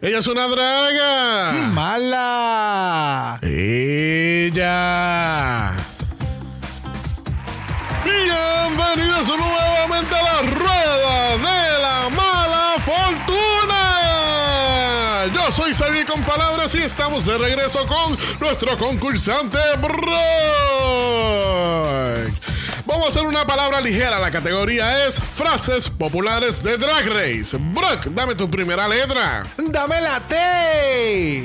[0.00, 1.50] Ella es una draga.
[1.72, 3.40] Mala.
[3.42, 4.52] Ella.
[8.04, 13.82] Bienvenidos nuevamente a la rueda de la mala fortuna.
[15.34, 19.98] Yo soy Xavier con palabras y estamos de regreso con nuestro concursante Brock.
[22.88, 24.18] Vamos a hacer una palabra ligera.
[24.18, 27.54] La categoría es frases populares de Drag Race.
[27.60, 29.44] Brock, dame tu primera letra.
[29.58, 31.42] Dame la T.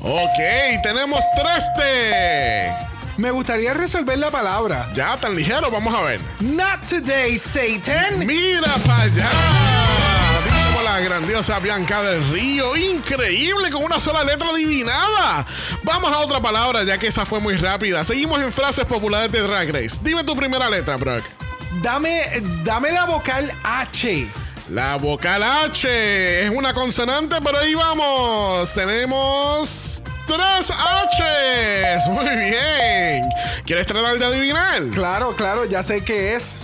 [0.00, 2.74] Ok, tenemos tres T.
[3.18, 4.90] Me gustaría resolver la palabra.
[4.94, 6.20] Ya, tan ligero, vamos a ver.
[6.40, 8.26] Not today, Satan.
[8.26, 10.15] Mira para allá.
[10.96, 12.74] La grandiosa Bianca del Río.
[12.74, 15.44] Increíble, con una sola letra adivinada.
[15.82, 18.02] Vamos a otra palabra, ya que esa fue muy rápida.
[18.02, 19.98] Seguimos en frases populares de Drag Race.
[20.00, 21.22] Dime tu primera letra, Brock.
[21.82, 24.26] Dame, dame la vocal H.
[24.70, 28.72] La vocal H es una consonante, pero ahí vamos.
[28.72, 32.08] Tenemos tres H's.
[32.08, 33.28] Muy bien.
[33.66, 34.82] ¿Quieres tratar de adivinar?
[34.94, 36.56] Claro, claro, ya sé qué es.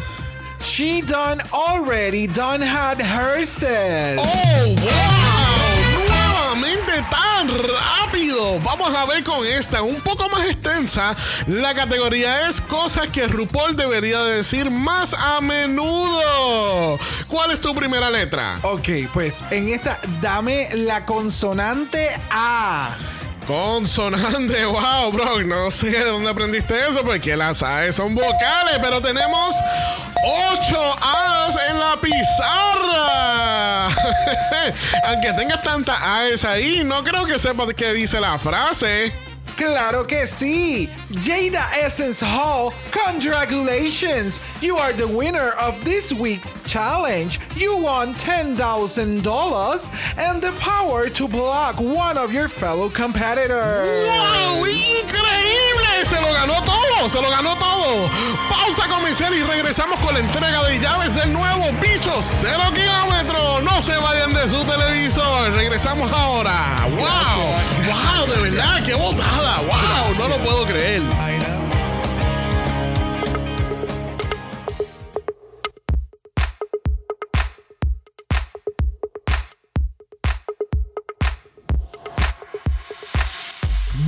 [0.63, 4.25] She done already done had herself.
[4.25, 6.07] ¡Oh, wow!
[6.07, 8.61] Nuevamente tan rápido.
[8.61, 11.17] Vamos a ver con esta, un poco más extensa.
[11.49, 16.97] La categoría es cosas que RuPaul debería decir más a menudo.
[17.27, 18.61] ¿Cuál es tu primera letra?
[18.63, 22.97] Ok, pues en esta dame la consonante A.
[23.47, 25.43] Consonante, wow, bro.
[25.45, 29.55] No sé de dónde aprendiste eso, porque las A son vocales, pero tenemos
[30.25, 33.89] 8 A's en la pizarra.
[35.07, 39.13] Aunque tengas tantas A's ahí, no creo que sepas qué dice la frase.
[39.63, 40.91] Claro que sí.
[41.23, 44.41] Jada Essence Hall, congratulations.
[44.61, 47.39] You are the winner of this week's challenge.
[47.55, 48.59] You won $10,000
[50.19, 53.87] and the power to block one of your fellow competitors.
[54.09, 54.65] ¡Wow!
[54.67, 56.07] ¡Increíble!
[56.07, 58.11] Se lo ganó todo, se lo ganó todo.
[58.51, 63.63] Pausa comercial y regresamos con la entrega de llaves del nuevo bicho cero kilómetros.
[63.63, 65.53] No se vayan de su televisor.
[65.53, 66.89] Regresamos ahora.
[66.91, 67.53] ¡Wow!
[67.86, 68.27] ¡Wow!
[68.27, 69.52] De verdad, qué botada.
[69.61, 70.14] ¡Wow!
[70.18, 71.02] No lo puedo creer.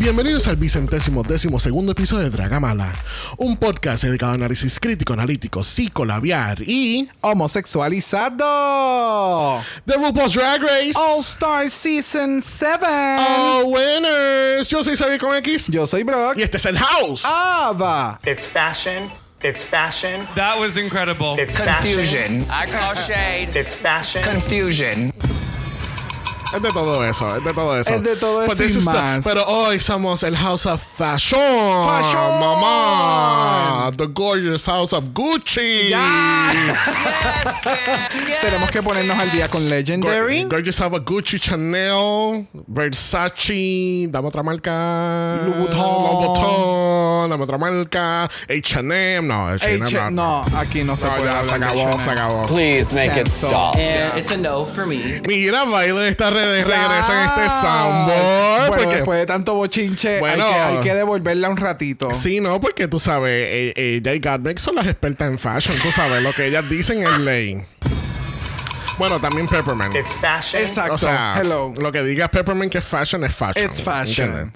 [0.05, 2.93] Bienvenidos al vicentésimo décimo segundo episodio de Dragamala,
[3.39, 9.63] un podcast dedicado a análisis crítico, analítico, psicolabiar y Homosexualizado.
[9.87, 10.93] The RuPaul's Drag Race.
[10.95, 12.85] All Star Season 7.
[12.87, 14.69] Oh, winners!
[14.69, 16.37] Yo soy Xavier con X Yo soy Brock.
[16.37, 17.23] y este es el House.
[17.25, 18.21] Ava.
[18.27, 19.09] It's fashion.
[19.43, 20.27] It's fashion.
[20.37, 21.37] That was incredible.
[21.39, 22.45] It's Confusion.
[22.45, 22.47] fashion.
[22.51, 23.57] I call shade.
[23.59, 24.23] It's fashion.
[24.23, 25.15] Confusion.
[26.55, 27.91] Es de todo eso, es de todo eso.
[27.91, 29.25] Es de todo But eso y the- más.
[29.25, 31.41] pero hoy somos el House of Fashion.
[31.41, 32.41] Fashion.
[32.41, 33.91] Mamá.
[33.97, 35.91] The gorgeous House of Gucci.
[38.43, 40.43] Tenemos que ponernos al día con Legendary.
[40.45, 45.41] Gor- Gorgeous House of Gucci, Chanel, Versace, dame otra marca.
[45.45, 45.79] Louboutin.
[45.79, 48.25] Louboutin, dame otra marca.
[48.49, 52.47] H&M, no, H&M no, aquí no se No, puede ya, se acabó, se acabó.
[52.47, 53.75] Please make it stop.
[53.77, 55.21] And it's a no for me.
[55.27, 58.69] Mira, baile de esta red regresa en este soundboard.
[58.69, 60.45] Bueno, porque- después de tanto bochinche, Bueno.
[60.45, 62.13] hay, que, hay que devolverla un ratito.
[62.15, 65.77] Sí, no, porque tú sabes, eh, ella y Gatbeck son las expertas en fashion.
[65.83, 67.63] Tú sabes, lo que ellas dicen es ley.
[68.97, 69.95] Bueno, también Peppermint.
[69.97, 70.63] It's fashion.
[70.63, 70.95] Exacto.
[70.95, 71.75] O sea, Hello.
[71.77, 73.65] lo que diga Peppermint que es fashion es fashion.
[73.65, 74.29] It's fashion.
[74.29, 74.53] ¿entienden?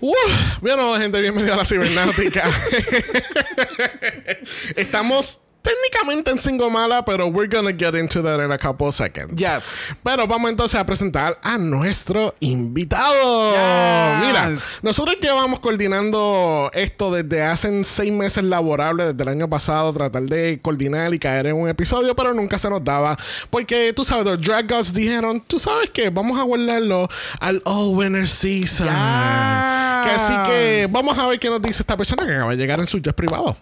[0.00, 0.12] Uh,
[0.60, 2.42] bueno, gente, bienvenida a la cibernáutica.
[4.76, 8.94] Estamos técnicamente en Single Mala, pero we're gonna get into that in a couple of
[8.94, 9.34] seconds.
[9.40, 9.96] Yes.
[10.02, 13.52] Pero vamos entonces a presentar a nuestro invitado.
[13.52, 14.26] Yes.
[14.26, 20.22] Mira, nosotros llevamos coordinando esto desde hace seis meses laborables, desde el año pasado, tratar
[20.24, 23.18] de coordinar y caer en un episodio, pero nunca se nos daba.
[23.48, 27.08] Porque tú sabes, los Drag Gods dijeron, tú sabes que vamos a guardarlo
[27.40, 28.86] al All Winner Season.
[28.86, 32.78] Que así que vamos a ver qué nos dice esta persona que acaba de llegar
[32.80, 33.56] en su jet privado.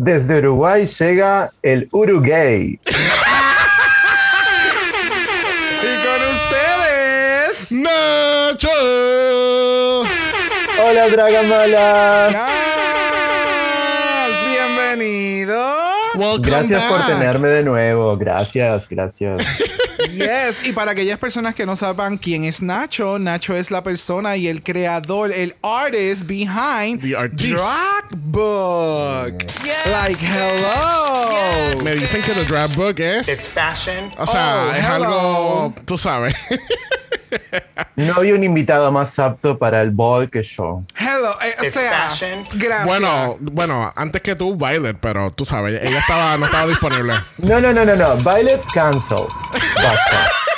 [0.00, 2.78] Desde Uruguay llega el Uruguay.
[5.82, 7.72] Y con ustedes.
[7.72, 8.68] Nacho.
[10.80, 12.28] Hola, Dragamala.
[12.30, 12.38] Yes.
[14.52, 15.58] Bienvenido.
[16.14, 18.16] Welcome Gracias por tenerme de nuevo.
[18.16, 19.40] Gracias, gracias.
[20.14, 24.36] Yes, y para aquellas personas que no sepan quién es Nacho, Nacho es la persona
[24.36, 27.50] y el creador, el artist behind The artist.
[27.54, 29.44] Drag Book.
[29.90, 31.82] Like, hello.
[31.84, 33.28] Me dicen que The Draft Book es.
[33.28, 34.10] It's fashion.
[34.18, 34.94] O sea, Oh, es hello.
[34.94, 35.74] algo.
[35.84, 36.34] Tú sabes.
[37.96, 40.82] No había un invitado más apto para el ball que yo.
[40.98, 42.44] Hello, eh, o sea, fashion.
[42.54, 42.86] gracias.
[42.86, 47.14] bueno, bueno, antes que tú, Violet, pero tú sabes, ella estaba, no estaba disponible.
[47.38, 48.16] No, no, no, no, no.
[48.16, 49.24] Violet cancel.
[49.52, 50.30] Basta.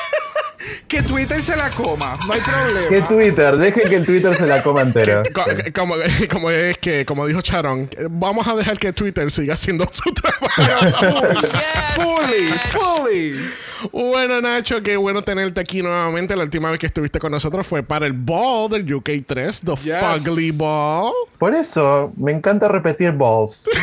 [0.91, 2.89] que Twitter se la coma, no hay problema.
[2.89, 5.23] Que Twitter, dejen que el Twitter se la coma entera.
[5.33, 5.95] Co- Como,
[6.29, 10.47] como es que, como dijo Charon, vamos a dejar que Twitter siga haciendo su trabajo.
[11.95, 13.51] fully, fully.
[13.93, 16.35] bueno, Nacho, qué bueno tenerte aquí nuevamente.
[16.35, 20.25] La última vez que estuviste con nosotros fue para el Ball del UK3, The Yes.
[20.25, 21.13] Fugly Ball.
[21.39, 23.69] Por eso me encanta repetir balls.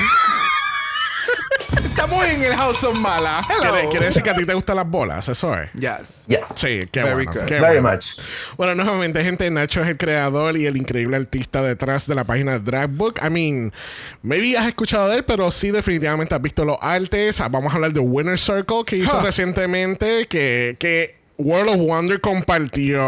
[1.99, 3.41] Estamos en el House of Mala.
[3.49, 3.89] Hello.
[3.89, 5.27] ¿Quiere, decir que a ti te gustan las bolas?
[5.29, 5.73] Eso es.
[5.73, 6.21] Yes.
[6.27, 6.49] Yes.
[6.55, 7.31] Sí, qué Very bueno.
[7.33, 7.47] good.
[7.47, 7.93] qué Very bueno.
[7.93, 8.19] much.
[8.55, 12.59] Bueno, nuevamente, gente, Nacho es el creador y el increíble artista detrás de la página
[12.59, 13.15] Drag Book.
[13.25, 13.73] I mean,
[14.21, 17.41] maybe has escuchado de él, pero sí, definitivamente has visto los artes.
[17.49, 19.23] Vamos a hablar de Winner Circle que hizo Huh.
[19.23, 22.99] recientemente, que, que World of Wonder compartió.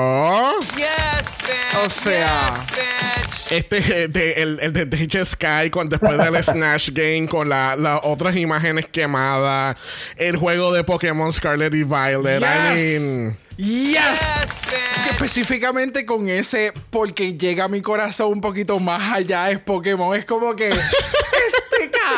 [0.75, 1.85] Yes, bitch.
[1.85, 3.51] O sea, Yes, bitch.
[3.51, 8.01] Este, de, el, el de DJ Sky con, después del Snatch Game con la- las
[8.03, 9.75] otras imágenes quemadas.
[10.15, 12.41] El juego de Pokémon Scarlet y Violet.
[12.41, 12.45] I
[12.75, 13.01] Yes.
[13.01, 13.37] mean.
[13.57, 13.93] yes.
[13.93, 15.09] Yes, bitch.
[15.11, 20.15] Específicamente con ese, porque llega a mi corazón un poquito más allá, es Pokémon.
[20.15, 20.69] Es como que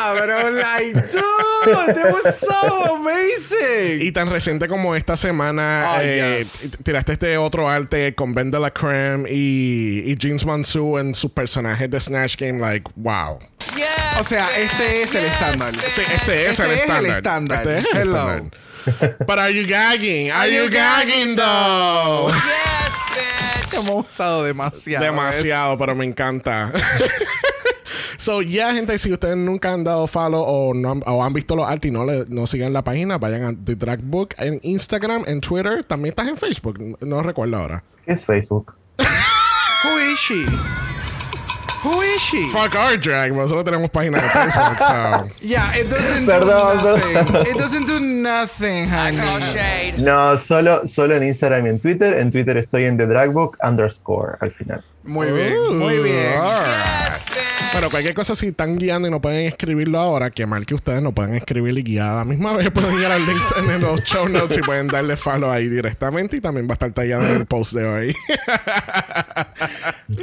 [0.02, 4.00] cabrón, like, dude, it was so amazing.
[4.02, 6.76] Y tan reciente como esta semana, Ah, eh, yes.
[6.82, 11.30] tiraste este otro arte con Ben de la Creme y, y James Mansu en sus
[11.30, 12.58] personajes de Snatch Game.
[12.60, 13.38] Like, wow.
[13.76, 13.86] Yes,
[14.20, 15.72] O sea, este es el estándar.
[15.94, 17.58] Sí, este es Este el es el estándar.
[17.58, 18.18] Este es el Hello.
[18.18, 18.58] estándar.
[19.26, 20.32] But are you gagging?
[20.32, 22.28] Are, you gagging though?
[22.28, 23.74] Yes, bitch.
[23.80, 25.04] Hemos usado demasiado.
[25.04, 26.72] Demasiado, pero me encanta.
[28.16, 31.56] So, ya, gente, si ustedes nunca han dado follow o, no han, o han visto
[31.56, 34.60] los artes y no, le, no sigan la página, vayan a The Drag Book en
[34.62, 35.84] Instagram, en Twitter.
[35.84, 36.78] También estás en Facebook.
[36.78, 37.84] No, no recuerdo ahora.
[38.04, 38.74] ¿Qué es Facebook?
[39.84, 40.44] Who is she?
[41.84, 42.48] Who is she?
[42.52, 43.32] Fuck our drag.
[43.34, 44.78] Nosotros tenemos página de Facebook.
[44.78, 45.28] so.
[45.44, 47.14] Yeah, it doesn't Perdón, do nothing.
[47.26, 47.46] perdón.
[47.48, 50.00] It doesn't do nothing, I honey.
[50.00, 52.18] No, solo, solo en Instagram y en Twitter.
[52.18, 54.84] En Twitter estoy en The Dragbook underscore al final.
[55.02, 56.40] Muy bien, muy bien.
[56.44, 57.26] Yes.
[57.72, 61.00] Pero cualquier cosa, si están guiando y no pueden escribirlo ahora, que mal que ustedes
[61.00, 64.02] no pueden escribir y guiar a la misma vez, pueden ir al link en los
[64.04, 66.36] show notes y pueden darle follow ahí directamente.
[66.36, 68.16] Y también va a estar tallado en el post de hoy.
[70.08, 70.22] no.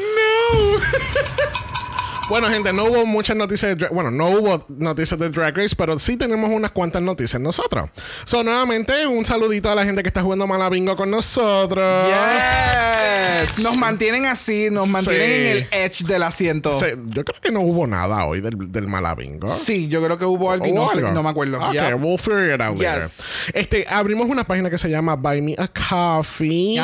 [2.30, 5.76] Bueno, gente, no hubo muchas noticias de Dra- Bueno, no hubo noticias de Drag Race,
[5.76, 7.90] pero sí tenemos unas cuantas noticias nosotros.
[8.26, 12.08] So, nuevamente, un saludito a la gente que está jugando Malabingo con nosotros.
[12.08, 13.58] Yes.
[13.64, 15.34] Nos mantienen así, nos mantienen Sí.
[15.34, 16.78] en el edge del asiento.
[16.78, 19.50] Se- yo creo que no hubo nada hoy del, del Malabingo.
[19.52, 21.12] Sí, yo creo que hubo algo y no, ¿Hubo sé- algo?
[21.14, 21.58] no me acuerdo.
[21.66, 21.96] Ok, Yeah.
[21.96, 23.08] we'll figure it out later.
[23.08, 23.26] Yes.
[23.56, 26.74] Este, abrimos una página que se llama Buy Me a Coffee.
[26.76, 26.82] Yes.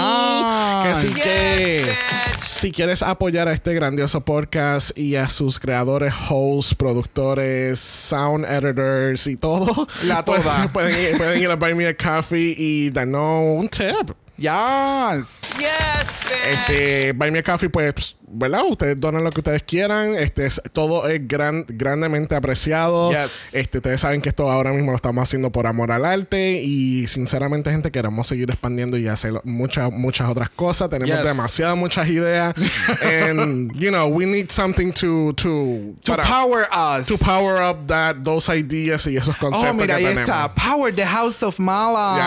[0.82, 2.42] Que así que Yes, bitch.
[2.42, 9.28] si quieres apoyar a este grandioso podcast y a sus creadores, hosts, productores, sound editors
[9.28, 10.70] y todo, La toda.
[10.74, 14.12] Pueden, ir- pueden ir a Buy Me a Coffee y darnos un tip.
[14.38, 15.40] Yes.
[15.58, 16.52] Yes, bitch.
[16.52, 18.62] Este, Buy Me a Coffee, pues, ¿verdad?
[18.70, 20.16] Ustedes donan lo que ustedes quieran.
[20.16, 23.12] Este, es- todo es gran, grandemente apreciado.
[23.12, 23.54] Yes.
[23.54, 26.62] Este, ustedes saben que esto ahora mismo lo estamos haciendo por amor al arte.
[26.64, 30.90] Y sinceramente, gente, queremos seguir expandiendo y hacer muchas, muchas otras cosas.
[30.90, 31.24] Tenemos Yes.
[31.26, 32.54] demasiadas, muchas ideas.
[33.02, 36.68] And, you know, we need something to, to, To para- power
[37.00, 37.08] us.
[37.08, 40.30] to power up that, those ideas y esos conceptos oh, mira, que ahí tenemos.
[40.30, 40.54] está.
[40.56, 42.18] Power the House of Mala.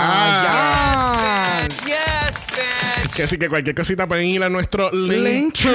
[1.69, 1.87] Yes.
[1.87, 1.98] Yes.
[3.19, 5.57] Que así que cualquier cosita pueden ir a nuestro link.
[5.57, 5.69] Yes.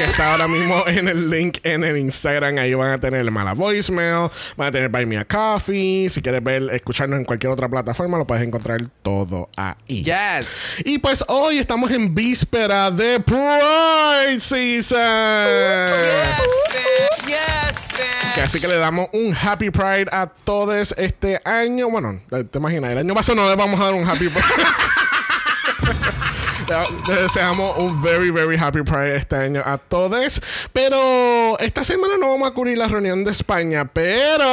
[0.00, 2.56] Que está ahora mismo en el link en el Instagram.
[2.56, 6.08] Ahí van a tener mala voicemail, van a tener Buy Me a Coffee.
[6.08, 10.02] Si quieres ver, escucharnos en cualquier otra plataforma, lo puedes encontrar todo ahí.
[10.04, 10.48] Yes.
[10.86, 14.98] Y pues hoy estamos en víspera de Pride Season.
[17.26, 17.88] Yes.
[18.36, 21.90] Yes, así que le damos un Happy Pride a todos este año.
[21.90, 24.64] Bueno, te imaginas, el año pasado no le vamos a dar un Happy Pride.
[27.08, 30.40] Les deseamos un very, very happy Pride este año a todos.
[30.72, 34.46] Pero esta semana no vamos a cubrir la reunión de España, pero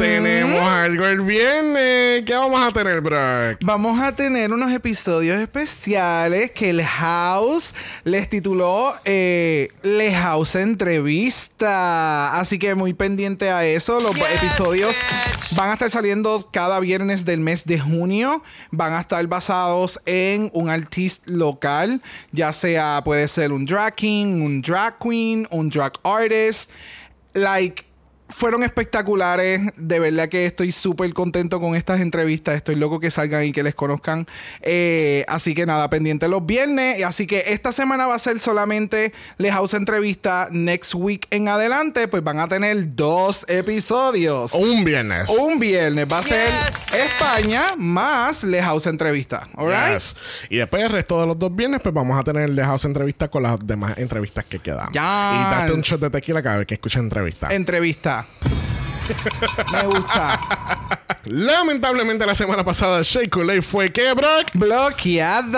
[0.00, 2.24] tenemos algo el viernes.
[2.24, 3.58] ¿Qué vamos a tener, Brock?
[3.62, 7.72] Vamos a tener unos episodios especiales que el House
[8.02, 12.34] les tituló eh, Le House Entrevista.
[12.34, 14.00] Así que muy pendiente a eso.
[14.00, 15.54] Los Yes, episodios bitch.
[15.56, 18.42] van a estar saliendo cada viernes del mes de junio.
[18.72, 20.68] Van a estar basados en un
[21.26, 22.00] local,
[22.32, 26.70] ya sea puede ser un drag king, un drag queen, un drag artist.
[27.34, 27.85] Like,
[28.28, 29.60] fueron espectaculares.
[29.76, 32.56] De verdad que estoy súper contento con estas entrevistas.
[32.56, 34.26] Estoy loco que salgan y que les conozcan.
[34.62, 37.02] Eh, así que nada, pendiente los viernes.
[37.04, 40.48] Así que esta semana va a ser solamente Les House Entrevista.
[40.50, 44.52] Next week en adelante, pues van a tener dos episodios.
[44.54, 45.28] Un viernes.
[45.28, 46.86] Un viernes va a ser Yes.
[46.94, 49.48] España más Les House Entrevista.
[49.56, 49.94] Alright?
[49.94, 50.16] Yes.
[50.50, 53.28] Y después el resto de los dos viernes, pues vamos a tener el House entrevista
[53.28, 54.86] con las demás entrevistas que quedan.
[54.92, 54.96] Yes.
[54.96, 57.48] Y date un shot de tequila cada vez que escuches entrevista.
[57.50, 58.15] Entrevista.
[59.72, 60.38] Me gusta.
[61.24, 64.50] Lamentablemente la semana pasada Shea Coulee fue que Brock.
[64.54, 65.52] Bloqueada.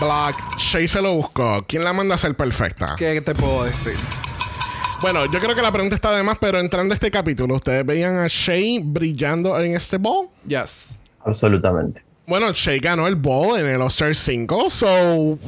[0.00, 0.58] Blocked.
[0.58, 1.64] Shea se lo buscó.
[1.66, 2.94] ¿Quién la manda a ser perfecta?
[2.96, 3.96] ¿Qué te puedo decir?
[5.00, 7.84] Bueno, yo creo que la pregunta está de más, pero entrando a este capítulo, ¿ustedes
[7.84, 10.28] veían a Shea brillando en este ball?
[10.46, 10.98] Yes.
[11.24, 12.04] Absolutamente.
[12.26, 14.86] Bueno, Shea ganó el ball en el All-Star 5, so,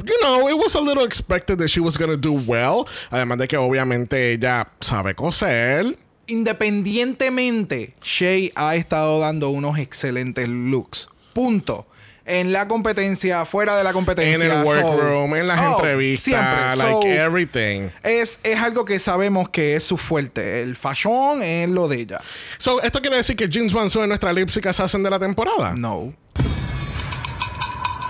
[0.03, 2.85] you know, it was a little expected that she was gonna do well.
[3.11, 5.97] Además de que obviamente ella sabe coser.
[6.27, 11.07] Independientemente, Shay ha estado dando unos excelentes looks.
[11.33, 11.87] Punto.
[12.27, 14.35] En la competencia, fuera de la competencia.
[14.35, 16.75] En el so- workroom, en las Oh, entrevistas, siempre.
[16.77, 17.89] like So, everything.
[18.03, 20.61] es, es algo que sabemos que es su fuerte.
[20.61, 22.21] El fashion es lo de ella.
[22.57, 25.73] So, ¿esto quiere decir que James Wansu es nuestra lipstick assassin de la temporada?
[25.77, 26.13] No.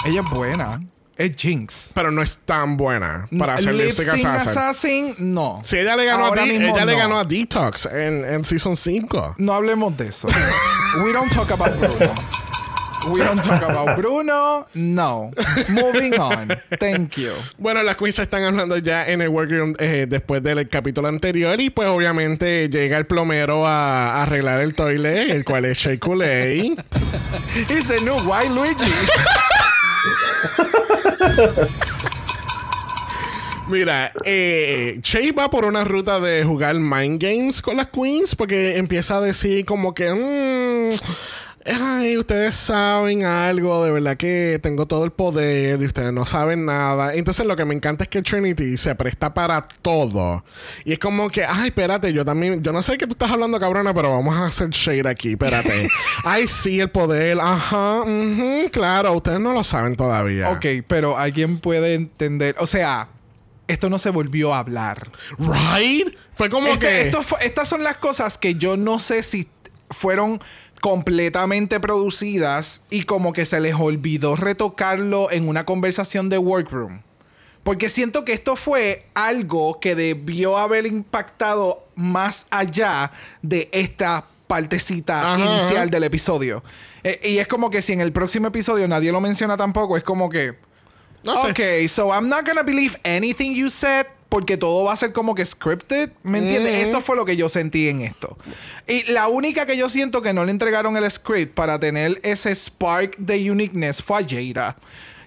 [0.05, 0.81] Ella es buena.
[1.17, 1.91] Es Jinx.
[1.95, 5.15] Pero no es tan buena para hacer Lip Sync assassin.
[5.17, 5.61] No.
[5.63, 8.43] Si ella le ganó, a, Ahora Di- mismo ella le ganó a Detox en, en
[8.43, 9.35] Season 5.
[9.37, 10.27] No hablemos de eso.
[11.03, 12.13] We don't talk about Bruno.
[13.07, 14.67] We don't talk about Bruno.
[14.73, 15.31] No.
[15.69, 16.49] Moving on.
[16.79, 17.31] Thank you.
[17.57, 21.69] Bueno, las queens están hablando ya en el workroom eh, después del capítulo anterior y
[21.69, 25.93] pues obviamente llega el plomero a, a arreglar el toilet, el cual es Shea.
[27.69, 28.91] He's the new white Luigi.
[33.67, 34.99] Mira, eh,
[35.37, 39.65] va por una ruta de jugar mind games con las queens porque empieza a decir
[39.65, 40.13] como que...
[40.13, 40.89] "Mm,
[41.67, 46.65] Ay, ustedes saben algo, de verdad que tengo todo el poder y ustedes no saben
[46.65, 47.15] nada.
[47.15, 50.45] Entonces lo que me encanta es que Trinity se presta para todo.
[50.83, 53.59] Y es como que, ay, espérate, yo también, yo no sé qué tú estás hablando,
[53.59, 55.89] cabrona, pero vamos a hacer shade aquí, espérate.
[56.23, 60.51] ay, sí, el poder, ajá, ujú, claro, ustedes no lo saben todavía.
[60.51, 62.55] ok, pero alguien puede entender.
[62.59, 63.09] O sea,
[63.67, 65.09] esto no se volvió a hablar.
[65.39, 66.15] Right?
[66.35, 67.01] Fue como Este- que...
[67.01, 69.47] esto fue- estas son las cosas que yo no sé si
[69.89, 70.39] fueron
[70.85, 77.01] completamente producidas y como que se les olvidó retocarlo en una conversación de workroom.
[77.63, 83.11] Porque siento que esto fue algo que debió haber impactado más allá
[83.41, 85.87] de esta partecita Ajá, inicial ajá.
[85.87, 86.63] del episodio.
[87.03, 90.03] Eh, y es como que si en el próximo episodio nadie lo menciona tampoco, es
[90.03, 90.53] como que...
[91.23, 91.49] No sé.
[91.49, 95.33] Ok, so I'm not gonna believe anything you said porque todo va a ser como
[95.33, 96.11] que scripted.
[96.23, 96.73] ¿Me entiendes?
[96.73, 98.37] Esto fue lo que yo sentí en esto.
[98.85, 102.53] Y la única que yo siento que no le entregaron el script para tener ese
[102.53, 104.75] spark de uniqueness fue a Jada.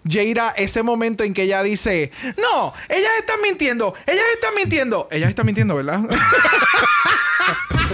[0.07, 5.31] Jada, ese momento en que ella dice, no, ellas están mintiendo, ellas están mintiendo, ellas
[5.31, 6.01] están mintiendo, ¿verdad?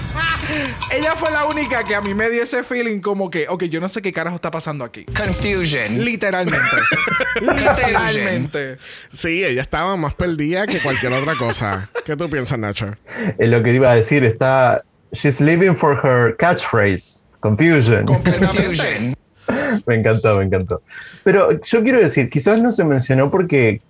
[0.97, 3.81] ella fue la única que a mí me dio ese feeling como que, ok, yo
[3.81, 5.05] no sé qué carajo está pasando aquí.
[5.07, 6.05] Confusion.
[6.05, 6.77] Literalmente.
[7.41, 8.79] Literalmente.
[9.13, 11.89] Sí, ella estaba más perdida que cualquier otra cosa.
[12.05, 12.95] ¿Qué tú piensas, Nacho?
[13.39, 14.83] Lo que iba a decir está.
[15.13, 17.23] She's living for her catchphrase.
[17.41, 18.05] Confusion.
[18.07, 19.15] Confusion.
[19.87, 20.83] me encantó, me encantó.
[21.23, 23.81] Pero yo quiero decir, quizás no se mencionó porque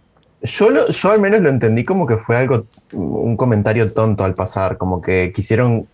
[0.42, 4.34] yo, lo- yo al menos lo entendí como que fue algo, un comentario tonto al
[4.34, 5.86] pasar, como que quisieron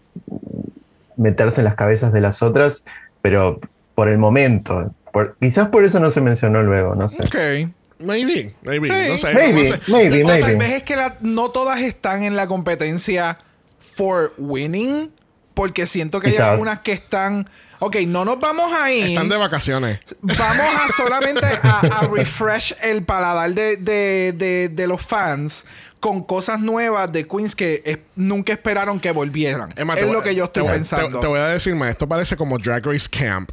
[1.21, 2.85] meterse en las cabezas de las otras,
[3.23, 3.61] pero
[3.95, 4.93] por el momento.
[5.13, 7.23] Por- quizás por eso no se mencionó luego, no sé.
[7.23, 7.71] Ok.
[7.99, 8.89] Maybe, maybe.
[8.89, 9.09] Sí.
[9.13, 9.35] No sé.
[9.35, 9.81] Maybe, no sé.
[9.93, 10.77] maybe, O maybe.
[10.77, 13.39] es que la- no todas están en la competencia
[13.79, 15.13] for winning.
[15.53, 16.49] Porque siento que hay Quizás.
[16.51, 17.49] algunas que están.
[17.81, 19.09] Ok, no nos vamos a ir.
[19.09, 19.99] Están de vacaciones.
[20.23, 25.67] Vamos a solamente a, a refresh el paladar de, de- de- de los fans
[26.01, 29.73] con cosas nuevas de Queens que nunca esperaron que volvieran.
[29.77, 31.19] Es voy- lo que yo estoy te voy- pensando.
[31.21, 31.91] Te, te voy a decir más.
[31.91, 33.51] Esto parece como Drag Race Camp.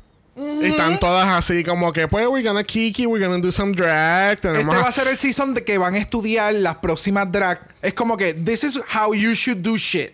[0.62, 4.40] Están todas así como que, pues, we're gonna kiki, we're gonna do some drag.
[4.40, 7.60] Tenemos Este va a ser el season de que van a estudiar las próximas drag.
[7.82, 10.14] Es como que, this is how you should do shit.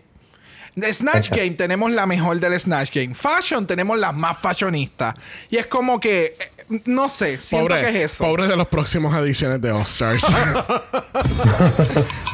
[0.76, 3.14] The Snatch Game tenemos la mejor del Snatch Game.
[3.14, 5.14] Fashion tenemos las más fashionistas.
[5.50, 8.24] Y es como que, eh, no sé, siento pobre, que es eso.
[8.24, 10.24] pobre de las próximas ediciones de All Stars.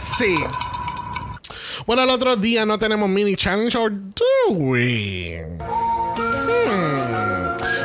[0.02, 0.38] Sí.
[1.86, 5.44] bueno, el otro día no tenemos mini challenge, or do we?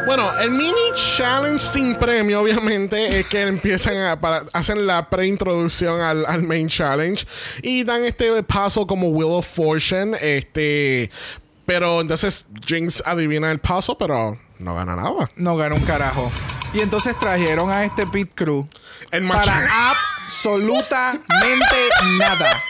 [0.07, 0.75] Bueno, el mini
[1.17, 6.69] challenge sin premio, obviamente, es que empiezan a para, hacen la preintroducción al, al main
[6.69, 7.27] challenge
[7.63, 11.11] y dan este paso como Wheel of Fortune, este,
[11.65, 15.31] pero entonces Jinx adivina el paso, pero no gana nada.
[15.37, 16.31] No ganó un carajo.
[16.75, 18.69] Y entonces trajeron a este pit crew
[19.11, 19.55] El para
[20.27, 21.77] absolutamente
[22.19, 22.63] nada.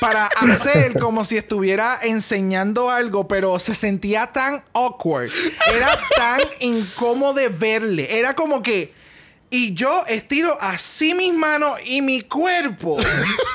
[0.00, 5.30] Para hacer como si estuviera enseñando algo, pero se sentía tan awkward.
[5.74, 8.18] Era tan incómodo de verle.
[8.18, 8.94] Era como que.
[9.52, 12.98] Y yo estiro así mis manos y mi cuerpo.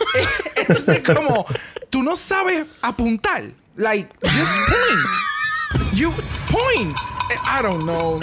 [0.56, 1.46] Entonces, como.
[1.90, 3.46] Tú no sabes apuntar.
[3.76, 5.94] Like, just point.
[5.94, 6.12] You
[6.52, 6.96] point.
[7.46, 8.22] I don't know.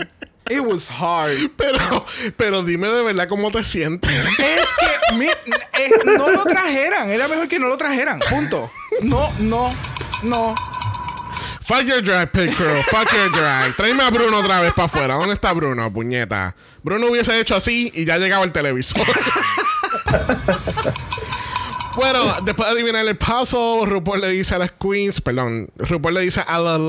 [0.50, 1.38] It was hard.
[1.56, 2.04] Pero,
[2.37, 4.11] pero dime de verdad cómo te sientes.
[4.38, 7.11] Es que mi- eh, no lo trajeran.
[7.11, 8.20] Era mejor que no lo trajeran.
[8.28, 8.70] Punto.
[9.02, 9.75] No, no,
[10.22, 10.54] no.
[11.64, 12.82] Fuck your drag, Pit Crew.
[12.90, 13.76] Fuck your drag.
[13.76, 15.14] Tráeme a Bruno otra vez para afuera.
[15.14, 16.54] ¿Dónde está Bruno, puñeta?
[16.82, 19.06] Bruno hubiese hecho así y ya llegaba el televisor.
[21.96, 26.20] bueno, después de adivinar el paso, RuPaul le dice a las queens, perdón, RuPaul le
[26.22, 26.80] dice a las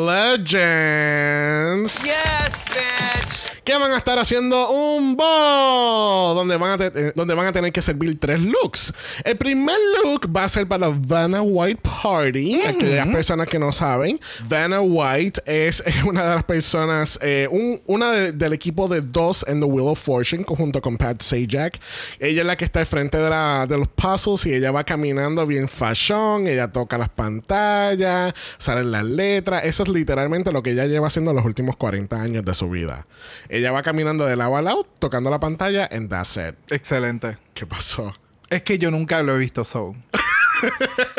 [0.52, 3.53] legends Yes, bitch.
[3.64, 7.72] Que van a estar haciendo un ball donde van a, eh, donde van a tener
[7.72, 8.94] que servir tres looks.
[9.24, 12.62] El primer look va a ser para Vanna White Party.
[12.62, 18.12] Aquellas personas que no saben, Vanna White es una de las personas, eh, un- una
[18.12, 21.80] de- del equipo de dos en The Wheel of Fortune junto con Pat Sajak.
[22.20, 24.84] Ella es la que está al frente de, la- de los puzzles y ella va
[24.84, 26.48] caminando bien fashion.
[26.48, 29.64] Ella toca las pantallas, salen las letras.
[29.66, 33.08] Eso es literalmente lo que ella lleva haciendo los últimos 40 años de su vida.
[33.54, 36.56] Ella va caminando de lado a lado, tocando la pantalla, and that's it.
[36.72, 37.38] Excelente.
[37.54, 38.16] ¿Qué pasó?
[38.50, 39.94] Es que yo nunca lo he visto so.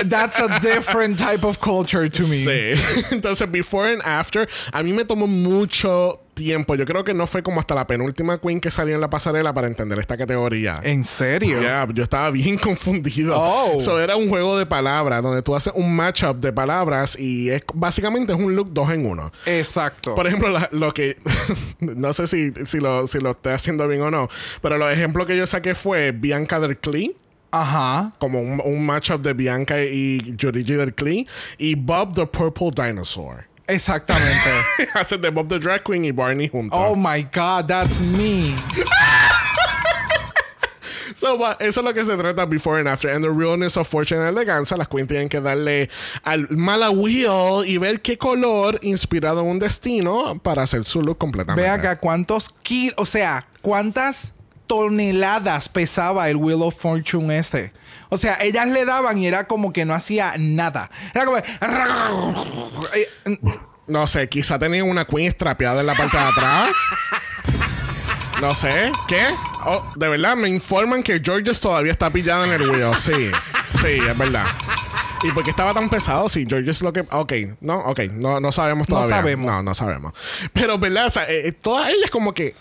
[0.09, 2.45] That's a different type of culture to me.
[2.45, 2.81] Sí.
[3.11, 6.75] Entonces, before and after, a mí me tomó mucho tiempo.
[6.75, 9.55] Yo creo que no fue como hasta la penúltima queen que salió en la pasarela
[9.55, 10.81] para entender esta categoría.
[10.83, 11.63] ¿En serio?
[11.63, 13.35] Ya, yo estaba bien confundido.
[13.39, 13.79] Oh.
[13.81, 17.63] So, era un juego de palabras donde tú haces un matchup de palabras y es
[17.73, 19.33] básicamente es un look dos en uno.
[19.47, 20.15] Exacto.
[20.17, 21.17] Por ejemplo, la- lo que
[21.81, 24.29] no sé si, si, lo, si lo estoy haciendo bien o no,
[24.61, 27.17] pero los ejemplos que yo saqué fue Bianca del Clee,
[27.55, 28.13] Ajá.
[28.19, 31.27] como un, un matchup de Bianca y Jorigi del Clee,
[31.59, 33.47] y Bob the Purple Dinosaur.
[33.67, 34.51] Exactamente.
[34.95, 36.79] Hacen de Bob the Drag Queen y Barney juntos.
[36.79, 38.55] oh my God, that's me.
[41.17, 43.09] So, eso es lo que se trata before and after.
[43.09, 44.77] And the realness of fortune and elegancia.
[44.77, 45.89] Las queens tienen que darle
[46.23, 51.17] al mala wheel y ver qué color inspirado en un destino para hacer su look
[51.17, 51.63] completamente.
[51.63, 54.35] Ve acá cuántos kilos, o sea, cuántas
[54.67, 57.73] toneladas pesaba el Wheel of Fortune ese.
[58.09, 60.91] O sea, ellas le daban y era como que no hacía nada.
[61.15, 61.39] Era como...
[62.95, 63.09] Eh,
[63.87, 66.69] No sé, quizá tenían una queen estrapeada en la parte de atrás.
[68.41, 68.91] No sé.
[69.07, 69.21] ¿Qué?
[69.65, 72.97] Oh, de verdad, me informan que Georges todavía está pillada en el wheel.
[72.97, 73.31] Sí.
[73.81, 74.45] Sí, es verdad.
[75.23, 76.29] ¿Y por qué estaba tan pesado?
[76.29, 77.01] Sí, Georges lo que...
[77.11, 78.01] Ok, no, ok.
[78.13, 79.17] No, no sabemos No todavía.
[79.17, 79.47] sabemos.
[79.51, 80.13] No, no sabemos.
[80.53, 81.07] Pero, ¿verdad?
[81.07, 82.55] O sea, eh, eh, todas ellas como que...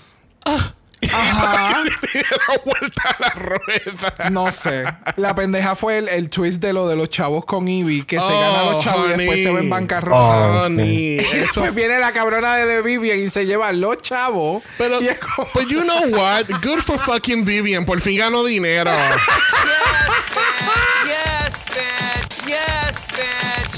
[1.11, 1.83] Ajá.
[1.83, 4.29] le dieron vuelta a la rueda.
[4.31, 4.83] No sé.
[5.17, 8.23] La pendeja fue el, el twist de lo de los chavos con Ivy, que se
[8.23, 10.63] Oh, gana los chavos y después se ven bancarrota.
[10.65, 14.63] Oh, Y eso después viene la cabrona de The Vivian y se lleva los chavos.
[14.77, 16.45] Pero, y es como- but you know what?
[16.61, 17.85] Good for fucking Vivian.
[17.85, 18.91] Por fin ganó dinero.
[18.91, 20.32] Yes,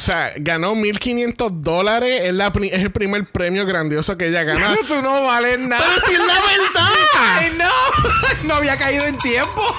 [0.05, 2.21] sea, ganó 1500 dólares.
[2.23, 4.75] Es, la es el primer premio grandioso que ella gana.
[4.87, 5.83] Tú no vales nada.
[5.83, 6.91] Pero si es la verdad.
[7.17, 8.45] ¡Ay, no!
[8.47, 9.75] No había caído en tiempo.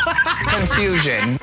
[0.50, 1.38] Confusion.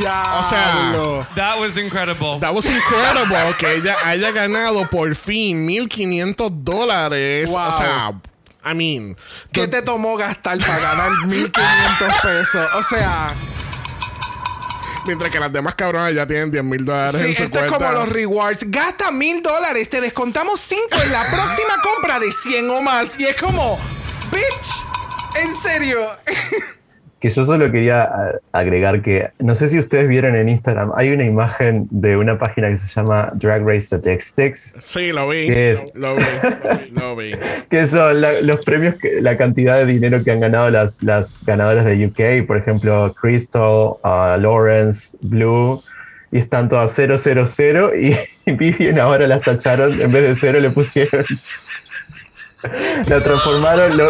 [0.00, 0.40] Ya.
[0.40, 2.38] O sea, That was incredible.
[2.40, 7.48] That was incredible que ella haya ganado por fin 1500 dólares.
[7.50, 7.58] Wow.
[7.58, 8.12] O sea,
[8.64, 9.16] I mean,
[9.52, 12.68] ¿Qué te tomó gastar para ganar 1500 pesos?
[12.74, 13.32] O sea,
[15.06, 17.70] mientras que las demás cabronas ya tienen 10 mil dólares sí, en su esto es
[17.70, 18.64] como los rewards.
[18.68, 23.18] Gasta mil dólares, te descontamos 5 en la próxima compra de 100 o más.
[23.18, 23.78] Y es como,
[24.30, 26.00] bitch, en serio.
[27.22, 28.10] que yo solo quería
[28.50, 32.68] agregar que no sé si ustedes vieron en Instagram, hay una imagen de una página
[32.68, 35.48] que se llama Drag Race Statistics, Sí, lo vi.
[35.94, 36.22] Lo vi.
[36.90, 37.32] Lo vi.
[37.70, 41.44] que son la- los premios, que, la cantidad de dinero que han ganado las, las
[41.46, 43.62] ganadoras de UK, por ejemplo, Crystal,
[44.02, 45.80] uh, Lawrence, Blue,
[46.32, 48.16] y están todas 000 y,
[48.50, 51.24] y Vivian ahora las tacharon, en vez de cero le pusieron.
[53.08, 54.08] La transformaron, lo-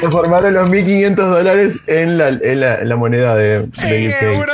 [0.00, 4.46] transformaron los 1.500 dólares en la, en la- en la moneda de, de UK.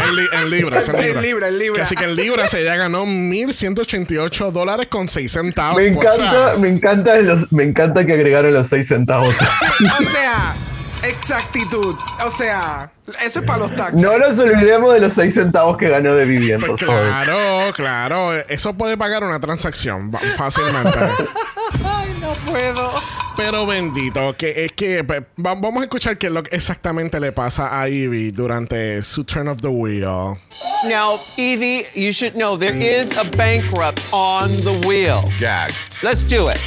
[0.00, 1.22] En, li- en libras, en En libras.
[1.24, 1.82] libra, en libra.
[1.84, 5.76] Así que en libras ella ganó 1.188 dólares con 6 centavos.
[5.78, 9.34] Me sea, encanta, me encanta, los, me encanta que agregaron los 6 centavos.
[9.36, 10.54] O sea,
[11.02, 11.96] exactitud.
[12.24, 12.90] O sea,
[13.24, 14.00] eso es para los taxis.
[14.02, 17.00] No nos olvidemos de los 6 centavos que ganó de Vivian, por favor.
[17.02, 18.32] claro, claro.
[18.48, 20.98] Eso puede pagar una transacción fácilmente.
[21.84, 22.92] Ay, no puedo.
[23.36, 25.04] Pero bendito, que es que
[25.36, 29.46] vamos a escuchar qué es lo que exactamente le pasa a Ivy durante su turn
[29.46, 30.36] of the wheel.
[30.84, 35.22] Now, Evie, you should know there is a bankrupt on the wheel.
[35.38, 35.70] Jag.
[36.02, 36.60] Let's do it.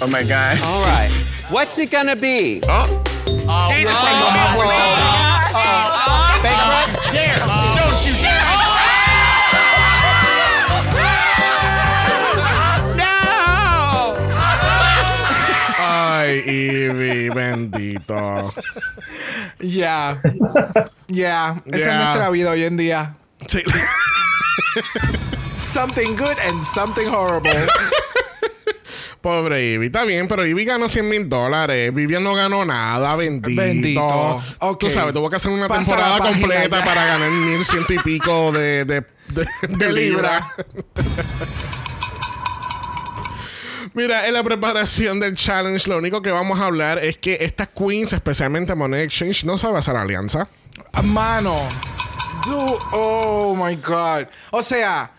[0.00, 0.58] Oh my god.
[0.62, 1.10] All right.
[1.50, 2.60] What's it gonna be?
[2.68, 3.03] Oh.
[3.26, 3.70] Oh, oh,
[5.54, 6.92] oh, Bankrupt?
[7.12, 7.38] Dare.
[7.76, 8.14] Don't you
[12.96, 14.16] No!
[15.78, 18.52] Ay, Ivy, bendito.
[19.60, 20.20] Ya.
[21.08, 21.62] Ya.
[21.66, 23.16] Esa es nuestra vida hoy en día.
[23.46, 23.62] Sí.
[25.56, 27.66] Something good and something horrible.
[29.24, 31.94] Pobre Ivy, está bien, pero Ivy ganó 100 mil dólares.
[31.94, 33.58] Vivian no ganó nada, bendito.
[33.58, 34.42] Bendito.
[34.58, 34.80] Ok.
[34.80, 36.84] Tú sabes, tuvo que hacer una Pasa temporada completa ya.
[36.84, 40.54] para ganar mil ciento y pico de, de, de, de libra.
[43.94, 47.68] Mira, en la preparación del challenge, lo único que vamos a hablar es que estas
[47.68, 50.48] queens, especialmente Money Exchange, no sabe hacer alianza.
[51.04, 51.56] Mano.
[52.44, 54.26] Du- oh my God.
[54.50, 55.10] O sea,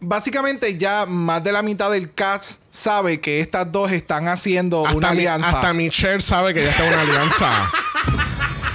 [0.00, 5.10] básicamente ya más de la mitad del cast sabe que estas dos están haciendo una
[5.12, 5.48] mi- alianza.
[5.50, 7.70] hasta Michelle sabe que ya está una alianza.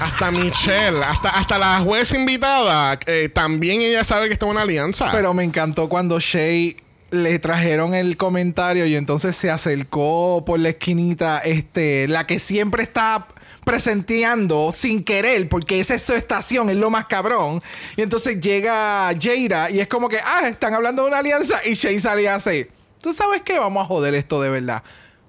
[0.02, 4.62] hasta Michelle, hasta, hasta la juez invitada, eh, también ella sabe que está en una
[4.62, 5.10] alianza.
[5.12, 6.78] Pero me encantó cuando Shay
[7.12, 12.84] le trajeron el comentario y entonces se acercó por la esquinita, este, la que siempre
[12.84, 13.28] está
[13.66, 17.62] presenteando sin querer, porque esa es su estación, es lo más cabrón.
[17.98, 21.74] Y entonces llega Jaira y es como que, ah, están hablando de una alianza y
[21.74, 23.60] Shay sale y hace, ¿tú sabes qué?
[23.60, 24.84] Vamos a joder esto de verdad.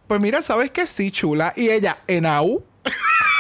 [0.07, 0.87] Pues mira, ¿sabes qué?
[0.87, 1.53] Sí, chula.
[1.57, 2.63] Y ella, en AU,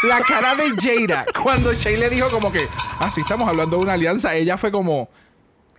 [0.03, 2.67] la cara de Jaira, cuando Shay le dijo como que,
[2.99, 5.11] así estamos hablando de una alianza, ella fue como,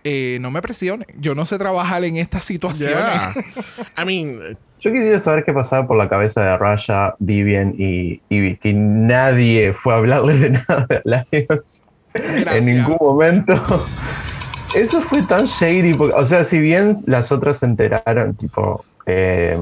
[0.04, 3.36] eh, no me presione, yo no sé trabajar en estas situaciones.
[3.98, 8.56] I mean, Yo quisiera saber qué pasaba por la cabeza de Raya, Vivian y Ivy,
[8.58, 11.82] que nadie fue a hablarle de nada de Alliance
[12.14, 13.54] en ningún momento.
[14.74, 19.58] Eso fue tan shady, porque, o sea, si bien las otras se enteraron, tipo, eh,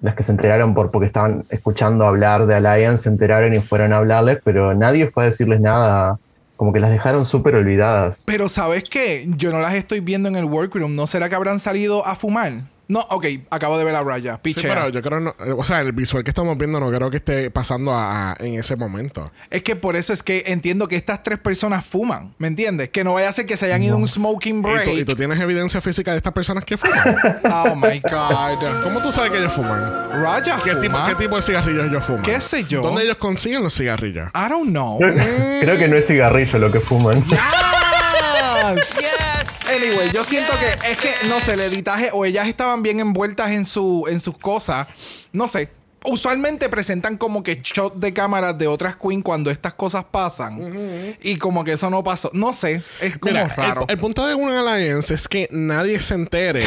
[0.00, 3.92] las que se enteraron por porque estaban escuchando hablar de Alliance, se enteraron y fueron
[3.92, 6.18] a hablarles, pero nadie fue a decirles nada,
[6.56, 8.24] como que las dejaron súper olvidadas.
[8.26, 9.24] Pero ¿sabes qué?
[9.28, 10.94] Yo no las estoy viendo en el workroom.
[10.94, 12.64] ¿No será que habrán salido a fumar?
[12.88, 14.34] No, ok, acabo de ver a Raya.
[14.36, 14.74] sí, Pichea.
[14.74, 17.18] pero yo creo, no, eh, o sea, el visual que estamos viendo no creo que
[17.18, 19.30] esté pasando a- a- en ese momento.
[19.50, 22.34] Es que por eso es que entiendo que estas tres personas fuman.
[22.38, 22.88] ¿Me entiendes?
[22.88, 24.84] Que no vaya a ser que se hayan ido a un smoking ¿Y break.
[24.84, 26.98] tú, y tú tienes evidencia física de estas personas que fuman?
[27.44, 28.82] Oh my God.
[28.82, 29.82] ¿Cómo tú sabes que ellos fuman?
[30.22, 30.80] Raya ¿Qué fuma.
[30.80, 32.22] tipo, ¿Qué tipo de cigarrillos ellos fuman?
[32.22, 32.80] ¿Qué sé yo?
[32.80, 34.28] ¿Dónde ellos consiguen los cigarrillos?
[34.34, 34.96] I don't know.
[34.98, 37.22] Creo, creo que no es cigarrillo lo que fuman.
[37.38, 39.27] Ah, Yes!
[39.68, 43.00] Anyway, yo siento Yes, que es que, no sé, el editaje o ellas estaban bien
[43.00, 44.88] envueltas en, su, en sus cosas.
[45.32, 45.70] No sé.
[46.04, 51.16] Usualmente presentan como que shot de cámaras de otras queen cuando estas cosas pasan.
[51.22, 52.30] Y como que eso no pasó.
[52.32, 52.82] No sé.
[53.00, 53.82] Es como Mira, raro.
[53.88, 56.64] El, el punto de una alliance es que nadie se entere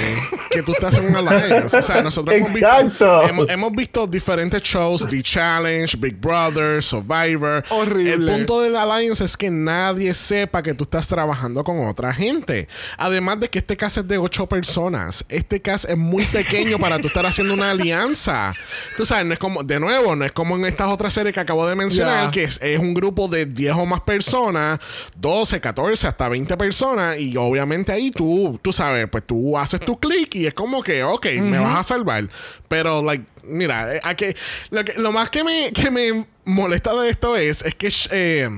[0.51, 1.77] que tú estás en una alliance.
[1.77, 3.23] O sea, nosotros hemos visto, Exacto.
[3.23, 7.63] hemos, hemos visto diferentes shows, The Challenge, Big Brother, Survivor.
[7.69, 8.31] Horrible.
[8.31, 12.13] El punto de la alliance es que nadie sepa que tú estás trabajando con otra
[12.13, 12.67] gente.
[12.97, 15.25] Además de que este caso es de ocho personas.
[15.29, 18.53] Este caso es muy pequeño para tú estar haciendo una alianza.
[18.97, 21.39] Tú sabes, no es como, de nuevo, no es como en estas otras series que
[21.39, 24.79] acabo de mencionar, que es, es un grupo de 10 o más personas,
[25.15, 29.99] 12, 14, hasta 20 personas, y obviamente ahí tú, tú sabes, pues tú haces tu
[29.99, 32.27] clic y es como que, ok, me vas a salvar.
[32.67, 34.35] Pero, like, mira, eh, a que,
[34.69, 37.91] lo, que, lo más que me, que me molesta de esto es, es que...
[38.11, 38.49] eh,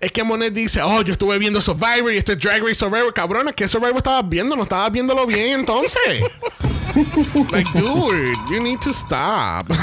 [0.00, 3.12] es que Monet dice, oh, yo estuve viendo Survivor y este Drag Race Survivor.
[3.12, 4.56] Cabrón, ¿qué Survivor estabas viendo?
[4.56, 6.22] No estabas viéndolo bien entonces.
[7.52, 9.66] like, dude, you need to stop.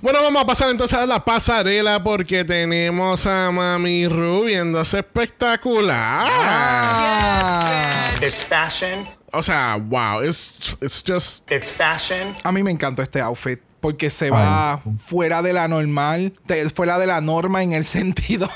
[0.00, 6.26] Bueno, vamos a pasar entonces a la pasarela porque tenemos a Mami Ru viéndose espectacular.
[6.28, 8.10] Ah.
[8.20, 9.06] It's fashion.
[9.32, 11.50] O sea, wow, it's, it's just...
[11.50, 12.34] It's fashion.
[12.42, 16.34] A mí me encantó este outfit porque se va fuera de la normal,
[16.72, 18.48] fuera de la norma en el sentido,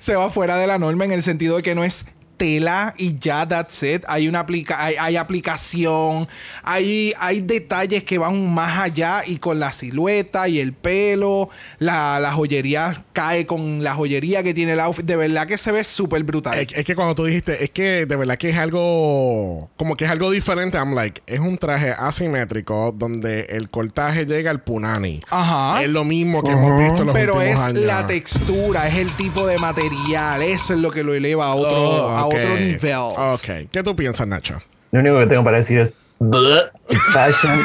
[0.00, 2.04] se va fuera de la norma en el sentido de que no es
[2.40, 4.02] tela y ya that's it.
[4.08, 6.26] Hay una aplica hay, hay aplicación,
[6.62, 12.18] hay, hay detalles que van más allá y con la silueta y el pelo, la,
[12.18, 15.04] la joyería cae con la joyería que tiene el outfit.
[15.04, 16.58] De verdad que se ve súper brutal.
[16.58, 20.06] Es, es que cuando tú dijiste, es que de verdad que es algo, como que
[20.06, 25.20] es algo diferente, I'm like, es un traje asimétrico donde el cortaje llega al punani.
[25.28, 25.82] Ajá.
[25.82, 27.82] Es lo mismo que hemos visto en los Pero últimos es años.
[27.84, 30.42] la textura, es el tipo de material.
[30.42, 32.94] Eso es lo que lo eleva a otro, Oh, a otro nivel.
[32.94, 33.70] Ok.
[33.72, 34.60] ¿Qué tú piensas, Nacho?
[34.92, 35.96] Lo único que tengo para decir es.
[36.18, 37.60] "Bleh, It's fashion.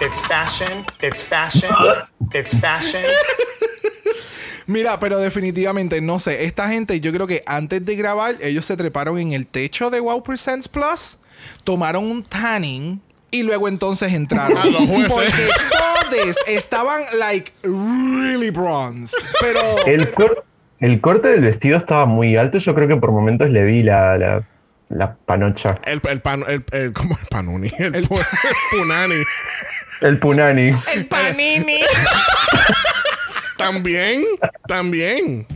[0.00, 0.84] It's fashion.
[1.00, 1.70] It's fashion.
[2.34, 3.02] It's fashion.
[4.66, 8.76] Mira, pero definitivamente, no sé, esta gente, yo creo que antes de grabar, ellos se
[8.76, 11.18] treparon en el techo de Wow Presents Plus,
[11.64, 13.00] tomaron un tanning
[13.30, 14.56] y luego entonces entraron.
[14.56, 15.08] A los jueces.
[15.10, 15.48] Porque
[16.10, 19.14] todos estaban, like, really bronze.
[19.40, 19.60] Pero.
[19.86, 20.44] El, cor-
[20.84, 22.58] el corte del vestido estaba muy alto.
[22.58, 24.42] Yo creo que por momentos le vi la, la,
[24.88, 25.78] la panocha.
[25.84, 27.70] El, el pan, el, el- ¿cómo el panuni?
[27.78, 28.24] El, pu-
[28.70, 29.22] punani.
[30.00, 30.74] El punani.
[30.94, 31.80] El panini.
[33.56, 34.24] También,
[34.68, 35.46] también.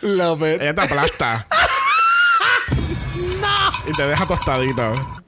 [0.00, 0.62] Love it.
[0.62, 1.46] Ella te aplasta.
[3.86, 5.22] Y te deja tostadito.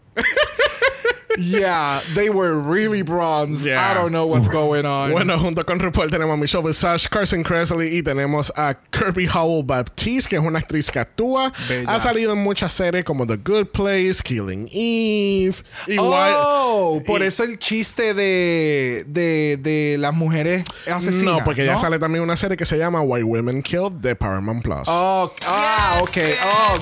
[1.38, 3.64] Yeah, they were really bronze.
[3.64, 3.80] Yeah.
[3.90, 5.12] I don't know what's going on.
[5.12, 9.64] Bueno, junto con RuPaul tenemos a Michelle Visage, Carson Kressley y tenemos a Kirby Howell
[9.64, 11.52] Baptiste, que es una actriz que actúa.
[11.68, 11.90] Bella.
[11.90, 15.56] Ha salido en muchas series como The Good Place, Killing Eve.
[15.86, 21.38] Y Oh, por y- eso el chiste de, de, de las mujeres asesinas.
[21.38, 24.62] No, porque ya sale también una serie que se llama Why Women Killed de Paramount
[24.62, 24.84] Plus.
[24.86, 26.16] Oh, ah, ok.
[26.44, 26.78] Oh,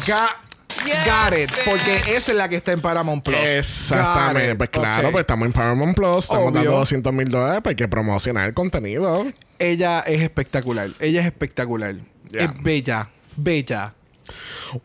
[0.85, 1.51] got, got it.
[1.65, 3.37] Porque esa es la que está en Paramount Plus.
[3.39, 4.55] Exactamente.
[4.57, 6.63] Pues claro, pues estamos en Paramount Plus, estamos Obvio.
[6.63, 9.27] dando 200 mil dólares, pues hay que promocionar el contenido.
[9.59, 10.91] Ella es espectacular.
[11.01, 11.97] Ella es espectacular.
[12.31, 12.45] Yeah.
[12.45, 13.11] Es bella.
[13.37, 13.95] Bella.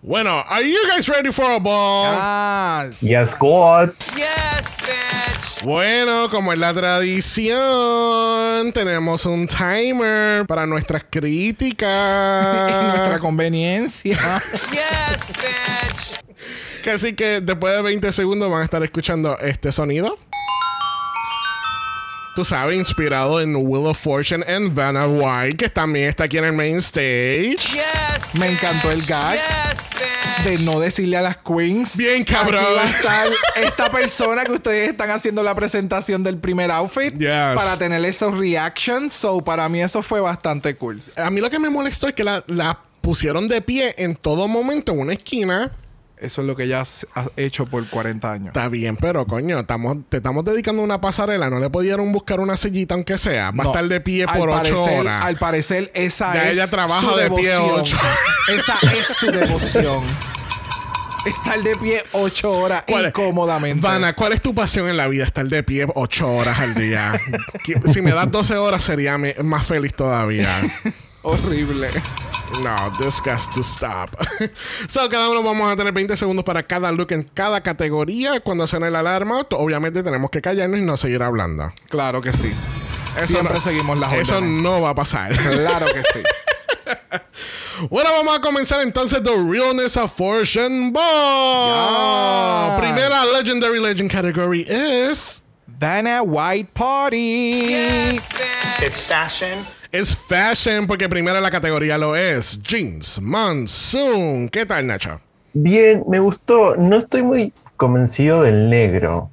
[0.02, 2.92] Bueno, are you guys ready for a ball?
[3.02, 3.94] Yes, God.
[4.16, 5.64] Yes, bitch.
[5.64, 12.84] Bueno, como es la tradición, tenemos un timer para nuestras críticas.
[12.96, 14.18] nuestra conveniencia.
[14.72, 16.20] Yes, bitch.
[16.84, 20.18] Que Así que después de 20 segundos van a estar escuchando este sonido.
[22.36, 26.46] Tú sabes, inspirado en Wheel of Fortune and Vanna White, que también está aquí en
[26.46, 27.56] el main stage.
[27.58, 28.36] Yes.
[28.36, 29.90] Me encantó el gag Yes,
[30.46, 31.98] de no decirle a las queens.
[31.98, 32.64] Bien, cabrón.
[32.64, 37.14] Aquí va a estar esta persona que ustedes están haciendo la presentación del primer outfit
[37.18, 37.56] Yes.
[37.56, 39.14] para tener esos reactions.
[39.14, 41.02] So, para mí eso fue bastante cool.
[41.18, 44.48] A mí lo que me molestó es que la, la pusieron de pie en todo
[44.48, 45.76] momento en una esquina.
[46.20, 48.48] Eso es lo que ella has- ha hecho por 40 años.
[48.48, 51.50] Está bien, pero coño, estamos, te estamos dedicando a una pasarela.
[51.50, 53.46] No le pudieron buscar una sillita, aunque sea.
[53.52, 55.24] Va a No, estar de pie por ocho parecer- horas.
[55.24, 57.80] Al parecer, esa Ya es ella trabaja su de pie devoción.
[57.82, 57.98] ocho.
[58.50, 60.04] Esa es su devoción.
[61.26, 63.10] Estar de pie ocho horas ¿Cuál es?
[63.10, 63.86] incómodamente.
[63.86, 65.26] Vanna, ¿cuál es tu pasión en la vida?
[65.26, 67.20] Estar de pie ocho horas al día.
[67.94, 70.50] Si me das 12 horas sería más feliz todavía.
[71.22, 71.90] Horrible.
[72.64, 74.10] No, this has to stop.
[74.90, 78.40] so, cada uno vamos a tener 20 segundos para cada look en cada categoría.
[78.40, 81.72] Cuando suene la alarma, obviamente tenemos que callarnos y no seguir hablando.
[81.90, 82.52] Claro que sí.
[83.26, 84.62] Siempre no- seguimos las Eso órdenes.
[84.64, 85.36] no va a pasar.
[85.36, 86.24] Claro que sí.
[87.90, 92.78] Bueno, vamos a comenzar entonces The Realness of Fortune Ball.
[92.82, 95.42] Primera Legendary Legend category es...
[95.66, 97.68] Vanna White Party.
[97.70, 98.28] Yes.
[98.86, 99.66] It's fashion.
[99.92, 102.62] Es fashion porque primera la categoría lo es.
[102.62, 104.48] Jeans, Monsoon.
[104.50, 105.20] ¿Qué tal, Nacho?
[105.54, 106.76] Bien, me gustó.
[106.76, 109.32] No estoy muy convencido del negro.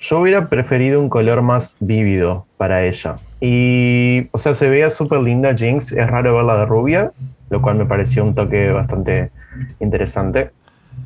[0.00, 3.18] Yo hubiera preferido un color más vívido para ella.
[3.42, 5.92] Y, o sea, se veía súper linda Jinx.
[5.92, 7.12] Es raro verla de rubia,
[7.50, 9.30] lo cual me pareció un toque bastante
[9.78, 10.52] interesante.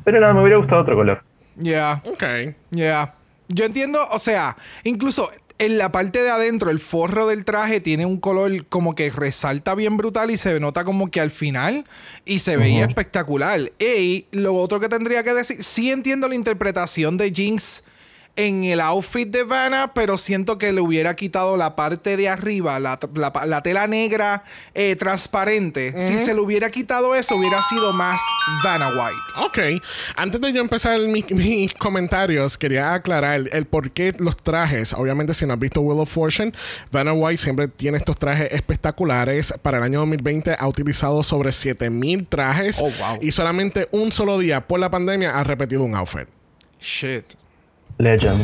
[0.05, 1.21] Pero nada, me hubiera gustado otro color.
[1.59, 2.01] Yeah.
[2.05, 2.23] Ok.
[2.69, 3.15] Yeah.
[3.49, 8.05] Yo entiendo, o sea, incluso en la parte de adentro, el forro del traje tiene
[8.05, 11.85] un color como que resalta bien brutal y se nota como que al final
[12.25, 13.71] y se veía espectacular.
[13.79, 17.83] Y lo otro que tendría que decir, sí entiendo la interpretación de Jinx
[18.35, 22.79] en el outfit de Vanna, pero siento que le hubiera quitado la parte de arriba,
[22.79, 24.43] la, la- la tela negra
[24.73, 25.93] eh, transparente.
[25.99, 28.19] Si se le hubiera quitado eso, hubiera sido más
[28.63, 29.45] Vanna White.
[29.77, 29.83] Ok.
[30.15, 34.93] Antes de yo empezar mi- mis comentarios, quería aclarar el, el por qué los trajes.
[34.93, 36.53] Obviamente, si no has visto Wheel of Fortune,
[36.91, 39.53] Vanna White siempre tiene estos trajes espectaculares.
[39.61, 42.77] Para el año 2020 ha utilizado sobre 7000 trajes.
[42.79, 43.19] Oh, wow.
[43.21, 46.27] Y solamente un solo día por la pandemia ha repetido un outfit.
[46.79, 47.25] Shit.
[47.99, 48.39] Legend.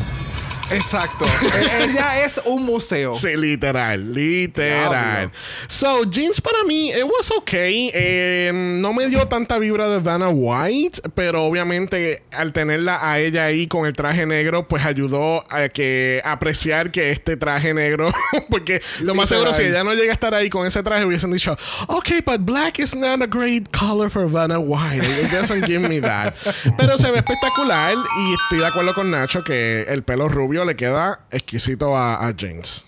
[0.71, 1.25] Exacto.
[1.79, 3.15] Ella es un museo.
[3.15, 5.31] Sí, literal, literal.
[5.67, 7.91] So, jeans para mí, it was okay.
[7.93, 13.45] Eh, no me dio tanta vibra de Vanna White, pero obviamente al tenerla a ella
[13.45, 18.11] ahí con el traje negro, pues ayudó a que apreciar que este traje negro,
[18.49, 21.31] porque lo más seguro si ella no llega a estar ahí con ese traje hubiesen
[21.31, 25.03] dicho, okay, but black is not a great color for Vanna White.
[25.03, 26.35] It doesn't give me that.
[26.77, 30.75] Pero se ve espectacular y estoy de acuerdo con Nacho que el pelo rubio le
[30.75, 32.85] queda exquisito a, a James.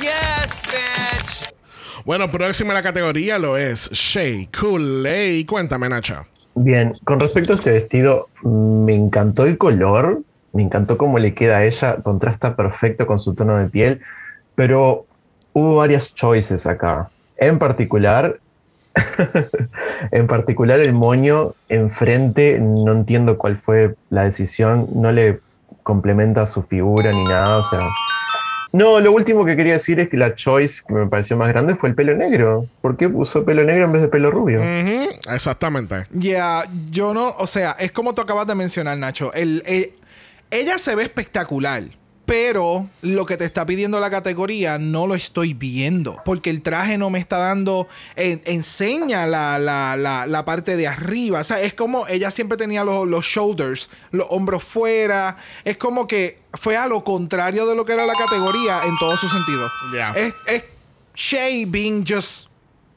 [0.00, 1.54] Yes, bitch.
[2.04, 5.44] Bueno, próxima a la categoría lo es Shea Coulee.
[5.44, 6.26] Cuéntame, Nacho.
[6.54, 11.58] Bien, con respecto a este vestido, me encantó el color, me encantó cómo le queda
[11.58, 14.00] a ella, contrasta perfecto con su tono de piel,
[14.54, 15.06] pero
[15.52, 17.10] hubo varias choices acá.
[17.36, 18.40] En particular,
[20.10, 25.40] en particular el moño enfrente, no entiendo cuál fue la decisión, no le
[25.90, 27.80] complementa su figura ni nada, o sea...
[28.72, 31.74] No, lo último que quería decir es que la choice que me pareció más grande
[31.74, 32.66] fue el pelo negro.
[32.80, 34.62] ¿Por qué puso pelo negro en vez de pelo rubio?
[34.62, 36.06] Exactamente.
[36.12, 39.32] Ya, yo no, o sea, es como tú acabas de mencionar, Nacho.
[39.34, 39.90] El, el-
[40.52, 41.82] ella se ve espectacular,
[42.30, 46.96] pero lo que te está pidiendo la categoría no lo estoy viendo, porque el traje
[46.96, 51.40] no me está dando, en- enseña la, la- la- la parte de arriba.
[51.40, 55.38] O sea, es como ella siempre tenía los, los shoulders, los hombros fuera.
[55.64, 59.16] Es como que fue a lo contrario de lo que era la categoría en todo
[59.16, 59.68] su sentido.
[59.92, 60.12] Ya.
[60.12, 60.62] Es, es
[61.16, 62.46] Shay being just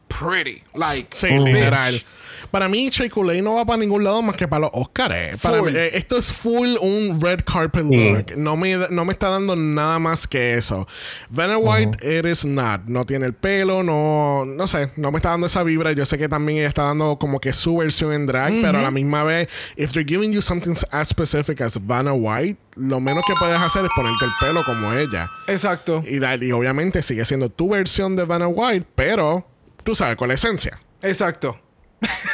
[0.09, 0.61] pretty.
[0.75, 2.03] Like, Sí, literal.
[2.53, 5.41] Para mí, Coulee no va para ningún lado más que para los Oscars.
[5.41, 5.71] Para Full.
[5.71, 8.11] mí, eh, esto es full un red carpet Sí.
[8.13, 8.37] look.
[8.37, 10.87] No me, no me está dando nada más que eso.
[11.31, 12.81] Vanna White, it is not.
[12.85, 15.93] No tiene el pelo, no, no sé, no me está dando esa vibra.
[15.93, 18.81] Yo sé que también ella está dando como que su versión en drag, pero a
[18.83, 23.23] la misma vez, if they're giving you something as specific as Vanna White, lo menos
[23.25, 25.27] que puedes hacer es ponerte el pelo como ella.
[25.47, 26.03] Exacto.
[26.07, 29.43] Y obviamente sigue siendo tu versión de Vanna White, pero
[29.83, 30.79] tú sabes con la esencia.
[31.01, 31.59] Exacto.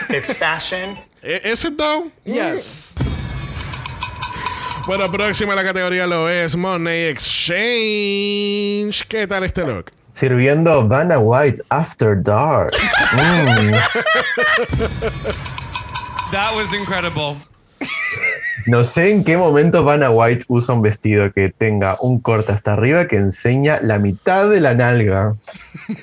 [0.10, 0.98] It's fashion.
[1.22, 2.10] ¿E- ¿Es it though?
[2.26, 2.94] Yes.
[4.88, 9.06] Bueno, próxima a la categoría lo es Money Exchange.
[9.08, 9.92] ¿Qué tal este look?
[10.12, 12.74] Sirviendo Vanna White After Dark.
[13.14, 13.72] Mm.
[16.32, 17.38] That was incredible.
[18.66, 22.74] No sé en qué momento Vanna White usa un vestido que tenga un corte hasta
[22.74, 25.36] arriba que enseña la mitad de la nalga.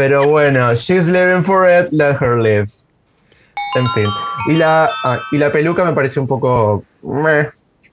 [0.00, 2.70] Pero bueno, she's living for it, let her live.
[3.74, 4.06] En fin.
[4.48, 6.84] Y la, ah, y la peluca me pareció un poco.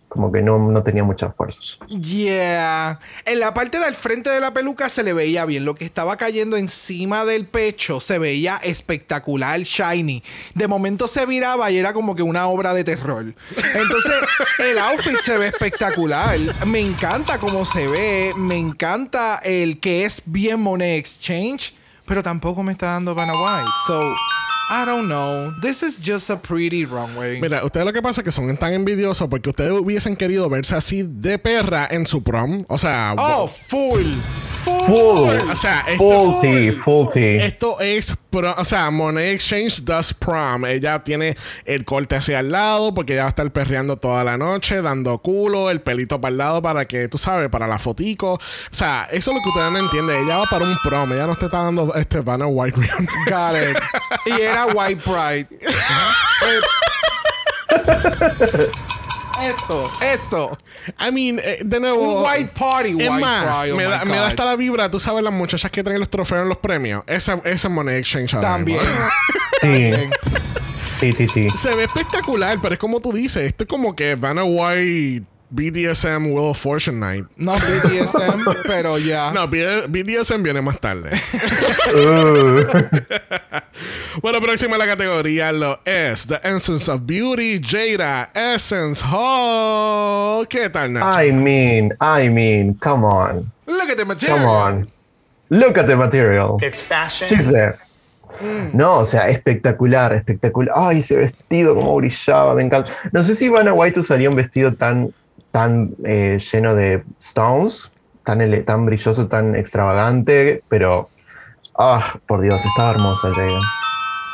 [0.08, 1.86] como que no, no tenía mucha fuerza.
[1.89, 2.98] Yeah.
[3.26, 5.65] En la parte del frente de la peluca se le veía bien.
[5.65, 10.24] Lo que estaba cayendo encima del pecho se veía espectacular, shiny.
[10.56, 13.36] De momento se viraba y era como que una obra de terror.
[13.76, 14.22] Entonces,
[14.60, 16.39] el outfit se ve espectacular.
[16.67, 18.32] Me encanta cómo se ve.
[18.38, 21.74] Me encanta el que es bien Monet Exchange.
[22.08, 23.70] Pero tampoco me está dando Vanna White.
[23.86, 24.02] So,
[24.70, 25.54] I don't know.
[25.62, 27.40] This is just a pretty runway.
[27.40, 30.76] Mira, ustedes lo que pasa es que son tan envidiosos porque ustedes hubiesen querido verse
[30.76, 32.66] así de perra en su prom.
[32.68, 34.04] O sea, Oh, full.
[34.64, 34.86] Full.
[34.86, 35.50] Full.
[35.52, 36.42] o sea, esto,
[37.46, 40.66] esto es, pro- o sea, Monet Exchange does prom.
[40.66, 44.36] Ella tiene el corte hacia el lado porque ella va a estar perreando toda la
[44.38, 48.34] noche, dando culo, el pelito para el lado para que, tú sabes, para la fotico.
[48.34, 48.40] O
[48.76, 50.26] sea, eso es lo que ustedes no entienden.
[50.26, 53.10] Ella va para un prom, ella no te está dando este Vanna White Realness.
[53.30, 53.78] Got it.
[54.28, 55.48] Y era White Pride.
[59.41, 60.58] eso, eso.
[61.00, 62.24] I mean, eh, de nuevo.
[62.24, 64.89] Un white party, es white más, pride, oh me, da, me da hasta la vibra,
[64.89, 67.04] tú sabes, las muchachas que traen los trofeos en los premios.
[67.08, 68.80] Esa, esa Money Exchange ahora También.
[68.80, 70.12] mismo.
[71.00, 71.58] Sí, sí, sí, sí.
[71.62, 73.43] Se ve espectacular, pero es como tú dices.
[73.43, 77.26] Esto es como que Vanna White BDSM Will of Fortune Night.
[77.38, 79.32] No BDSM, pero ya.
[79.34, 81.12] No, B- BDSM viene más tarde.
[84.22, 90.48] Bueno, próxima a la categoría lo es The Essence of Beauty, Jada Essence Hall.
[90.48, 91.24] ¿Qué tal, Nacho?
[91.24, 93.52] I mean, I mean, come on.
[93.68, 94.40] Look at the material.
[94.40, 94.92] Come on.
[95.50, 96.58] Look at the material.
[96.62, 97.28] It's fashion.
[97.30, 97.78] She's there.
[98.74, 100.74] No, o sea, espectacular, espectacular.
[100.76, 102.92] Ay, ese vestido, cómo brillaba, me encanta.
[103.12, 105.14] No sé si Vanna White usaría un vestido tan
[105.58, 107.89] tan eh, lleno de stones,
[108.24, 111.10] tan, tan brilloso, tan extravagante, pero,
[111.80, 113.60] ah, por Dios, estaba hermosa Jada.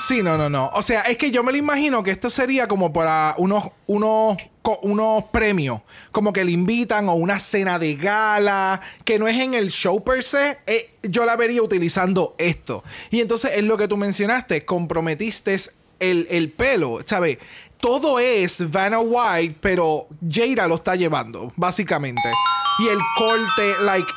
[0.05, 0.69] Sí, no, no, no.
[0.73, 4.35] O sea, es que yo me lo imagino que esto sería como para unos, unos,
[4.81, 5.79] unos premios.
[6.11, 10.03] Como que le invitan o una cena de gala, que no es en el show
[10.03, 10.57] per se.
[10.67, 12.83] eh, yo la vería utilizando esto.
[13.11, 15.55] Y entonces es lo que tú mencionaste, comprometiste
[16.01, 17.37] el, el pelo, ¿sabes?
[17.83, 22.31] Todo es Vanna White, pero Jada lo está llevando, básicamente.
[22.79, 24.07] Y el corte, like,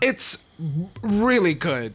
[0.00, 0.38] it's
[1.02, 1.92] really good.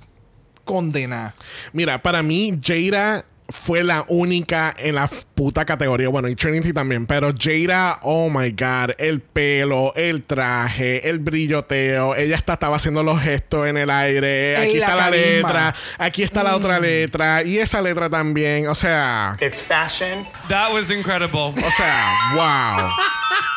[0.66, 1.34] Condena.
[1.74, 6.10] Mira, para mí, Jada fue la única en la puta categoría.
[6.10, 7.06] Bueno, y Trinity también.
[7.06, 12.16] Pero Jada, oh my god, el pelo, el traje, el brilloteo.
[12.16, 14.58] Ella está, estaba haciendo los gestos en el aire.
[14.58, 15.48] Aquí la está la carisma.
[15.48, 15.76] letra.
[15.98, 17.44] Aquí está la otra letra.
[17.44, 18.68] Y esa letra también.
[18.68, 20.26] O sea, It's fashion.
[20.50, 21.54] That was incredible.
[21.56, 22.90] o sea, wow.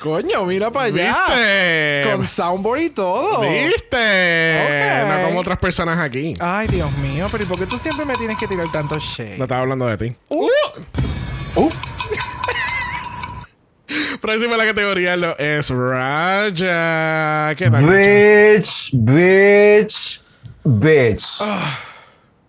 [0.00, 1.16] Coño, mira para allá.
[1.26, 2.04] ¿Viste?
[2.12, 3.40] Con soundboard y todo.
[3.40, 4.60] ¿Viste?
[4.64, 5.08] Ok.
[5.08, 6.34] No como otras personas aquí.
[6.38, 9.38] Ay, Dios mío, pero ¿y por qué tú siempre me tienes que tirar tanto shade?
[9.38, 10.14] No estaba hablando de ti.
[10.28, 10.48] Uh.
[11.56, 11.70] Uh,
[14.20, 17.54] Próxima en la categoría lo es Raja.
[17.56, 17.84] ¿Qué tal?
[17.84, 20.20] bitch, bitch,
[20.64, 21.42] bitch.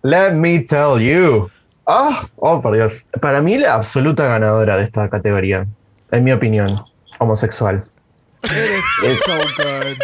[0.02, 1.50] Let me tell you.
[1.86, 3.04] Ah, oh, por Dios.
[3.20, 5.66] Para mí, la absoluta ganadora de esta categoría,
[6.10, 6.68] en mi opinión,
[7.20, 7.84] homosexual.
[8.42, 9.98] It's so good.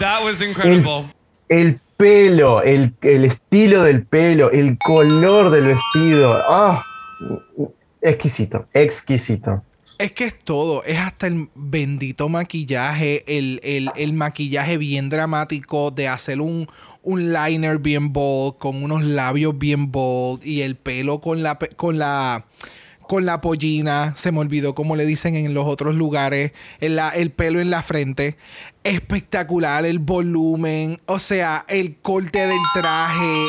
[0.00, 1.12] That was incredible.
[1.48, 6.40] El pelo, el, el estilo del pelo, el color del vestido.
[6.48, 6.82] Ah,
[8.00, 9.62] exquisito, exquisito.
[9.98, 15.90] Es que es todo, es hasta el bendito maquillaje, el, el- el maquillaje bien dramático
[15.90, 16.68] de hacer un,
[17.02, 21.70] un liner bien bold, con unos labios bien bold y el pelo con la, pe-
[21.70, 22.44] con la,
[23.08, 27.08] con la pollina, se me olvidó cómo le dicen en los otros lugares, el, la-
[27.10, 28.36] el pelo en la frente.
[28.84, 33.46] Espectacular, el volumen, o sea, el corte del traje.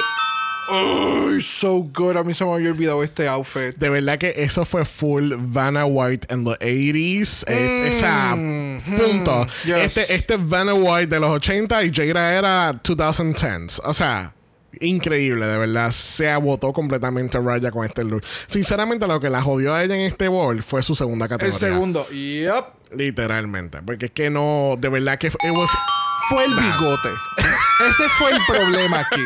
[0.72, 2.16] Ay, so good.
[2.18, 3.76] A mí se me había olvidado este outfit.
[3.78, 7.43] De verdad que eso fue full Vanna White en los 80s.
[7.47, 9.45] Eh, esa punto.
[9.45, 9.78] Mm, yes.
[9.97, 13.82] Este, este es Vanna White de los 80 y Jada era 2010s.
[13.84, 14.34] O sea,
[14.82, 15.92] increíble, de verdad.
[15.92, 18.24] Se agotó completamente Raya con este look.
[18.48, 21.60] Sinceramente, lo que la jodió a ella en este ball fue su segunda El categoría.
[21.60, 22.08] segundo.
[22.10, 22.66] Yep.
[22.96, 23.82] Literalmente.
[23.84, 25.70] Porque es que no, de verdad que it was-
[26.30, 27.10] Fue el bigote.
[27.90, 29.24] Ese fue el problema aquí.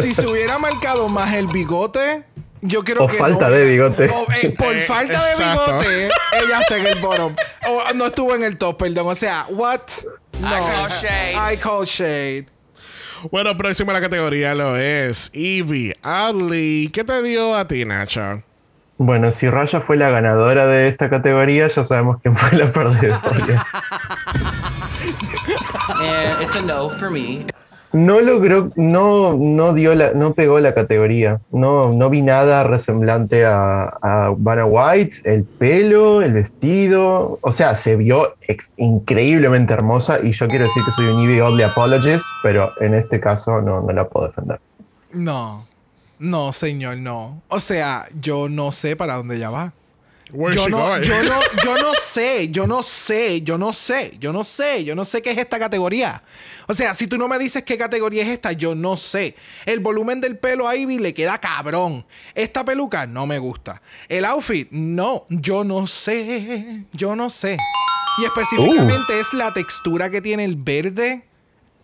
[0.00, 2.24] Si se hubiera marcado más el bigote,
[2.62, 3.16] yo creo O que.
[3.16, 4.08] falta no de bigote.
[4.08, 5.78] o, eh, por Eh, falta de exacto.
[5.78, 6.04] bigote,
[6.42, 7.36] ella está en el bottom.
[7.68, 9.06] O no estuvo en el top, perdón.
[9.08, 9.80] O sea, what?
[10.40, 10.48] No.
[10.48, 11.54] I call shade.
[11.54, 12.46] I call shade.
[13.30, 16.88] Bueno, próxima la categoría lo es Evie Adley.
[16.88, 18.42] ¿Qué te dio a ti, Nacho?
[18.98, 23.66] Bueno, si Raya fue la ganadora de esta categoría, ya sabemos quién fue la perdedora.
[26.00, 27.46] And it's a no for me.
[27.96, 31.40] No logró, no, no dio la, no pegó la categoría.
[31.50, 37.38] No, no vi nada resemblante a, a Vanna White, el pelo, el vestido.
[37.40, 38.34] O sea, se vio
[38.76, 43.18] increíblemente hermosa y yo quiero decir que soy un Evie Oddly apologist, pero en este
[43.18, 44.60] caso no, no la puedo defender.
[45.14, 45.66] No.
[46.18, 47.40] No, señor, no.
[47.48, 49.72] O sea, yo no sé para dónde ella va.
[50.32, 54.42] Yo no, yo, no, yo no sé, yo no sé, yo no sé, yo no
[54.42, 56.22] sé, yo no sé qué es esta categoría.
[56.66, 59.36] O sea, si tú no me dices qué categoría es esta, yo no sé.
[59.66, 62.04] El volumen del pelo a Ivy le queda cabrón.
[62.34, 63.82] Esta peluca no me gusta.
[64.08, 67.56] El outfit, no, yo no sé, yo no sé.
[68.18, 71.24] Y específicamente es la textura que tiene el verde.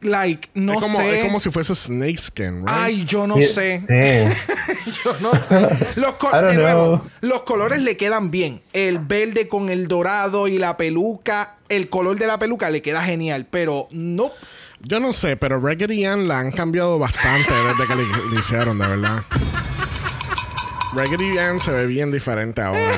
[0.03, 1.19] Like, no es, como, sé.
[1.19, 2.69] es como si fuese snakeskin, right?
[2.69, 3.83] Ay, yo no Sí, sé.
[3.87, 4.53] Sí.
[5.05, 5.69] Yo no sé.
[5.95, 6.15] Los,
[6.49, 8.61] de nuevo, los colores le quedan bien.
[8.73, 11.57] El verde con el dorado y la peluca.
[11.69, 13.47] El color de la peluca le queda genial.
[13.49, 14.33] Pero no.
[14.81, 18.77] Yo no sé, pero Raggedy Ann la han cambiado bastante desde que le, le hicieron,
[18.79, 19.25] de verdad.
[20.95, 22.93] Raggedy Ann se ve bien diferente ahora.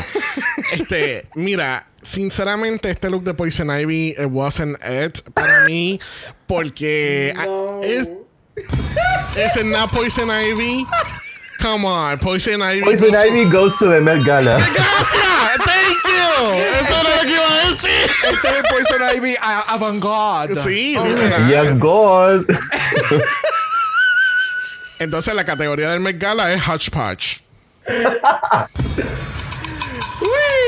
[0.73, 6.01] este, mira, sinceramente, este look de Poison Ivy it wasn't it para mí.
[6.47, 7.47] Porque ah,
[7.83, 8.11] es.
[9.37, 10.87] ¿Es not Poison Ivy?
[11.61, 12.83] Come on, Poison Ivy.
[12.83, 14.59] Poison Ivy goes to the Met Gala.
[14.59, 15.59] ¡Gracias!
[15.65, 16.55] ¡Thank you!
[16.85, 18.11] Eso era lo que iba a decir.
[18.31, 20.63] Este es Poison Ivy a- avant-garde.
[20.63, 21.07] Sí, Ok.
[21.07, 21.49] literal.
[21.49, 22.45] Yes, God.
[24.99, 27.41] Entonces la categoría del Met Gala es Hodgepodge.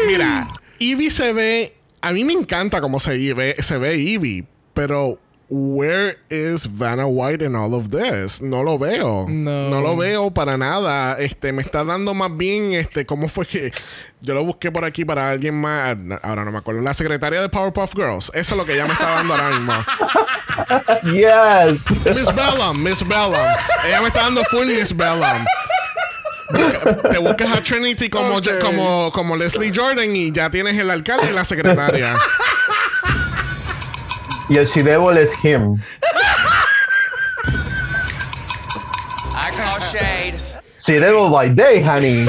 [0.06, 0.48] Mira,
[0.78, 1.76] Eevee se ve.
[2.00, 5.18] A mí me encanta cómo se ve, se ve Eevee, pero
[5.48, 8.40] where is Vanna White in all of this?
[8.40, 9.26] No lo veo.
[9.28, 9.70] No.
[9.70, 11.16] No lo veo para nada.
[11.18, 13.72] Este, me está dando más bien, este, ¿cómo fue que
[14.20, 15.96] yo lo busqué por aquí para alguien más?
[16.22, 16.80] Ahora no me acuerdo.
[16.80, 18.30] La secretaria de Powerpuff Girls.
[18.34, 19.72] Eso es lo que ella me está dando ahora mismo.
[21.12, 21.90] Yes.
[22.06, 23.34] Miss Bellum, Miss Bellum.
[23.86, 25.44] Ella me está dando full Miss Bellum.
[27.10, 31.34] Te buscas a Trinity como, como, como Leslie Jordan y ya tienes el alcalde y
[31.34, 32.16] la secretaria.
[34.48, 35.82] Y el She Devil es him.
[39.34, 40.40] I call shade.
[40.80, 42.26] She Devil by day, honey.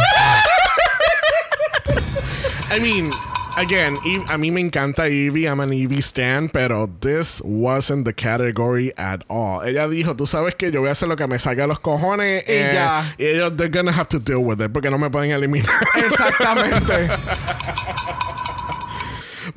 [2.70, 3.12] I mean,
[3.56, 8.14] again, Eve- a mí me encanta Evie, I'm an Evie stan, pero this wasn't the
[8.14, 9.62] category at all.
[9.64, 11.80] Ella dijo, tú sabes que yo voy a hacer lo que me salga de los
[11.80, 13.14] cojones Y eh, ya.
[13.18, 15.70] y ellos, they're gonna have to deal with it porque no me pueden eliminar.
[15.96, 17.10] Exactamente.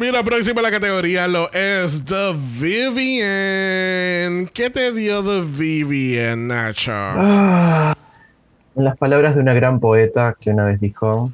[0.00, 4.48] Mira, próxima la categoría lo es The Vivian.
[4.48, 6.90] ¿Qué te dio The Vivian, Nacho?
[6.90, 7.94] En
[8.76, 11.30] las palabras de una gran poeta que una vez dijo,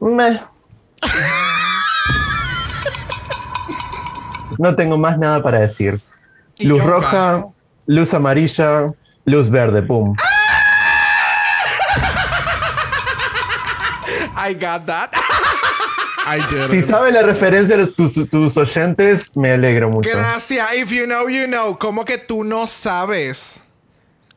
[0.00, 0.40] Meh.
[4.56, 6.00] No tengo más nada para decir.
[6.60, 7.44] Luz roja,
[7.84, 8.88] luz amarilla,
[9.26, 10.16] luz verde, pum.
[14.34, 15.27] I got that.
[16.30, 20.10] I did Si saben la referencia de tus, tus oyentes, me alegro mucho.
[20.10, 20.74] Gracias.
[20.76, 21.78] If you know, you know.
[21.78, 23.62] ¿Cómo que tú no sabes?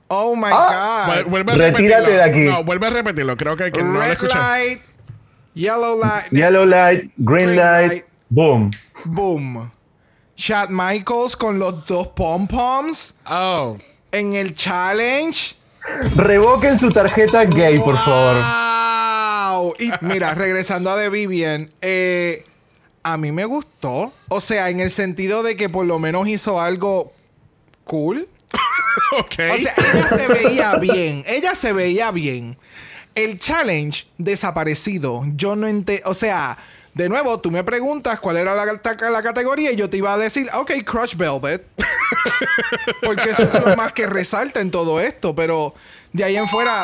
[0.07, 1.05] Oh my Ah.
[1.23, 1.29] God.
[1.29, 2.09] Vuelve a Retírate repetirlo.
[2.11, 2.39] de aquí.
[2.45, 3.35] No, vuelve a repetirlo.
[3.37, 4.35] Creo que, que no lo Red escuché.
[4.37, 4.81] light,
[5.53, 8.05] yellow light, Yellow light, green, Green light, light.
[8.29, 8.71] boom.
[9.05, 9.71] boom.
[10.35, 13.77] Chad Michaels con los dos pom-poms Oh.
[14.11, 15.55] en el challenge.
[16.15, 18.35] Revoquen su tarjeta gay, por favor.
[19.51, 19.73] ¡Wow!
[19.79, 22.45] Y mira, regresando a The Vivian, eh,
[23.03, 24.13] a mí me gustó.
[24.29, 27.13] O sea, en el sentido de que por lo menos hizo algo
[27.83, 28.27] cool.
[29.17, 29.35] Ok.
[29.53, 31.23] O sea, ella se veía bien.
[31.25, 32.57] Ella se veía bien.
[33.15, 35.23] El challenge desaparecido.
[35.35, 36.09] Yo no entiendo.
[36.09, 36.57] O sea,
[36.93, 40.17] de nuevo, tú me preguntas cuál era la, la- categoría y yo te iba a
[40.17, 41.65] decir, ok, Crush Velvet.
[43.01, 45.33] Porque eso es lo más que resalta en todo esto.
[45.35, 45.73] Pero
[46.11, 46.83] de ahí en fuera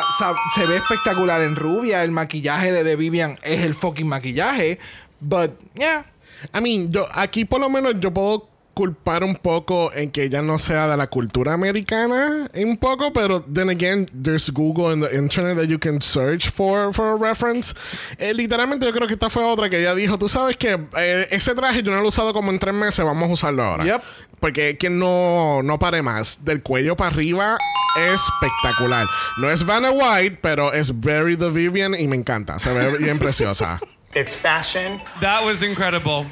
[0.54, 2.02] se ve espectacular en rubia.
[2.04, 4.78] El maquillaje de The Vivian es el fucking maquillaje.
[5.20, 6.06] But, yeah.
[6.54, 8.48] I mean, yo, aquí por lo menos yo puedo
[8.78, 13.40] culpar un poco en que ella no sea de la cultura americana, un poco, pero
[13.42, 17.74] then again, there's Google and the internet that you can search for, for a reference.
[18.18, 21.26] Eh, literalmente yo creo que esta fue otra que ella dijo, tú sabes que eh,
[21.32, 23.84] ese traje yo no lo he usado como en tres meses, vamos a usarlo ahora.
[23.84, 24.02] Yep.
[24.38, 26.44] Porque es que no, no pare más.
[26.44, 27.58] Del cuello para arriba
[27.98, 29.08] es espectacular.
[29.38, 32.60] No es Vanna White, pero es Very the Vivian y me encanta.
[32.60, 33.80] Se ve bien preciosa.
[34.14, 35.00] It's fashion.
[35.20, 36.26] That was incredible.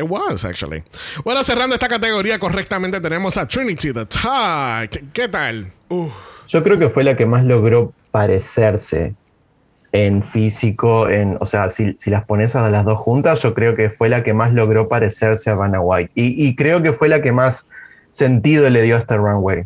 [0.00, 0.82] It was, actually.
[1.24, 4.88] Bueno, cerrando esta categoría correctamente, tenemos a Trinity the Tie.
[4.88, 5.70] ¿Qué, qué tal?
[6.48, 9.14] Yo creo que fue la que más logró parecerse
[9.92, 13.74] en físico, en, o sea, si, si las pones a las dos juntas, yo creo
[13.74, 16.12] que fue la que más logró parecerse a Vanna White.
[16.14, 17.68] Y, y creo que fue la que más
[18.10, 19.64] sentido le dio a este runway.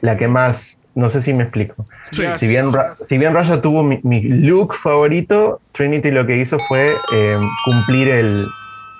[0.00, 1.86] La que más, no sé si me explico.
[2.10, 2.34] Yes.
[2.38, 2.70] Si bien,
[3.08, 8.08] si bien Raya tuvo mi, mi look favorito, Trinity lo que hizo fue eh, cumplir
[8.08, 8.46] el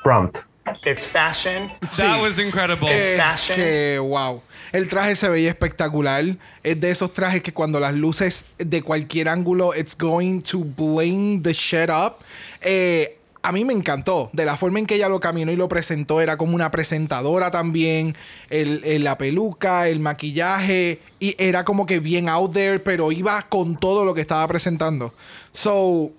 [0.04, 0.38] prompt.
[0.84, 1.70] It's fashion.
[1.98, 2.88] That was incredible.
[2.90, 3.56] Eh, fashion.
[3.56, 4.42] que, wow.
[4.72, 6.24] El traje se veía espectacular.
[6.62, 11.42] Es de esos trajes que cuando las luces de cualquier ángulo, it's going to bling
[11.42, 12.16] the shit up.
[12.62, 14.30] Eh, a mí me encantó.
[14.32, 17.50] De la forma en que ella lo caminó y lo presentó, era como una presentadora
[17.50, 18.16] también.
[18.48, 20.98] El, el- la peluca, el maquillaje.
[21.20, 25.12] Y era como que bien out there, pero iba con todo lo que estaba presentando.
[25.52, 26.10] So,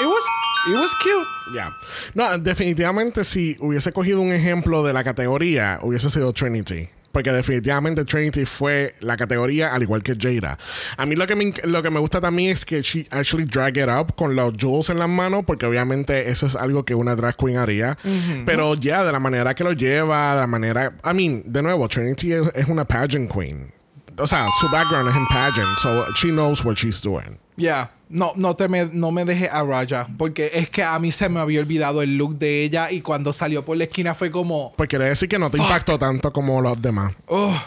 [0.00, 0.24] it was,
[0.68, 1.26] it was cute.
[1.54, 1.76] Ya.
[2.14, 6.88] No, definitivamente si hubiese cogido un ejemplo de la categoría, hubiese sido Trinity.
[7.12, 10.58] Porque definitivamente Trinity fue la categoría al igual que Jada.
[10.96, 13.78] A mí lo que, me, lo que me gusta también es que she actually drag
[13.78, 17.16] it up con los jewels en las manos, porque obviamente eso es algo que una
[17.16, 17.98] drag queen haría.
[18.46, 20.92] Pero ya, de la manera que lo lleva, de la manera...
[21.04, 23.72] I mean, de nuevo, Trinity es, es una pageant queen.
[24.20, 27.38] O sea, su background es en pageant, so she knows what she's doing.
[27.56, 30.06] Ya, no, no, te me, no me dejes a raya.
[30.18, 33.32] Porque es que a mí se me había olvidado el look de ella y cuando
[33.32, 36.60] salió por la esquina fue como, Pues quiere decir que no te impactó tanto como
[36.60, 37.12] los demás.
[37.26, 37.60] oh,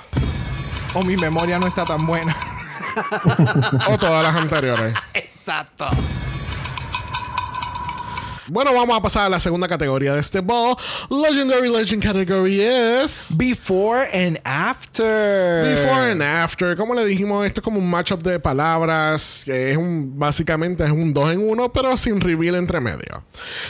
[0.95, 2.35] oh, mi memoria no está tan buena.
[3.87, 4.93] o todas las anteriores.
[5.13, 5.87] Exacto.
[8.53, 10.75] Bueno, vamos a pasar a la segunda categoría de este ball.
[11.09, 13.33] Legendary Legend category es.
[13.35, 15.73] Before and after.
[15.73, 16.77] Before and after.
[16.77, 19.41] Como le dijimos, esto es como un matchup de palabras.
[19.43, 20.19] Que es un.
[20.19, 23.23] Básicamente es un 2 en 1, pero sin reveal entre medio.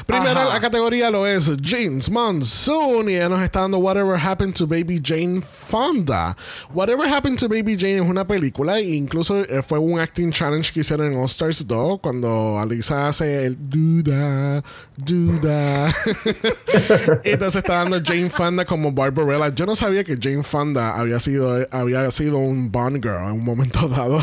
[0.06, 0.54] Primero, Ajá.
[0.54, 3.10] la categoría lo es Jeans Monsoon.
[3.10, 6.36] Y ella nos está dando Whatever Happened to Baby Jane Fonda.
[6.74, 8.80] Whatever Happened to Baby Jane es una película.
[8.80, 12.02] E incluso eh, fue un acting challenge que hicieron en All Stars 2.
[12.02, 14.62] Cuando Alisa hace el duda,
[14.98, 15.88] duda.
[17.24, 19.50] Entonces está dando Jane Fonda como Barbarella.
[19.54, 23.46] Yo no sabía que Jane Fonda había sido, había sido un Bond girl en un
[23.46, 24.22] momento dado.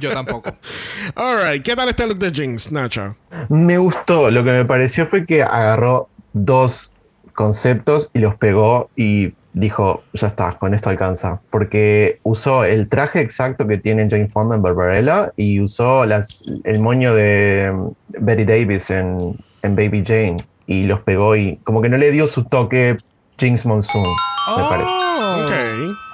[0.00, 0.56] Yo tampoco.
[1.14, 3.16] Alright, ¿qué tal este look de Jinx, Nacho?
[3.48, 4.30] Me gustó.
[4.30, 6.92] Lo que me pareció fue que agarró dos
[7.34, 11.40] conceptos y los pegó y dijo, ya está, con esto alcanza.
[11.50, 16.80] Porque usó el traje exacto que tiene Jane Fonda en Barbarella y usó las, el
[16.80, 20.36] moño de um, Betty Davis en, en Baby Jane
[20.66, 22.96] y los pegó y como que no le dio su toque
[23.38, 24.88] Jinx Monsoon, me parece.
[24.90, 25.44] Oh.
[25.44, 25.52] Ok.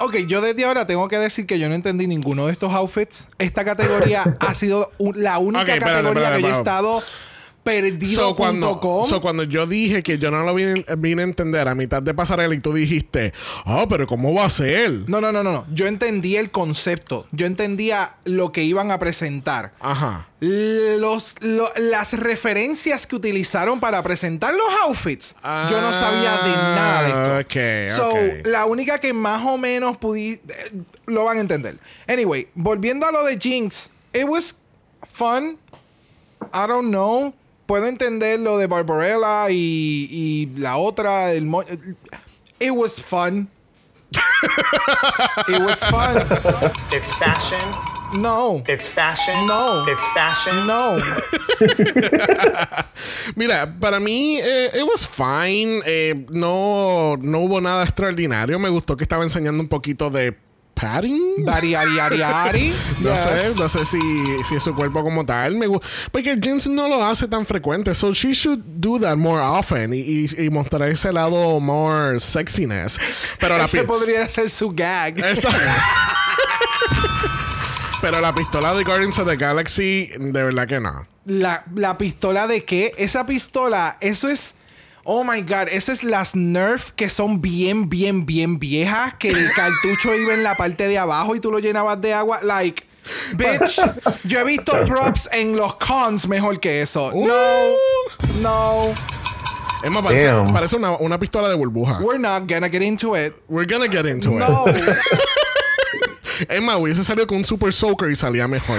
[0.07, 3.29] Ok, yo desde ahora tengo que decir que yo no entendí ninguno de estos outfits.
[3.39, 6.81] Esta categoría ha sido un- la única categoría espérate, que yo he espérate.
[7.65, 9.09] Estado So, cuando, perdido.com.
[9.09, 12.13] so, cuando yo dije que yo no lo vine, vine a entender a mitad de
[12.15, 13.33] pasarela y tú dijiste,
[13.67, 14.91] oh, pero ¿cómo va a ser?
[15.09, 15.67] No, no, no, no, no.
[15.73, 17.27] Yo entendí el concepto.
[17.33, 19.73] Yo entendía lo que iban a presentar.
[19.81, 20.29] Ajá.
[20.41, 25.35] Los, lo- las referencias que utilizaron para presentar los outfits.
[25.43, 27.09] yo no sabía de nada de
[27.41, 27.57] esto.
[27.89, 30.41] Ah, ok, So, la única que más o menos pudi eh,
[31.07, 31.79] lo van a entender.
[32.07, 34.55] Anyway, volviendo a lo de Jinx, it was
[35.11, 35.57] fun.
[36.53, 37.33] I don't know.
[37.67, 41.65] Puedo entender lo de Barbarella y, y la otra, el mo-
[42.61, 43.49] It was fun.
[45.49, 46.17] it was fun.
[46.93, 47.59] It's fashion.
[48.21, 48.63] No.
[48.69, 49.47] It's fashion.
[49.47, 49.85] No.
[49.89, 50.67] It's fashion.
[50.67, 50.99] No.
[53.37, 55.83] Mira, para mí, eh, it was fine.
[55.85, 58.59] Eh, no, no hubo nada extraordinario.
[58.59, 60.37] Me gustó que estaba enseñando un poquito de
[60.75, 61.45] padding.
[61.45, 62.75] Bari, ari, ari, ari.
[63.01, 63.21] No Yes.
[63.21, 63.99] sé, no sé si,
[64.49, 65.55] si es su cuerpo como tal.
[65.57, 65.67] Me
[66.11, 67.95] porque Jinx no lo hace tan frecuente.
[67.95, 72.99] So she should do that more often y, y- y mostrar ese lado more sexiness.
[73.39, 75.15] Pero la, Ese podría ser su gag.
[78.01, 81.07] Pero la pistola de Guardians of the Galaxy, de verdad que no.
[81.25, 82.93] La, la pistola de qué?
[82.99, 84.55] Esa pistola, eso es.
[85.05, 89.15] Oh my god, esas es las Nerf que son bien, bien, bien viejas.
[89.19, 92.41] Que el cartucho iba en la parte de abajo y tú lo llenabas de agua.
[92.43, 92.83] Like,
[93.37, 93.81] bitch,
[94.25, 97.13] yo he visto props en los cons mejor que eso.
[97.15, 97.35] No,
[98.41, 98.95] no,
[99.85, 101.99] Es más, parece, parece una, una pistola de burbuja.
[102.01, 103.35] we're not gonna get into it.
[103.49, 104.65] We're gonna get into No.
[104.69, 104.77] it.
[106.49, 108.77] Es más, hubiese salido con un Super Soaker y salía mejor.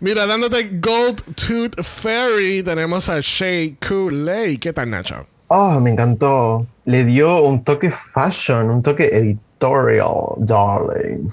[0.00, 4.60] Mira, dándote Gold Tooth Fairy, tenemos a Shay Kool-Aid.
[4.60, 5.26] ¿Qué tal, Nacho?
[5.48, 6.66] Oh, me encantó.
[6.84, 11.28] Le dio un toque fashion, un toque editorial, darling.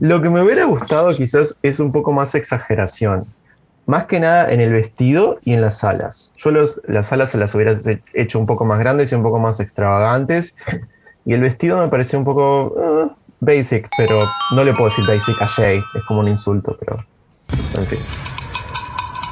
[0.00, 3.26] Lo que me hubiera gustado quizás es un poco más exageración.
[3.86, 6.32] Más que nada en el vestido y en las alas.
[6.36, 9.38] Yo las alas se las hubiera he- hecho un poco más grandes y un poco
[9.40, 10.54] más extravagantes.
[11.26, 14.20] Y el vestido me pareció un poco eh, basic, pero
[14.54, 15.78] no le puedo decir basic a Shay.
[15.78, 16.96] Es como un insulto, pero...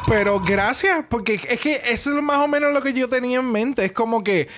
[0.09, 3.53] Pero gracias, porque es que eso es más o menos lo que yo tenía en
[3.53, 3.85] mente.
[3.85, 4.49] Es como que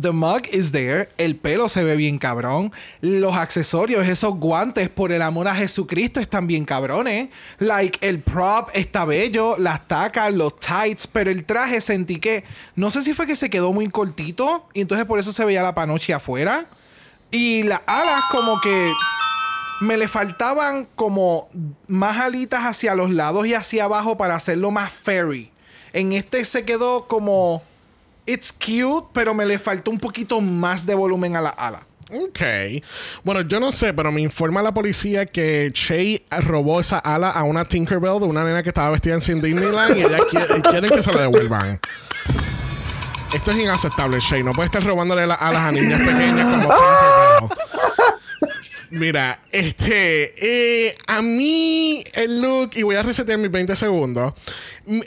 [0.00, 5.12] the mug is there, el pelo se ve bien cabrón, los accesorios, esos guantes por
[5.12, 7.28] el amor a Jesucristo están bien cabrones.
[7.58, 12.44] Like el prop está bello, las tacas, los tights, pero el traje sentí que
[12.74, 15.62] no sé si fue que se quedó muy cortito y entonces por eso se veía
[15.62, 16.66] la panoche afuera.
[17.30, 18.92] Y las alas como que
[19.82, 21.48] me le faltaban como
[21.88, 25.50] más alitas hacia los lados y hacia abajo para hacerlo más fairy.
[25.92, 27.64] En este se quedó como
[28.24, 31.84] it's cute, pero me le faltó un poquito más de volumen a la ala.
[32.12, 32.40] Ok.
[33.24, 37.42] Bueno, yo no sé, pero me informa la policía que Shay robó esa ala a
[37.42, 40.90] una Tinkerbell de una nena que estaba vestida en Disneyland y ella quiere, y quieren
[40.90, 41.80] que se la devuelvan.
[43.34, 44.44] Esto es inaceptable, Shay.
[44.44, 47.71] No puede estar robándole las alas a niñas pequeñas como Tinkerbell.
[48.92, 54.34] Mira, este, eh, a mí el look, y voy a resetear mis 20 segundos,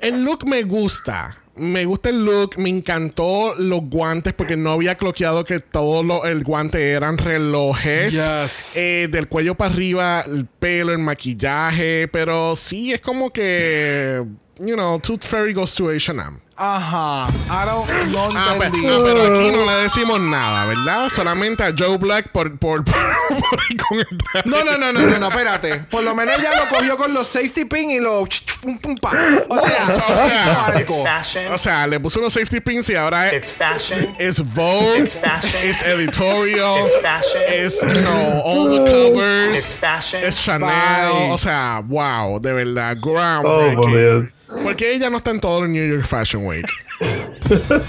[0.01, 1.37] el look me gusta.
[1.55, 6.25] Me gusta el look, me encantó los guantes porque no había cloqueado que todo lo,
[6.25, 8.11] el guante eran relojes.
[8.11, 8.75] Yes.
[8.75, 14.21] Eh, del cuello para arriba, el pelo, el maquillaje, pero sí es como que,
[14.59, 16.44] you know, Tooth Fairy goes to H&M.
[16.57, 17.27] Ajá.
[17.49, 18.85] I don't, no Ah, entendí.
[18.87, 21.09] ah, pero aquí no le decimos nada, ¿verdad?
[21.13, 24.49] Solamente a Joe Black por, por, por, por ir con el traje.
[24.49, 25.79] No, no, no, no, no, no, espérate.
[25.91, 28.25] Por lo menos ella lo cogió con los safety pin y lo
[28.61, 29.11] pum, pum, pa.
[29.49, 31.03] O sea, O sea, It's algo.
[31.03, 31.53] fashion.
[31.53, 34.15] O sea, le puso unos safety pins y ahora It's es, fashion.
[34.17, 35.61] es Vogue, It's fashion.
[35.61, 37.41] es editorial, It's fashion.
[37.49, 40.23] es, you know, all the It's covers, fashion.
[40.23, 40.69] es Chanel.
[40.69, 41.31] Bye.
[41.31, 43.91] O sea, wow, de verdad, Oh, groundbreaking.
[43.91, 44.25] Dios.
[44.63, 46.65] Porque ella no está en todo el New York Fashion Week.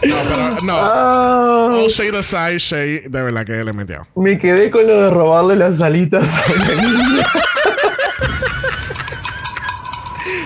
[0.00, 0.74] No, pero no.
[0.76, 4.06] Ah, All shade aside, Shay, de verdad que le metió.
[4.14, 7.26] me quedé con lo de robarle las alitas a una niña.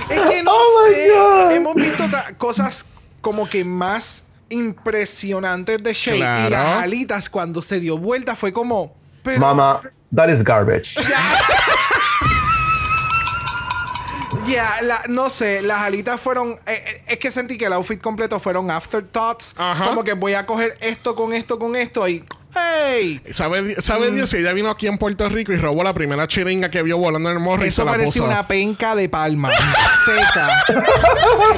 [0.09, 1.11] Es que no Oh my sé.
[1.11, 1.51] God.
[1.53, 2.05] Hemos visto
[2.39, 2.87] cosas
[3.21, 6.17] como que más impresionantes de Shay.
[6.17, 6.49] Y Claro.
[6.51, 8.95] las alitas, cuando se dio vuelta, fue como.
[9.23, 9.83] Pero, Mama,
[10.17, 10.97] that is garbage.
[14.47, 16.53] Ya, la- no sé, las alitas fueron.
[16.67, 19.55] eh, eh, es que sentí que el outfit completo fueron afterthoughts.
[19.57, 19.85] Ajá.
[19.87, 22.25] Como que voy a coger esto con esto con esto y.
[22.55, 23.21] ¡Hey!
[23.33, 24.15] ¿Sabe, sabe Mm.
[24.15, 26.99] Dios si ella vino aquí en Puerto Rico y robó la primera chiringa que vio
[26.99, 28.25] volando en el morro y se Eso la parece puso?
[28.25, 29.51] una penca de palma
[30.05, 30.65] seca.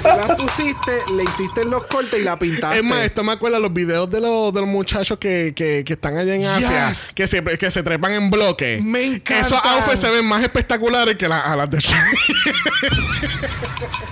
[0.05, 2.79] la pusiste, le hiciste los cortes y la pintaste.
[2.79, 5.93] Es más, esto me acuerda los videos de los, de los muchachos que, que, que
[5.95, 7.13] están allá en Asia, Yes.
[7.15, 8.81] que, se, que se trepan en bloque.
[8.83, 9.47] Me encantan.
[9.47, 11.99] Esos outfits se ven más espectaculares que las de Shay.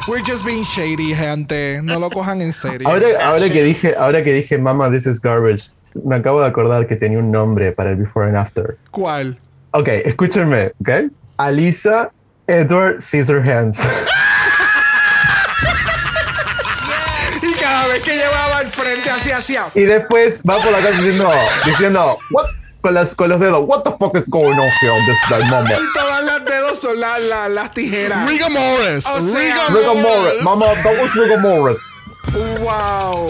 [0.08, 1.80] We're just being shady, gente.
[1.82, 2.88] No lo cojan en serio.
[2.88, 5.70] Ahora, ahora que dije, ahora que dije Mama, this is garbage,
[6.04, 8.76] me acabo de acordar que tenía un nombre para el before and after.
[8.90, 9.38] ¿Cuál?
[9.72, 11.10] Ok, escúchenme, ¿ok?
[11.38, 12.10] Alisa
[12.46, 13.80] Edward Scissorhands.
[17.42, 19.70] Y cada vez que llevaba al frente hacia hacia.
[19.74, 21.30] y después va por la calle diciendo,
[21.64, 22.46] diciendo, what?
[22.80, 25.40] Con, las, con los dedos, what the fuck is going on here on this day,
[25.50, 25.70] mama?
[25.70, 28.28] Y todas las dedos son la- la- las tijeras.
[28.28, 29.06] Riga Morris.
[29.06, 31.78] O sea, Riga Rigor Morris, mama, that was Rigor Morris.
[32.60, 33.28] Wow.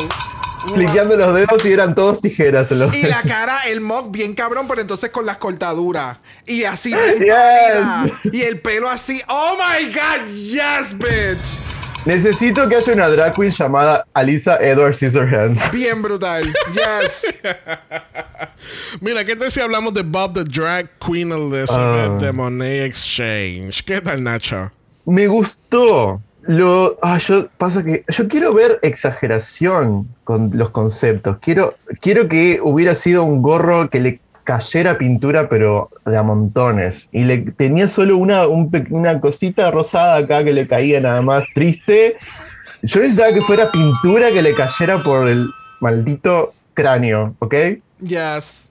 [0.74, 4.66] Cliqueando los dedos y eran todos tijeras los Y la cara, el mock bien cabrón,
[4.68, 6.18] pero entonces con las cortaduras.
[6.46, 8.32] Y así bien Yes.
[8.32, 9.20] Y el pelo así.
[9.28, 11.58] Oh my god, yes, bitch.
[12.04, 15.70] Necesito que haya una drag queen llamada Alisa Edward Scissorhands.
[15.72, 16.52] Bien brutal.
[16.74, 17.38] Yes.
[19.00, 22.18] Mira, ¿qué tal si hablamos de Bob the Drag Queen Elizabeth Ah.
[22.20, 23.84] de Monet Exchange?
[23.84, 24.72] ¿Qué tal, Nacho?
[25.04, 26.20] Me gustó.
[26.42, 31.38] Lo, ah, yo, pasa que yo quiero ver exageración con los conceptos.
[31.40, 37.08] Quiero, quiero que hubiera sido un gorro que le cayera pintura, pero de a montones.
[37.12, 42.16] Y le tenía solo una, una cosita rosada acá que le caía nada más triste.
[42.82, 45.46] Yo necesitaba que fuera pintura que le cayera por el
[45.80, 47.54] maldito cráneo, ¿ok?
[48.00, 48.68] Yes.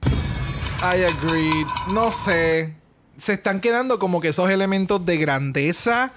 [0.82, 1.68] I agreed.
[1.94, 2.74] No sé.
[3.18, 6.12] Se están quedando como que esos elementos de grandeza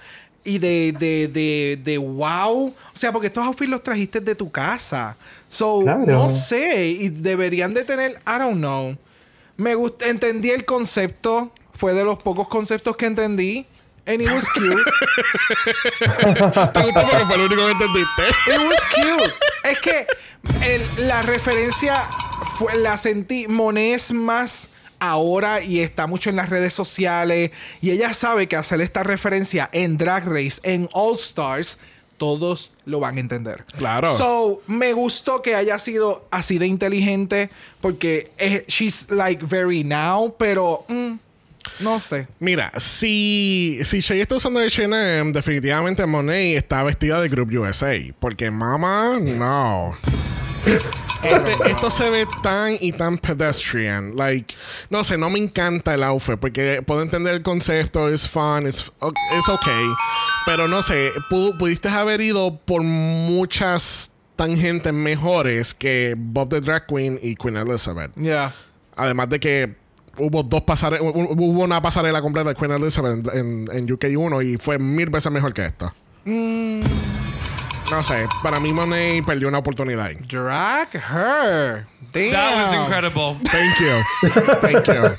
[0.45, 2.67] y de, de, de, de wow.
[2.67, 5.17] O sea, porque estos outfits los trajiste de tu casa.
[5.49, 6.05] So, Claro.
[6.05, 6.87] no sé.
[6.87, 8.95] Y deberían de tener, I don't know.
[9.57, 11.51] Me gust entendí el concepto.
[11.73, 13.65] Fue de los pocos conceptos que entendí.
[14.07, 14.83] And it was cute.
[15.99, 18.23] ¿Te gustó porque fue lo único que entendiste?
[18.47, 19.33] It was cute.
[19.63, 20.07] Es que
[20.63, 21.97] el- la referencia
[22.57, 23.47] fue, la sentí.
[23.47, 24.69] Monet es más
[25.09, 27.51] ahora y está mucho en las redes sociales.
[27.81, 31.77] Y ella sabe que hacer esta referencia en Drag Race, en All Stars,
[32.17, 33.65] todos lo van a entender.
[33.77, 34.15] Claro.
[34.15, 37.49] So, me gustó que haya sido así de inteligente.
[37.81, 41.13] Porque es- she's like very now, pero mm,
[41.81, 42.27] no sé.
[42.39, 47.95] Mira, si, si Shay está usando H&M, definitivamente Monet está vestida de Group USA.
[48.19, 49.97] Porque Mama, no.
[50.65, 54.15] Este- esto se ve tan y tan pedestrian.
[54.15, 54.53] Like,
[54.89, 58.91] no sé, no me encanta el outfit porque puedo entender el concepto, es fun, es
[59.37, 59.67] es ok.
[60.45, 66.85] Pero no sé, pu- pudiste haber ido por muchas tangentes mejores que Bob the Drag
[66.85, 68.13] Queen y Queen Elizabeth.
[68.15, 68.53] Yeah.
[68.95, 69.75] Además de que
[70.17, 74.57] hubo dos pasarelas, hubo una pasarela completa de Queen Elizabeth en, en, en UK1 y
[74.57, 75.91] fue mil veces mejor que esto.
[77.91, 80.07] No sé, para mí Monet perdió una oportunidad.
[80.07, 80.17] ahí.
[80.27, 81.85] Drag her.
[82.11, 82.31] Damn.
[82.31, 83.37] That was incredible.
[83.51, 84.03] Thank you.
[84.61, 85.15] Thank you.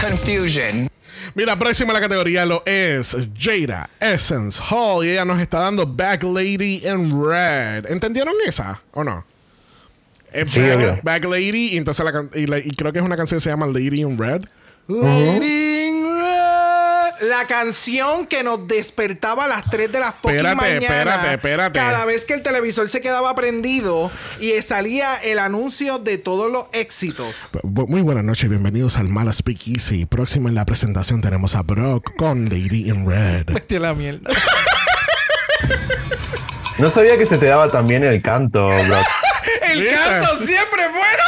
[0.00, 0.88] Confusion.
[1.34, 5.86] Mira, próxima a la categoría lo es Jada Essence Hall y ella nos está dando
[5.86, 7.90] Back Lady in Red.
[7.90, 9.24] ¿Entendieron esa o no?
[10.32, 10.60] Es Sí,
[11.02, 13.50] Back, Lady y entonces la y, la- y creo que es una canción que se
[13.50, 14.44] llama Lady in Red.
[14.88, 15.85] Lady in Red.
[17.20, 20.78] La canción que nos despertaba a las 3 de la fucking Espérate, mañana.
[20.80, 21.78] espérate, espérate.
[21.78, 26.66] Cada vez que el televisor se quedaba prendido y salía el anuncio de todos los
[26.72, 27.50] éxitos.
[27.62, 30.04] Muy buenas noches, bienvenidos al Mala Speak Easy.
[30.04, 33.46] Próximo en la presentación tenemos a Brock con Lady in Red.
[33.54, 34.30] Vete a la mierda.
[36.78, 38.76] No sabía que se te daba también el canto, bro.
[39.70, 39.96] El ¿Viste?
[39.96, 41.22] canto siempre es bueno.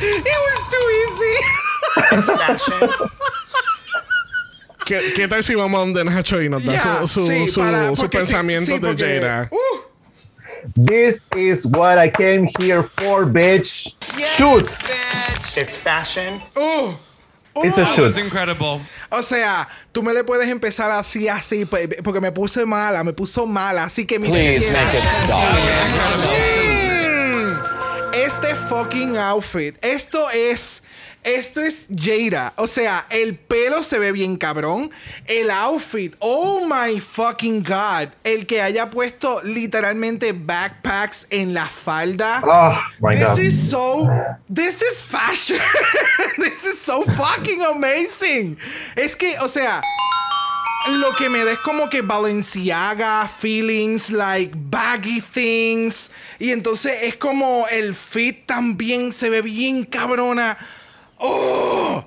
[0.00, 1.36] It was too easy.
[2.12, 2.90] It's fashion.
[4.86, 7.46] ¿Qué, qué tal si vamos a donde Nacho y nos da Ya, su, su, sí,
[7.48, 9.48] su- para- sus porque sí, pensamientos sí, de porque- Jada?
[9.50, 9.56] Uh,
[10.76, 13.94] This is what I came here for, bitch.
[14.36, 14.64] Shoot.
[14.64, 15.56] bitch.
[15.58, 16.40] It's fashion.
[16.56, 16.94] uh.
[17.62, 18.18] It's a was shoot.
[18.18, 18.80] incredible.
[19.10, 23.46] O sea, tú me le puedes empezar así, así, porque me puse mala, me puso
[23.46, 26.74] mala, así que mi Please make it stop.
[27.04, 28.14] Mm.
[28.14, 30.82] Este fucking outfit, esto es,
[31.24, 32.52] esto es Jada.
[32.56, 34.90] O sea, el pelo se ve bien cabrón.
[35.26, 38.10] El outfit, oh my fucking god.
[38.22, 42.42] El que haya puesto literalmente backpacks en la falda.
[42.46, 43.38] Oh my This god.
[43.38, 44.10] is so.
[44.52, 45.58] This is fashion.
[46.38, 48.56] this is so fucking amazing.
[48.94, 49.80] Es que, o sea.
[50.86, 56.10] Lo que me da es como que Balenciaga feelings, like baggy things.
[56.38, 60.58] Y entonces es como el fit también se ve bien cabrona.
[61.18, 62.04] ¡Oh!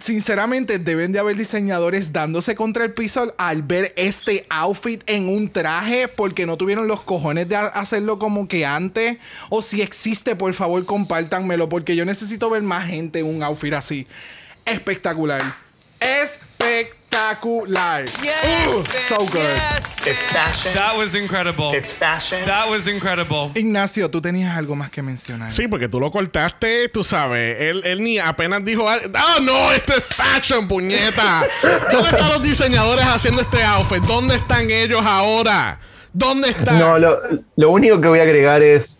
[0.00, 5.50] Sinceramente, deben de haber diseñadores dándose contra el piso al ver este outfit en un
[5.50, 9.18] traje porque no tuvieron los cojones de ha- hacerlo como que antes.
[9.50, 13.72] O si existe, por favor, compártanmelo porque yo necesito ver más gente en un outfit
[13.74, 14.06] así.
[14.64, 15.42] Espectacular.
[17.14, 18.04] Espectacular.
[18.22, 19.08] Yes, Ooh, bitch.
[19.08, 19.42] so good.
[19.42, 20.74] Yes, It's fashion.
[20.74, 21.72] That was incredible.
[21.72, 22.44] It's fashion.
[22.46, 23.52] That was incredible.
[23.54, 25.52] Ignacio, tú tenías algo más que mencionar.
[25.52, 27.60] Sí, porque tú lo cortaste, tú sabes.
[27.60, 29.70] Él, él ni apenas dijo, ¡Ah, no!
[29.72, 31.44] Esto es fashion, puñeta.
[31.92, 34.02] ¿Dónde están los diseñadores haciendo este outfit?
[34.02, 35.78] ¿Dónde están ellos ahora?
[36.12, 36.78] ¿Dónde están?
[36.80, 37.20] No, lo,
[37.54, 38.98] lo único que voy a agregar es,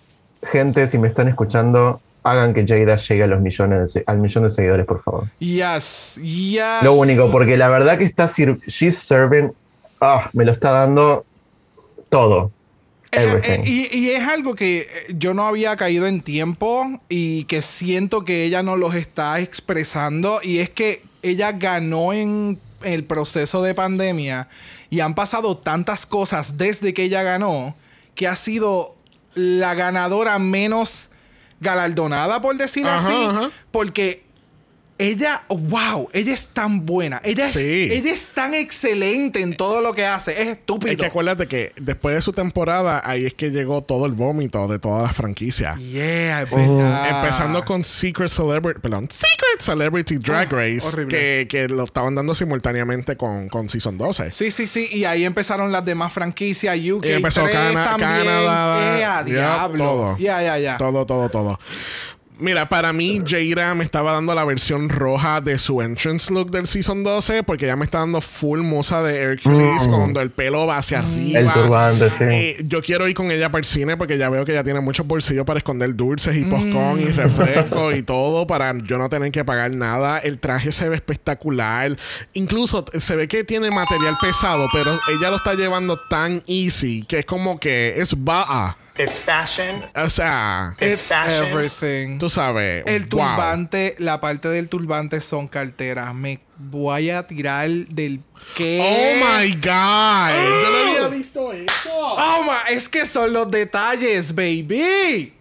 [0.52, 4.44] gente, si me están escuchando, hagan que Jada llegue a los millones de al millón
[4.44, 5.30] de seguidores, por favor.
[5.38, 6.82] Yes, yes.
[6.82, 9.52] Lo único, porque la verdad que está sir- she's serving,
[10.00, 11.24] ah, me lo está dando
[12.08, 12.50] todo.
[13.12, 13.50] Eh, Everything.
[13.50, 13.62] eh,
[13.92, 18.24] y, y es algo que eh, yo no había caído en tiempo y que siento
[18.24, 23.74] que ella no los está expresando y es que ella ganó en el proceso de
[23.74, 24.48] pandemia
[24.90, 27.76] y han pasado tantas cosas desde que ella ganó
[28.16, 28.96] que ha sido
[29.34, 31.10] la ganadora menos
[31.64, 33.50] galardonada por decirlo Ajá, así ajá.
[33.72, 34.23] porque
[34.96, 37.20] ella, wow, ella es tan buena.
[37.24, 37.88] Ella es, Sí.
[37.90, 40.40] ella es tan excelente en todo lo que hace.
[40.40, 40.92] Es estúpido.
[40.92, 44.68] Es que acuérdate que después de su temporada, ahí es que llegó todo el vómito
[44.68, 45.78] de todas las franquicias.
[45.80, 47.20] Yeah, es verdad.
[47.24, 52.34] Empezando con Secret Celebrity, perdón, Secret Celebrity Drag Oh, Race, que, que lo estaban dando
[52.34, 54.30] simultáneamente con, con Season 12.
[54.30, 54.88] Sí, sí, sí.
[54.92, 56.76] Y ahí empezaron las demás franquicias.
[56.78, 58.10] UK Y empezó 3 Cana- también.
[58.10, 59.84] Canadá, Yeah, ya, diablo.
[59.84, 60.18] todo.
[60.18, 60.78] Ya, ya, ya.
[60.78, 61.58] Todo, todo, todo.
[62.36, 66.66] Mira, para mí, Jaira me estaba dando la versión roja de su entrance look del
[66.66, 70.78] Season 12 porque ya me está dando full moza de Hercules cuando el pelo va
[70.78, 71.38] hacia arriba.
[71.38, 72.24] El turbante, sí.
[72.26, 74.80] Eh, yo quiero ir con ella para el cine porque ya veo que ya tiene
[74.80, 77.00] muchos bolsillos para esconder dulces y postcón Mm.
[77.00, 80.18] y refresco y todo para yo no tener que pagar nada.
[80.18, 81.96] El traje se ve espectacular.
[82.32, 87.04] Incluso t- se ve que tiene material pesado, pero ella lo está llevando tan easy
[87.06, 88.76] que es como que es ba'a.
[88.96, 89.82] It's fashion.
[89.96, 91.46] O sea, It's It's fashion.
[91.46, 92.18] everything.
[92.18, 92.84] tú sabes.
[92.86, 93.08] El wow.
[93.10, 96.14] turbante, la parte del turbante son carteras.
[96.14, 98.20] Me voy a tirar del
[98.56, 98.80] que.
[98.80, 100.30] Oh my god.
[100.32, 101.90] Yo no había visto eso.
[101.92, 105.34] Oh my, es que son los detalles, baby.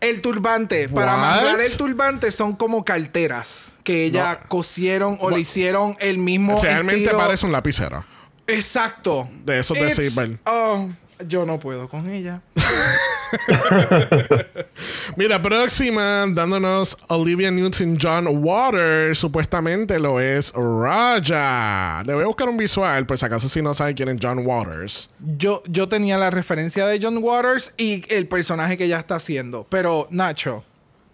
[0.00, 5.96] El turbante, para amarrar el turbante son como carteras que ella cosieron o le hicieron
[6.00, 7.18] el mismo Realmente estilo.
[7.18, 8.04] parece un lapicero.
[8.48, 9.30] Exacto.
[9.44, 10.38] De esos de It's- Silver.
[10.44, 10.90] Oh,
[11.26, 12.42] yo no puedo con ella.
[15.16, 22.02] Mira, próxima, dándonos Olivia Newton-John Waters, supuestamente lo es Raja.
[22.04, 24.46] Le voy a buscar un visual, por si acaso si no sabe quién es John
[24.46, 25.10] Waters.
[25.18, 29.66] Yo, yo tenía la referencia de John Waters y el personaje que ella está haciendo.
[29.68, 30.64] Pero, Nacho,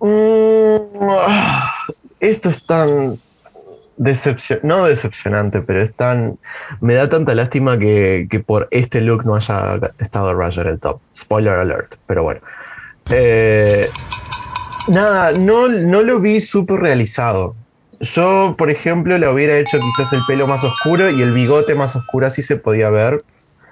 [0.01, 1.75] Mm, ah,
[2.21, 3.21] esto es tan
[3.99, 6.39] decepcionante, no decepcionante, pero es tan...
[6.81, 11.01] Me da tanta lástima que, que por este look no haya estado Roger el top.
[11.15, 12.41] Spoiler alert, pero bueno.
[13.11, 13.91] Eh,
[14.89, 17.55] nada, no, no lo vi súper realizado.
[18.01, 21.97] Yo, por ejemplo, le hubiera hecho quizás el pelo más oscuro y el bigote más
[21.97, 23.25] oscuro, así se podía ver,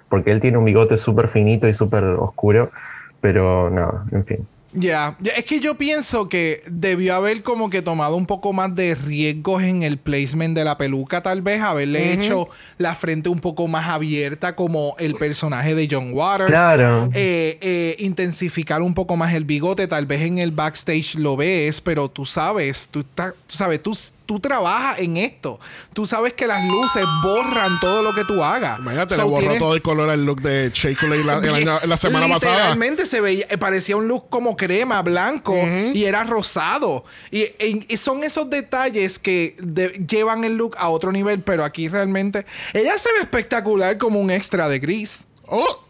[0.08, 2.72] porque él tiene un bigote súper finito y súper oscuro,
[3.20, 4.48] pero nada, en fin.
[4.72, 8.74] Ya, Ya, es que yo pienso que debió haber como que tomado un poco más
[8.74, 13.40] de riesgos en el placement de la peluca, tal vez haberle hecho la frente un
[13.40, 16.50] poco más abierta como el personaje de John Waters.
[16.50, 17.08] Claro.
[17.14, 21.80] Eh, eh, intensificar un poco más el bigote, tal vez en el backstage lo ves,
[21.80, 23.96] pero tú sabes, tú, estás- tú sabes, tú,
[24.26, 25.58] tú trabajas en esto.
[25.92, 28.78] Tú sabes que las luces borran todo lo que tú hagas.
[28.80, 31.40] Imagínate, So, le borró tienes- todo el color al look de Coulee la,
[31.86, 32.54] la semana pasada.
[32.56, 35.54] Literalmente se veía, eh, parecía un look como crema, blanco
[35.94, 37.04] y era rosado.
[37.30, 41.64] Y, y- y son esos detalles que de- llevan el look a otro nivel, pero
[41.64, 45.20] aquí realmente ella se ve espectacular como un extra de gris.
[45.46, 45.82] Oh,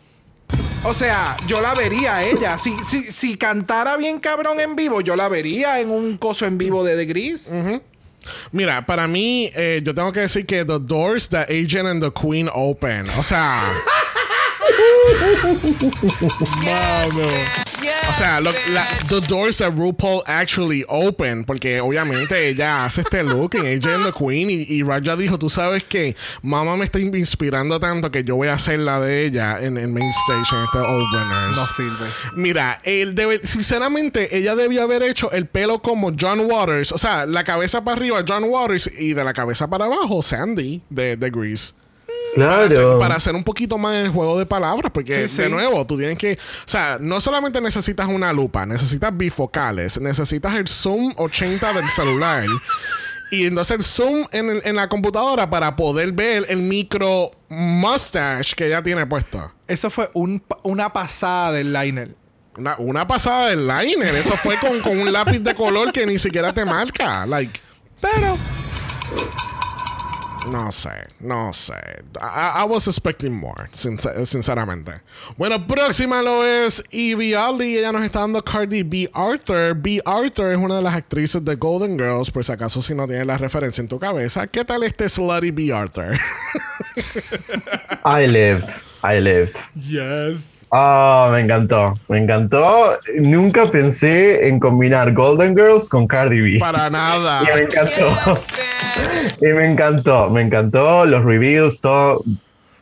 [0.84, 2.58] O sea, yo la vería a ella.
[2.58, 6.58] Si, si, si cantara bien cabrón en vivo, yo la vería en un coso en
[6.58, 7.48] vivo de The Gris.
[8.52, 12.10] Mira, para mí, eh, yo tengo que decir que The Doors, The Agent and the
[12.10, 13.08] Queen Open.
[13.18, 13.62] O sea.
[16.64, 17.65] Mano.
[18.08, 21.44] O sea, lo- la- The Doors that RuPaul actually open.
[21.44, 24.48] Porque obviamente ella hace este look en Agent and the Queen.
[24.48, 28.48] Y, y Raja dijo: Tú sabes que mamá me está inspirando tanto que yo voy
[28.48, 31.56] a hacer la de ella en el main stage en este Openers.
[31.56, 32.06] No sirve.
[32.36, 36.92] Mira, él debe, sinceramente, ella debió haber hecho el pelo como John Waters.
[36.92, 40.80] O sea, la cabeza para arriba, John Waters, y de la cabeza para abajo, Sandy,
[40.88, 41.74] de, de Grease.
[42.36, 42.98] Para hacer, Claro.
[42.98, 46.18] para hacer un poquito más el juego de palabras, porque Sí, de nuevo, tú tienes
[46.18, 46.34] que.
[46.66, 52.44] O sea, no solamente necesitas una lupa, necesitas bifocales, necesitas el zoom 80 del celular.
[53.30, 58.54] Y entonces el zoom en, el- en la computadora para poder ver el micro mustache
[58.54, 59.52] que ella tiene puesto.
[59.66, 62.14] Eso fue un una pasada del liner.
[62.56, 64.14] Una, una pasada del liner.
[64.14, 67.26] Eso fue con, con un lápiz de color que ni siquiera te marca.
[67.26, 67.60] Like,
[68.00, 68.36] Pero
[70.50, 70.90] no sé,
[71.20, 71.74] no sé.
[72.20, 74.92] I, I was expecting more, sincer- sinceramente.
[75.36, 77.76] Bueno, próxima lo es Evie Ali.
[77.78, 79.10] Ella nos está dando Cardi B.
[79.12, 79.74] Arthur.
[79.74, 80.00] B.
[80.04, 82.30] Arthur es una de las actrices de Golden Girls.
[82.30, 85.50] Por si acaso, si no tienes la referencia en tu cabeza, ¿qué tal este Slutty
[85.50, 85.72] B.
[85.72, 86.18] Arthur?
[88.04, 88.68] I lived.
[89.02, 89.56] I lived.
[89.74, 90.55] yes.
[90.78, 91.94] Ah, me encantó.
[92.06, 92.98] Me encantó.
[93.14, 96.58] Nunca pensé en combinar Golden Girls con Cardi B.
[96.58, 97.40] Para nada.
[97.44, 98.38] Y me encantó.
[99.40, 100.28] y me encantó.
[100.28, 101.06] Me encantó.
[101.06, 102.22] Los reviews, todo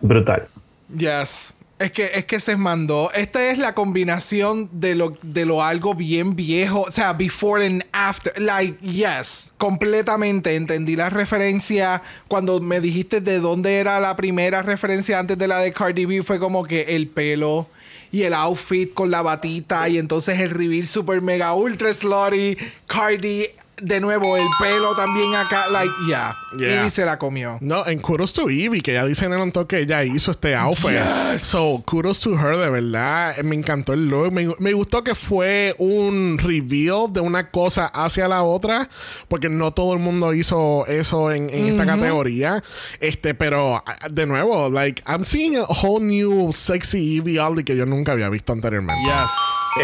[0.00, 0.48] brutal.
[0.92, 1.54] Yes.
[1.78, 3.12] Es que, es que se mandó.
[3.14, 6.80] Esta es la combinación de lo, de lo algo bien viejo.
[6.88, 8.32] O sea, before and after.
[8.42, 9.52] Like, yes.
[9.56, 10.56] Completamente.
[10.56, 12.02] Entendí la referencia.
[12.26, 16.24] Cuando me dijiste de dónde era la primera referencia antes de la de Cardi B,
[16.24, 17.68] fue como que el pelo
[18.14, 19.88] y el outfit con la batita.
[19.88, 22.56] Y entonces el reveal super mega ultra slutty.
[22.86, 23.48] Cardi.
[23.80, 25.68] De nuevo, el pelo también acá.
[25.68, 26.36] Like, yeah.
[26.56, 26.80] Yeah.
[26.82, 27.58] Ivy se la comió.
[27.60, 30.54] No, en kudos to Evie, que ella dice en el on que ella hizo este
[30.54, 30.98] outfit.
[31.38, 33.38] So, kudos to her, de verdad.
[33.38, 34.30] Eh, Me encantó el look.
[34.32, 38.88] Me, me gustó que fue un reveal de una cosa hacia la otra,
[39.28, 42.62] porque no todo el mundo hizo eso en, en esta categoría.
[43.00, 47.76] Este, pero ah, de nuevo, like, I'm seeing a whole new sexy Evie Aldi que
[47.76, 49.02] yo nunca había visto anteriormente.
[49.04, 49.30] Yes.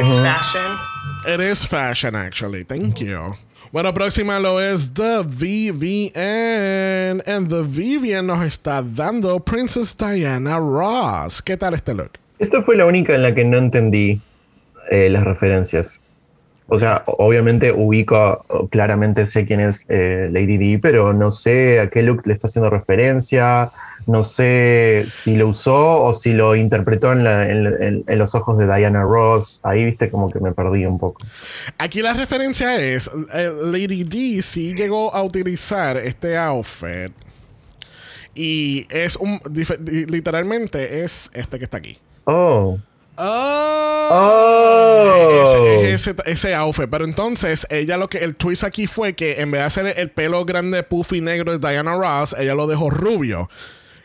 [0.00, 0.76] It's fashion.
[1.26, 2.64] It is fashion, actually.
[2.64, 3.36] Thank you.
[3.72, 7.22] Bueno, próxima lo es The VVN.
[7.24, 11.40] And The VVN nos está dando Princess Diana Ross.
[11.40, 12.10] ¿Qué tal este look?
[12.40, 14.20] Esta fue la única en la que no entendí
[14.90, 16.00] eh, las referencias.
[16.66, 21.90] O sea, obviamente ubico, claramente sé quién es eh, Lady D, pero no sé a
[21.90, 23.70] qué look le está haciendo referencia,
[24.06, 28.34] no sé si lo usó o si lo interpretó en, la- en- en- en los
[28.34, 29.60] ojos de Diana Ross.
[29.62, 31.20] Ahí viste como que me perdí un poco.
[31.78, 37.12] Aquí la referencia es eh, Lady D sí llegó a utilizar este outfit.
[38.34, 39.40] Y es un.
[40.08, 41.98] Literalmente es este que está aquí.
[42.24, 42.78] Oh.
[43.16, 44.08] Oh.
[44.12, 45.82] Oh.
[45.82, 46.88] Es, es ese, ese outfit.
[46.90, 48.18] Pero entonces, ella lo que.
[48.18, 51.68] El twist aquí fue que en vez de hacer el pelo grande, puffy negro de
[51.68, 53.50] Diana Ross, ella lo dejó rubio.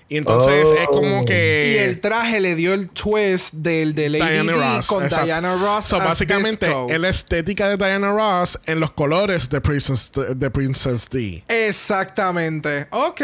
[0.08, 0.76] Y entonces Oh.
[0.80, 1.74] es como que.
[1.74, 4.86] Y el traje le dio el twist del de Lady Diana D Ross.
[4.88, 5.26] con exacto.
[5.26, 5.86] Diana Ross.
[5.86, 10.50] So, as básicamente, es la estética de Diana Ross en los colores de Princess, de
[10.52, 11.44] Princess D.
[11.48, 12.86] Exactamente.
[12.92, 13.22] Ok,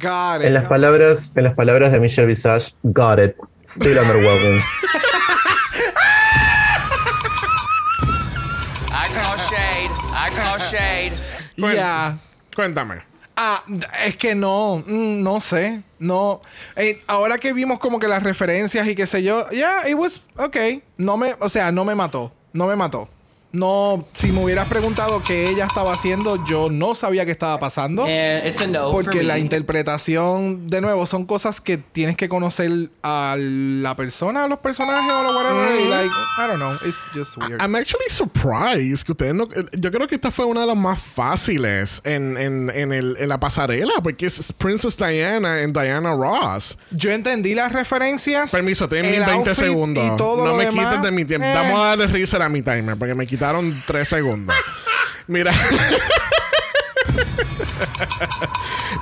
[0.00, 0.52] got En it.
[0.54, 3.34] las palabras, en las palabras de Michelle Visage, got it.
[3.66, 4.62] Still underwhelming.
[8.92, 9.90] I call shade.
[10.12, 11.12] I call shade.
[11.56, 12.18] Ya.
[12.54, 13.02] Cuéntame.
[13.42, 13.64] Ah,
[14.04, 16.42] es que no, mm, no sé, no.
[16.76, 20.22] Eh, ahora que vimos como que las referencias y qué sé yo, yeah, it was
[20.36, 20.82] okay.
[20.98, 23.08] No me, o sea, no me mató, no me mató.
[23.52, 28.04] No, si me hubieras preguntado qué ella estaba haciendo, yo no sabía qué estaba pasando.
[28.04, 28.06] A
[28.68, 29.24] no for Porque me.
[29.24, 32.70] la interpretación, de nuevo, son cosas que tienes que conocer
[33.02, 35.80] a la persona, a los personajes o lo whatever.
[35.80, 37.60] y like, I don't know, it's just weird.
[37.60, 39.48] I'm actually surprised que ustedes no.
[39.72, 43.28] Yo creo que esta fue una de las más fáciles en, en, en, el, en
[43.28, 46.78] la pasarela, porque es Princess Diana en Diana Ross.
[46.90, 48.50] Yo entendí las referencias.
[48.50, 50.04] Permiso, tengo mis el 20 outfit segundos.
[50.04, 51.46] Y todo no lo me demás, quites de mi tiempo.
[51.46, 51.52] eh.
[51.54, 54.54] Vamos a darle reset a mi timer porque me quitaron 3 segundos.
[55.26, 55.50] Mira.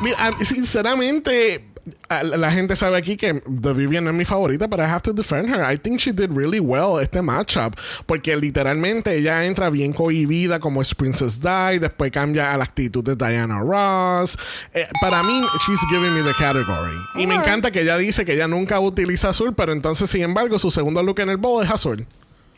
[0.01, 1.65] Mira, sinceramente,
[2.09, 5.13] la gente sabe aquí que The Vivian no es mi favorita, pero I have to
[5.13, 5.61] defend her.
[5.69, 7.75] I think she did really well este matchup.
[8.07, 13.03] Porque literalmente ella entra bien cohibida como es Princess Di, después cambia a la actitud
[13.03, 14.39] de Diana Ross.
[14.73, 16.95] Eh, para mí, she's giving me the category.
[17.17, 20.61] Y me encanta que ella dice que ella nunca utiliza azul, pero entonces, sin embargo,
[20.61, 22.07] su segundo look en el bowl es azul.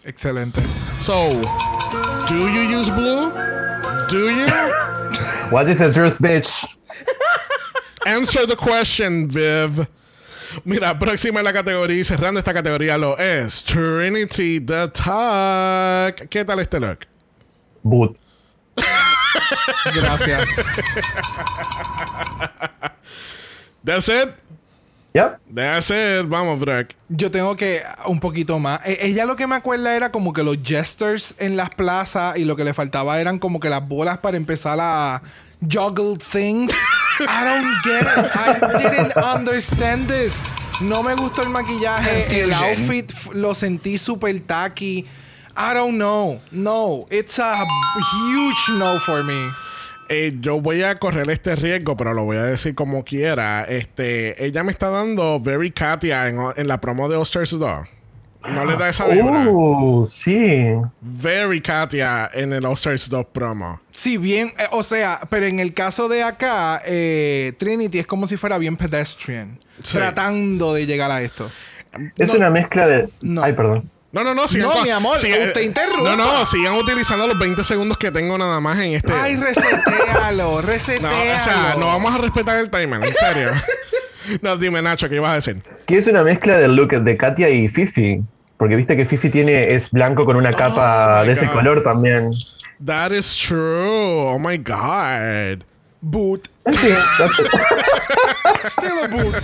[0.05, 0.61] Excelente.
[1.03, 1.41] So,
[2.27, 3.33] do you use blue?
[4.09, 4.47] Do you?
[5.51, 6.65] What is the truth, bitch?
[8.07, 9.87] Answer the question, Viv.
[10.65, 16.29] Mira, próxima en la categoría y cerrando esta categoría lo es Trinity the Tuck.
[16.29, 17.07] ¿Qué tal este look?
[17.83, 18.17] Boot.
[19.95, 20.45] Gracias.
[23.85, 24.35] That's it.
[25.13, 25.41] Yep.
[25.55, 26.29] That's it.
[26.29, 26.61] Vamos.
[27.09, 28.81] Yo tengo que un poquito más.
[28.85, 32.45] E- ella lo que me acuerda era como que los jesters en las plazas y
[32.45, 35.21] lo que le faltaba eran como que las bolas para empezar a
[35.63, 36.73] juggle things.
[37.21, 38.31] I don't get it.
[38.35, 40.41] I didn't understand this.
[40.81, 45.07] No me gustó el maquillaje, el outfit lo sentí super tacky.
[45.57, 46.41] I don't know.
[46.53, 49.51] No, it's a huge no for me.
[50.13, 53.63] Eh, yo voy a correr este riesgo, pero lo voy a decir como quiera.
[53.63, 57.89] Este, ella me está dando Very Katia en, en la promo de Osters 2.
[58.49, 59.47] No le da esa vibra.
[59.49, 60.65] Uh, sí.
[61.01, 63.81] Very Katia en el Osters 2 promo.
[63.93, 68.27] Sí, bien, eh, o sea, pero en el caso de acá, eh, Trinity es como
[68.27, 69.97] si fuera bien pedestrian, Sí.
[69.97, 71.51] tratando de llegar a esto.
[72.17, 72.39] Es No.
[72.39, 73.09] una mezcla de.
[73.21, 73.43] No.
[73.45, 73.91] Ay, perdón.
[74.13, 74.49] No, no, no.
[74.49, 76.03] sigan No, con- mi amor, sigan- usted interrumpa.
[76.03, 79.13] No, no, sigan utilizando los 20 segundos que tengo nada más en este.
[79.13, 81.09] Ay, resetealo, no, resetealo.
[81.17, 83.51] o sea, no vamos a respetar el timer, en serio.
[84.43, 85.63] no, dime, Nacho, ¿qué ibas a decir?
[85.87, 88.21] Que es una mezcla del look de Katia y Fifi.
[88.57, 91.53] Porque viste que Fifi tiene, es blanco con una capa my de ese God.
[91.55, 92.31] color también.
[92.85, 94.29] That is true.
[94.35, 95.65] Oh my God.
[96.03, 96.49] Boot.
[98.65, 99.35] Still a boot.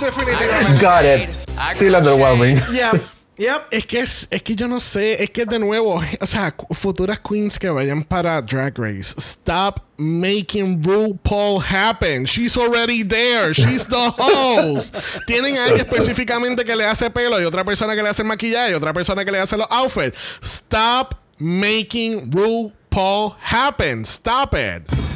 [0.00, 0.80] Definitivamente.
[0.80, 1.30] Got it.
[1.74, 2.60] Still underwhelming.
[2.72, 3.02] Yep.
[3.36, 3.62] Yep.
[3.70, 7.18] Es que es, es que yo no sé, es que de nuevo, o sea, futuras
[7.18, 12.24] queens que vayan para Drag Race, stop making RuPaul happen.
[12.24, 13.52] She's already there.
[13.52, 14.94] She's the host.
[15.26, 18.70] Tienen a alguien específicamente que le hace pelo y otra persona que le hace maquillaje
[18.72, 20.16] y otra persona que le hace los outfits.
[20.42, 24.04] Stop making RuPaul happen.
[24.04, 25.13] Stop it.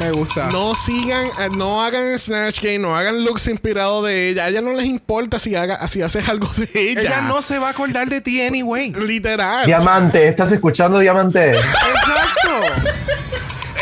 [0.00, 0.48] Me gusta.
[0.50, 4.44] No sigan, eh, no hagan Snatch Game, no hagan looks inspirados de ella.
[4.44, 7.02] A ella no les importa si, haga, si haces algo de ella.
[7.02, 8.92] Ella no se va a acordar de ti anyway.
[8.92, 9.66] Literal.
[9.66, 11.50] Diamante, ¿estás escuchando Diamante?
[11.50, 12.90] Exacto.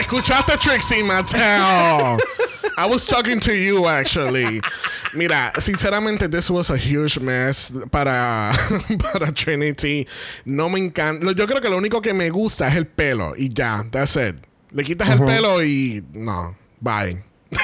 [0.01, 2.19] Escuchaste Trixie Mattel.
[2.77, 4.61] I was talking to you actually.
[5.15, 8.53] Mira, sinceramente, this was a huge mess para,
[9.13, 10.07] para Trinity.
[10.45, 11.33] No me encanta.
[11.33, 14.48] Yo creo que lo único que me gusta es el pelo y ya, that's it.
[14.71, 17.23] Le quitas el pelo y no, bye.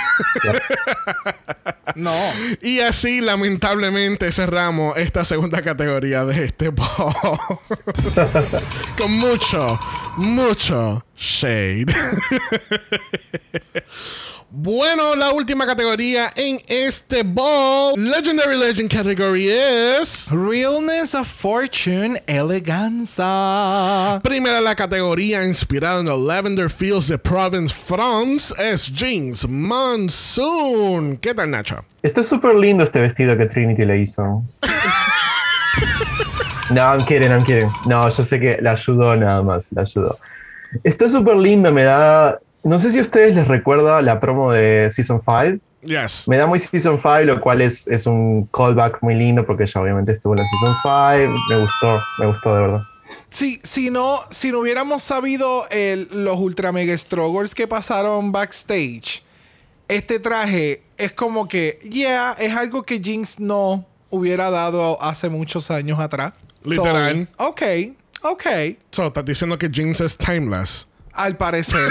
[1.96, 2.16] No.
[2.62, 6.72] Y así, lamentablemente, cerramos esta segunda categoría de este.
[8.98, 9.78] Con mucho,
[10.16, 11.86] mucho shade.
[14.56, 20.28] bueno, la última categoría en este ball, Legendary Legend category es...
[20.30, 24.20] Realness of Fortune, eleganza.
[24.22, 31.16] Primera la categoría inspirada en el Lavender Fields de Province, France, es Jeans Monsoon.
[31.16, 31.84] ¿Qué tal, Nacho?
[32.02, 34.44] Está súper lindo este vestido que Trinity le hizo.
[36.70, 37.70] No, I'm kidding, I'm kidding.
[37.84, 40.18] No, yo sé que la ayudó nada más, la ayudó.
[40.82, 42.38] Está súper lindo, me da...
[42.64, 45.62] No sé si a ustedes les recuerda la promo de Season 5.
[45.82, 46.26] Yes.
[46.28, 49.80] Me da muy Season 5, lo cual es, es un callback muy lindo porque ella
[49.82, 50.74] obviamente estuvo en la Season
[51.28, 51.34] 5.
[51.50, 52.82] Me gustó, me gustó de verdad.
[53.28, 59.22] Sí, si no, si no hubiéramos sabido el- los ultra mega struggles que pasaron backstage,
[59.88, 65.70] este traje es como que, yeah, es algo que Jinx no hubiera dado hace muchos
[65.70, 66.32] años atrás.
[66.62, 67.28] Literal.
[67.36, 67.62] So, ok,
[68.22, 68.42] ok.
[68.90, 70.88] So, estás diciendo que Jeans es timeless.
[71.14, 71.78] Al parecer.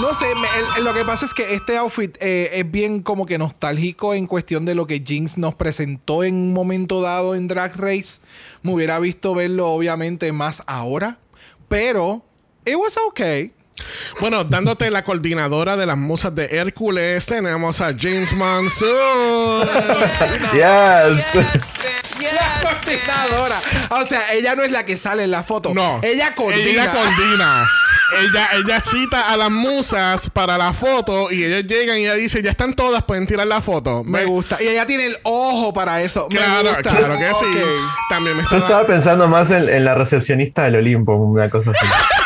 [0.00, 3.26] no sé, me- el- lo que pasa es que este outfit eh, es bien como
[3.26, 7.48] que nostálgico en cuestión de lo que Jinx nos presentó en un momento dado en
[7.48, 8.20] Drag Race.
[8.62, 11.18] Me hubiera visto verlo obviamente más ahora,
[11.68, 12.22] pero
[12.64, 13.52] it was okay.
[14.20, 19.68] Bueno, dándote la coordinadora de las musas de Hércules, tenemos a James Monsoon.
[20.52, 21.24] Yes.
[22.62, 23.56] Coordinadora.
[23.90, 25.72] O sea, ella no es la que sale en la foto.
[25.74, 26.00] No.
[26.02, 26.70] Ella coordina.
[26.84, 27.66] Ella coordina.
[28.20, 32.42] ella, ella cita a las musas para la foto y ellos llegan y ella dice,
[32.42, 34.04] ya están todas, pueden tirar la foto.
[34.04, 34.58] Me gusta.
[34.62, 36.28] Y ella tiene el ojo para eso.
[36.30, 36.82] Me Claro, gusta.
[36.96, 37.62] claro que sí.
[38.10, 41.86] También me Yo estaba pensando más en, en la recepcionista del Olimpo, una cosa así.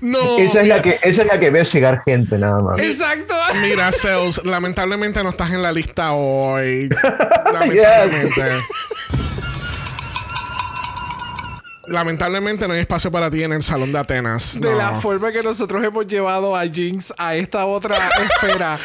[0.00, 0.38] No.
[0.38, 2.78] ella, es la que, ella es la que ve llegar gente, nada más.
[2.80, 3.34] Exacto.
[3.62, 6.88] Mira, Zeus, lamentablemente no estás en la lista hoy.
[7.52, 8.42] Lamentablemente.
[11.86, 14.60] Lamentablemente no hay espacio para ti en el salón de Atenas.
[14.60, 14.76] De No.
[14.76, 17.96] la forma que nosotros hemos llevado a Jinx a esta otra
[18.30, 18.78] esfera.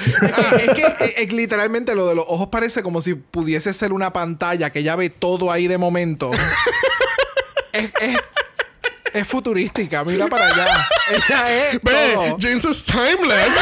[0.57, 3.73] es que, es que, eh, eh, literalmente lo de los ojos parece como si pudiese
[3.73, 6.31] ser una pantalla que ella ve todo ahí de momento.
[7.73, 7.91] es,
[9.14, 10.03] es, futurística.
[10.03, 10.88] Mira para allá.
[11.10, 12.38] Ella es Ve, todo.
[12.40, 13.56] James is timeless.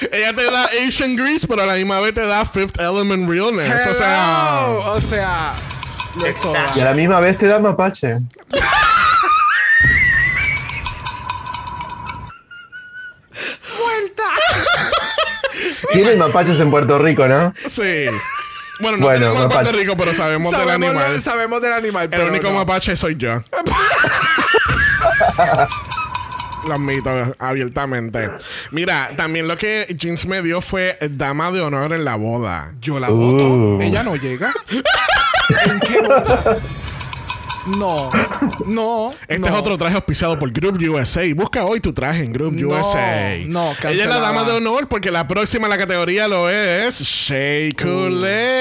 [0.12, 3.86] Ella te da Asian Grease, pero a la misma vez te da Fifth Element Realness.
[3.86, 4.66] O sea.
[4.86, 5.54] O sea,
[6.42, 6.70] toda.
[6.74, 8.18] Y a la misma vez te da mapache.
[15.92, 17.52] Tienen mapaches en Puerto Rico, ¿no?
[17.68, 18.06] sí.
[18.80, 19.72] Bueno, no Bueno, tenemos mapache.
[19.72, 21.20] Rico, pero sabemos, del animal.
[21.20, 22.04] sabemos del animal.
[22.04, 22.54] El pero único no.
[22.54, 23.42] mapache soy yo.
[26.66, 28.30] Lo admito abiertamente.
[28.70, 32.74] Mira, también lo que Jeans me dio fue dama de honor en la boda.
[32.82, 33.48] Yo la voto.
[33.48, 33.80] Uh.
[33.80, 34.52] Ella no llega.
[35.64, 36.56] ¿En qué boda?
[37.66, 38.10] No.
[38.66, 39.12] No.
[39.22, 39.46] Este no.
[39.48, 41.22] es otro traje auspiciado por Group USA.
[41.34, 43.38] Busca hoy tu traje en Group No, USA.
[43.46, 44.20] no, Ella es la cancelada.
[44.20, 47.70] dama de honor porque la próxima en la categoría lo es Shea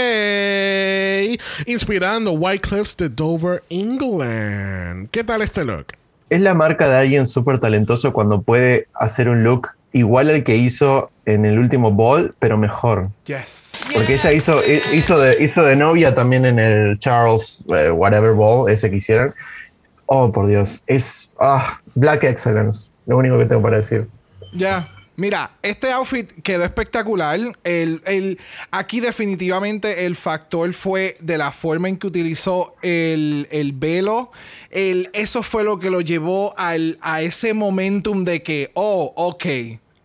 [0.10, 1.40] Coulee.
[1.66, 5.10] Inspirando White Cliffs de Dover, England.
[5.12, 5.88] ¿Qué tal este look?
[6.30, 10.56] Es la marca de alguien súper talentoso cuando puede hacer un look igual al que
[10.56, 13.10] hizo en el último ball, pero mejor.
[13.26, 13.72] Yes.
[13.94, 18.34] Porque ella hizo, hi- hizo, de, hizo de novia también en el Charles eh, Whatever
[18.34, 19.34] Ball, ese que hicieron.
[20.06, 20.84] Oh, por Dios.
[20.88, 22.90] Es ah, Black Excellence.
[23.06, 24.08] Lo único que tengo para decir.
[24.54, 24.88] Ya.
[25.20, 27.38] Mira, este outfit quedó espectacular.
[27.66, 28.40] El, el-
[28.72, 34.32] aquí definitivamente el factor fue de la forma en que utilizó el, el velo.
[34.70, 39.46] El, eso fue lo que lo llevó al, a ese momentum de que, oh, ok,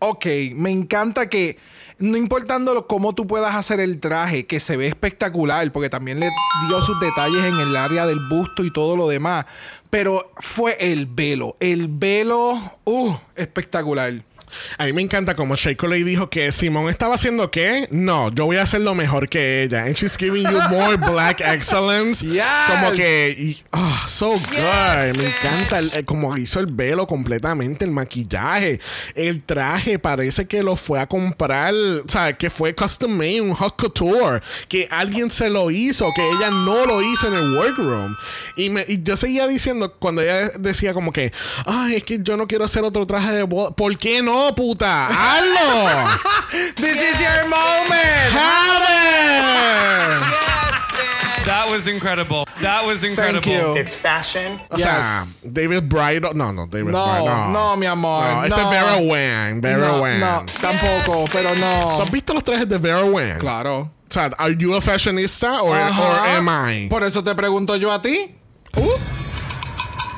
[0.00, 1.58] ok, me encanta que,
[1.98, 6.28] no importando cómo tú puedas hacer el traje, que se ve espectacular, porque también le
[6.68, 9.46] dio sus detalles en el área del busto y todo lo demás,
[9.90, 11.56] pero fue el velo.
[11.60, 14.24] El velo, uh, espectacular.
[14.78, 17.88] A mí me encanta como Shea Coulee dijo que Simón estaba haciendo qué.
[17.90, 19.84] No, yo voy a hacerlo mejor que ella.
[19.84, 22.24] And she's giving you more black excellence.
[22.34, 22.42] Yes.
[22.68, 25.16] Como que, y- ah, so good.
[25.16, 28.80] Me encanta el- el- como hizo el velo completamente, el maquillaje,
[29.14, 29.98] el traje.
[29.98, 34.40] Parece que lo fue a comprar, o sea, que fue custom made, un hot couture.
[34.68, 38.14] Que alguien se lo hizo, que ella no lo hizo en el workroom.
[38.56, 41.32] Y, me, y yo seguía diciendo, cuando ella decía como que,
[41.66, 43.70] ay, es que yo no quiero hacer otro traje de boda.
[43.70, 45.08] ¿Por qué no, puta?
[45.08, 46.20] ¡Hazlo!
[46.76, 48.32] This is your moment.
[48.32, 50.34] ¡Have it!
[51.46, 52.46] That was incredible.
[52.62, 53.42] That was incredible.
[53.42, 53.76] Thank you.
[53.76, 54.58] It's fashion.
[54.70, 56.34] O sea, David Bridal.
[56.34, 57.52] No, no, David No, Bridal.
[57.52, 58.62] no, mi amor, No, este no.
[58.62, 59.60] es Vera Wang.
[59.60, 60.20] Vera no, Wang.
[60.20, 62.00] no, tampoco, pero ¿Tú no.
[62.02, 63.38] has visto los trajes de Vera Wang?
[63.38, 63.80] Claro.
[63.80, 66.00] O sea, ¿are you a fashionista or, Ajá.
[66.02, 66.88] or am I?
[66.88, 68.34] Por eso te pregunto yo a ti.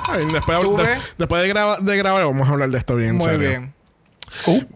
[0.09, 3.16] Ay, después, ¿Tú de- después de, graba- de grabar vamos a hablar de esto bien.
[3.16, 3.48] Muy serio.
[3.48, 3.74] bien.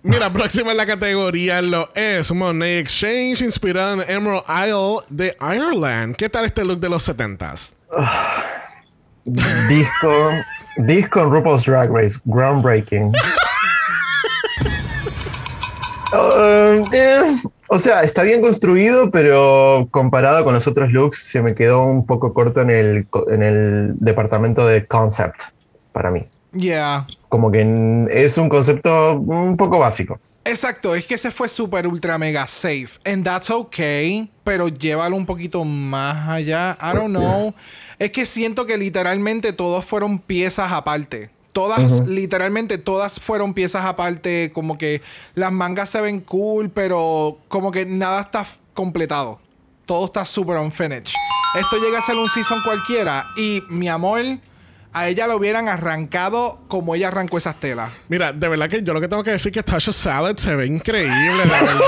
[0.02, 6.16] Mira, próxima en la categoría lo es Monet Exchange inspirado en Emerald Isle de Ireland.
[6.16, 7.74] ¿Qué tal este look de los 70s?
[9.24, 10.30] Disco,
[10.78, 13.12] disco en RuPaul's Drag Race, groundbreaking.
[16.12, 17.36] Uh, eh,
[17.68, 22.04] o sea, está bien construido, pero comparado con los otros looks, se me quedó un
[22.04, 25.40] poco corto en el, en el departamento de concept
[25.92, 26.26] para mí.
[26.52, 27.06] Yeah.
[27.28, 30.18] Como que es un concepto un poco básico.
[30.44, 32.88] Exacto, es que se fue súper ultra mega safe.
[33.04, 34.30] And that's okay.
[34.42, 36.76] Pero llévalo un poquito más allá.
[36.80, 37.54] I don't know.
[37.98, 41.30] Es que siento que literalmente todos fueron piezas aparte.
[41.52, 44.50] Todas, literalmente todas fueron piezas aparte.
[44.54, 45.02] Como que
[45.34, 49.40] las mangas se ven cool, pero como que nada está completado.
[49.90, 51.16] todo está super unfinished.
[51.58, 54.22] Esto llega a ser un season cualquiera y mi amor,
[54.92, 57.90] a ella lo hubieran arrancado como ella arrancó esas telas.
[58.08, 60.56] Mira, de verdad que yo lo que tengo que decir es que Tasha Salad se
[60.56, 61.80] ve increíble, de verdad.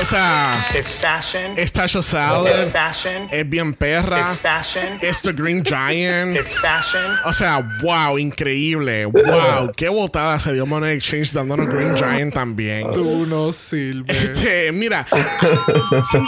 [0.00, 1.52] O sea, It's fashion.
[1.58, 3.28] es Tasha It's Salad, fashion.
[3.30, 4.98] es bien perra, It's fashion.
[5.02, 6.36] es The Green Giant.
[6.38, 7.04] It's fashion.
[7.26, 9.04] O sea, wow, increíble.
[9.04, 12.90] Wow, qué botada se dio Money Exchange dándonos Green Giant también.
[12.92, 14.16] Tú no sirves.
[14.30, 16.18] Este, mira, sí,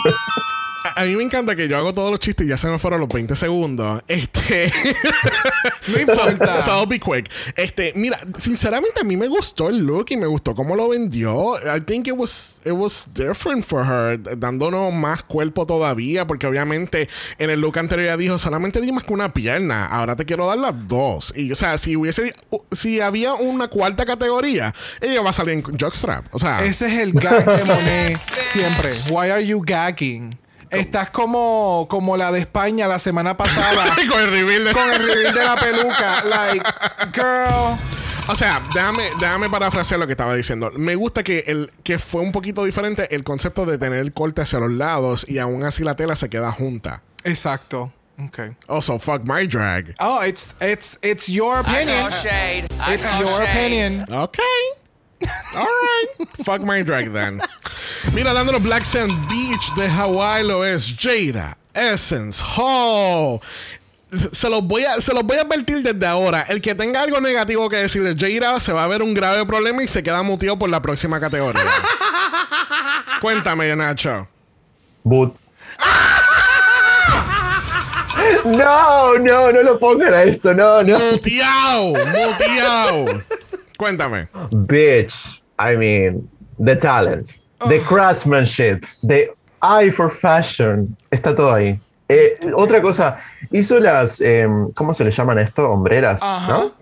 [0.85, 2.79] a, a mí me encanta que yo hago todos los chistes y ya se me
[2.79, 4.03] fueron los 20 segundos.
[4.09, 4.73] Este,
[5.89, 6.61] No importa.
[6.61, 7.29] so, so I'll be quick.
[7.57, 11.57] Este, mira, sinceramente a mí me gustó el look y me gustó cómo lo vendió.
[11.59, 17.09] I think it was it was different for her, dándonos más cuerpo todavía, porque obviamente
[17.39, 19.87] en el look anterior ella dijo solamente di más que una pierna.
[19.87, 21.33] Ahora te quiero dar las dos.
[21.37, 22.33] Y o sea, si hubiese
[22.71, 26.27] si había una cuarta categoría, ella va a salir en jockstrap.
[26.33, 28.91] O sea, Ese es el gag de Monet siempre.
[29.11, 30.39] Why are you gagging?
[30.73, 33.95] Estás como, como la de España la semana pasada.
[34.11, 36.25] con el reveal de- con el reveal de la peluca.
[36.25, 36.65] Like,
[37.15, 37.77] girl.
[38.29, 40.71] O sea, déjame, déjame parafrasear lo que estaba diciendo.
[40.77, 44.43] Me gusta que, el, que fue un poquito diferente el concepto de tener el corte
[44.43, 47.03] hacia los lados y aún así la tela se queda junta.
[47.25, 47.93] Exacto.
[48.29, 48.55] Okay.
[48.69, 49.95] Also, fuck my drag.
[49.99, 52.01] Oh, it's it's it's your I opinion.
[52.03, 52.65] call shade.
[52.79, 53.49] I It's call your shade.
[53.51, 54.05] opinion.
[55.55, 56.45] Alright.
[56.45, 57.41] fuck my drag then.
[58.15, 63.41] Mira, dándonos Black Sand Beach de Hawaii lo es Jada Essence Hall.
[64.33, 66.43] Se los, voy a, se los voy a advertir desde ahora.
[66.43, 69.47] El que tenga algo negativo que decir de Jada se va a ver un grave
[69.47, 71.63] problema y se queda muteado por la próxima categoría.
[73.21, 74.29] Cuéntame, Nacho.
[75.03, 75.37] Boot.
[78.45, 80.99] No, no, no lo pongan a esto, no, no.
[80.99, 83.23] Muteado, muteado.
[83.79, 84.29] Cuéntame.
[84.51, 85.43] Bitch.
[85.59, 86.29] I mean,
[86.63, 87.37] the talent,
[87.69, 87.85] the Oh.
[87.89, 89.31] craftsmanship, the
[89.63, 90.97] eye for fashion.
[91.11, 91.81] Está todo ahí.
[92.09, 93.19] Eh, otra cosa,
[93.51, 95.71] hizo las, em, ¿cómo se le llaman esto?
[95.71, 96.73] Hombreras, ¿no?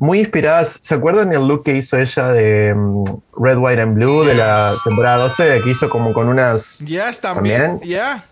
[0.00, 0.78] Muy inspiradas.
[0.80, 3.04] ¿Se acuerdan el look que hizo ella de em,
[3.36, 5.60] Red, White and Blue de la temporada 12?
[5.62, 7.60] Que hizo como con unas Yes, también.
[7.78, 7.80] También.
[7.80, 8.24] Yeah.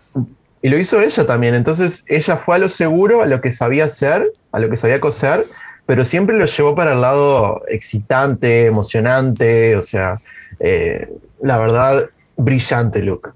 [0.61, 1.55] Y lo hizo ella también.
[1.55, 4.99] Entonces ella fue a lo seguro, a lo que sabía hacer, a lo que sabía
[4.99, 5.47] coser,
[5.85, 9.75] pero siempre lo llevó para el lado excitante, emocionante.
[9.75, 10.21] O sea,
[10.59, 11.09] eh,
[11.41, 13.33] la verdad, brillante look.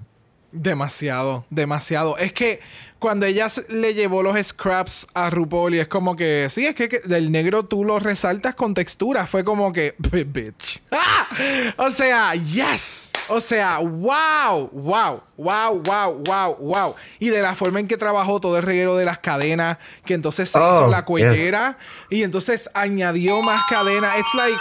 [0.50, 2.16] Demasiado, demasiado.
[2.16, 2.60] Es que
[2.98, 6.88] cuando ella le llevó los scraps a RuPaul y es como que, sí, es que,
[6.88, 9.26] que del negro tú lo resaltas con textura.
[9.26, 10.82] Fue como que, "B- bitch.
[10.90, 11.28] ¡Ah!
[11.76, 13.10] O sea, yes.
[13.28, 16.94] O sea, wow, wow, wow, wow, wow, wow.
[17.18, 20.48] Y de la forma en que trabajó todo el reguero de las cadenas, que entonces
[20.50, 21.04] se Oh, hizo la yes.
[21.06, 21.78] cuellera
[22.10, 24.18] y entonces añadió más cadena.
[24.18, 24.58] It's like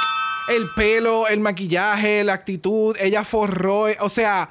[0.50, 4.50] el pelo, el maquillaje, la actitud, ella forró, o sea,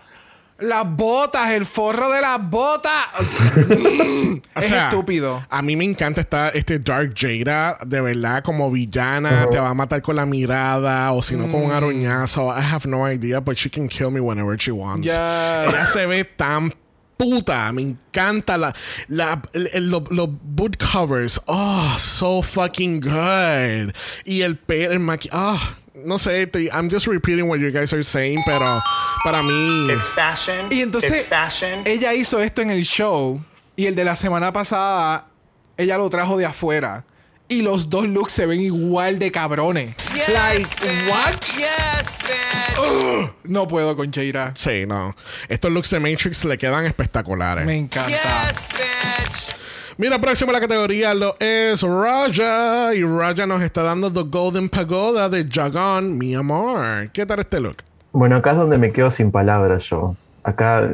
[0.59, 3.05] las botas, el forro de las botas.
[4.57, 5.45] O es sea, estúpido.
[5.51, 9.75] A mí me encanta esta, este Dark Jada, de verdad, como villana, te va a
[9.75, 11.73] matar con la mirada o si no con un Mm.
[11.75, 12.49] aruñazo.
[12.57, 15.07] I have no idea, but she can kill me whenever she wants.
[15.07, 15.15] Yes.
[15.17, 16.75] Ella se ve tan
[17.17, 17.71] puta.
[17.73, 18.75] Me encanta la,
[19.09, 21.41] la, los boot covers.
[21.47, 23.93] Oh, so fucking good.
[24.25, 25.37] Y el pelo, el maquillaje.
[25.39, 28.81] Ah, no sé, estoy- I'm just repeating what you guys are saying, pero
[29.25, 29.89] para mí.
[29.91, 30.69] It's fashion.
[30.71, 31.83] Y entonces It's fashion.
[31.87, 33.41] ella hizo esto en el show
[33.77, 35.27] y el de la semana pasada
[35.77, 37.05] ella lo trajo de afuera.
[37.49, 39.95] Y los dos looks se ven igual de cabrones.
[40.13, 41.09] Yes, like, bitch.
[41.09, 41.41] what?
[41.57, 43.33] Yes, bitch.
[43.45, 44.53] No puedo con Cheira.
[44.57, 45.15] Sí, no.
[45.49, 47.65] Estos looks de Matrix le quedan espectaculares.
[47.65, 48.09] Me encanta.
[48.11, 49.26] Yes, bitch.
[49.99, 52.95] Mira, próximo a la categoría lo es Raja.
[52.95, 57.09] Y Raja nos está dando The Golden Pagoda de Jagan, mi amor.
[57.13, 57.77] ¿Qué tal este look?
[58.13, 60.15] Bueno, acá es donde me quedo sin palabras yo.
[60.43, 60.91] Acá,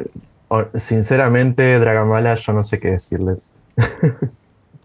[0.75, 3.55] sinceramente, Dragamala, yo no sé qué decirles.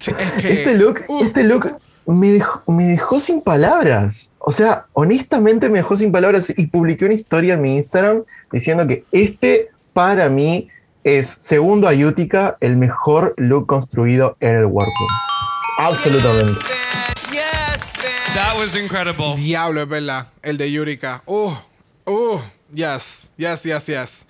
[0.01, 1.73] Sí, es que- Este look, Uh, este look
[2.07, 4.31] me dejó, me dejó sin palabras.
[4.39, 8.23] O sea, honestamente me dejó sin palabras y publiqué una historia en mi Instagram
[8.53, 10.69] diciendo que este, para mí,
[11.09, 15.11] es, segundo a Utica, el mejor look construido en el workroom.
[15.79, 16.61] Absolutamente.
[17.31, 18.35] Yes, bitch.
[18.35, 19.35] That was incredible.
[19.37, 20.27] Diablo, es verdad.
[20.43, 21.23] El de Yurika.
[21.25, 21.55] Uh,
[22.05, 22.41] uh,
[22.75, 24.27] yes, yes, yes, yes.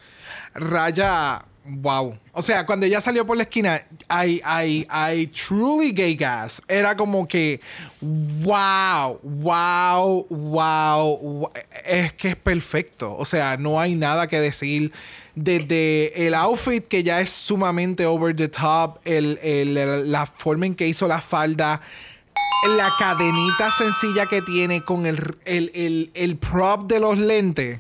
[0.55, 2.17] Raya, wow.
[2.33, 6.63] O sea, cuando ella salió por la esquina, I, I, I truly gay gas.
[6.69, 7.61] Era como que,
[8.01, 11.51] wow, wow, wow, wow.
[11.85, 13.17] Es que es perfecto.
[13.17, 14.93] O sea, no hay nada que decir.
[15.41, 20.75] Desde el outfit que ya es sumamente over the top, el, el- la forma en
[20.75, 21.81] que hizo la falda,
[22.77, 27.79] la cadenita sencilla que tiene con el, el, el, el prop de los lentes.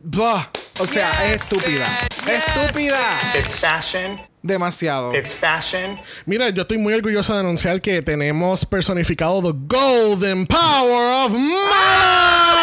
[0.00, 0.50] Blah.
[0.80, 1.86] O sea, es estúpida.
[2.26, 2.98] Estúpida.
[3.38, 4.18] It's fashion.
[4.42, 5.14] Demasiado.
[5.14, 5.98] It's fashion.
[6.24, 12.58] Mira, yo estoy muy orgulloso de anunciar que tenemos personificado the golden power of Mala.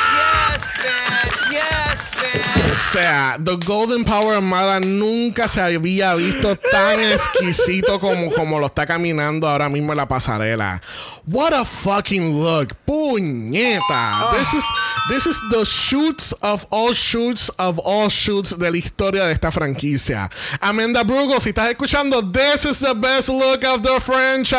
[2.92, 8.86] sea, The Golden Power Armada nunca se había visto tan exquisito como, como lo está
[8.86, 10.82] caminando ahora mismo en la pasarela.
[11.26, 12.74] What a fucking look.
[12.86, 14.30] Puñeta.
[14.36, 14.64] This is,
[15.08, 19.52] this is the shoots of all shoots of all shoots de la historia de esta
[19.52, 20.30] franquicia.
[20.60, 24.56] Amanda Brugo, si estás escuchando, this is the best look of the franchise.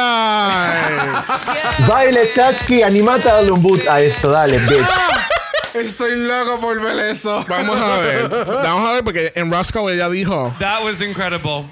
[1.87, 4.87] Baile, Chatsky, animate a darle un boot a esto, dale, bitch.
[5.73, 7.45] Estoy loco por ver eso.
[7.47, 8.29] Vamos a ver.
[8.29, 10.53] Vamos a ver porque en Roscoe ella dijo.
[10.59, 11.65] That was incredible.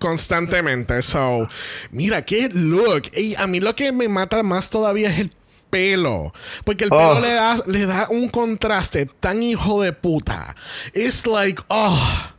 [0.00, 1.02] constantemente.
[1.02, 1.48] So,
[1.90, 3.10] mira, qué look.
[3.16, 5.32] Y a mí lo que me mata más todavía es el
[5.70, 6.32] pelo.
[6.64, 7.20] Porque el pelo Oh.
[7.20, 10.54] le, da, le da un contraste tan hijo de puta.
[10.94, 12.30] It's like, oh,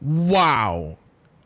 [0.00, 0.98] wow.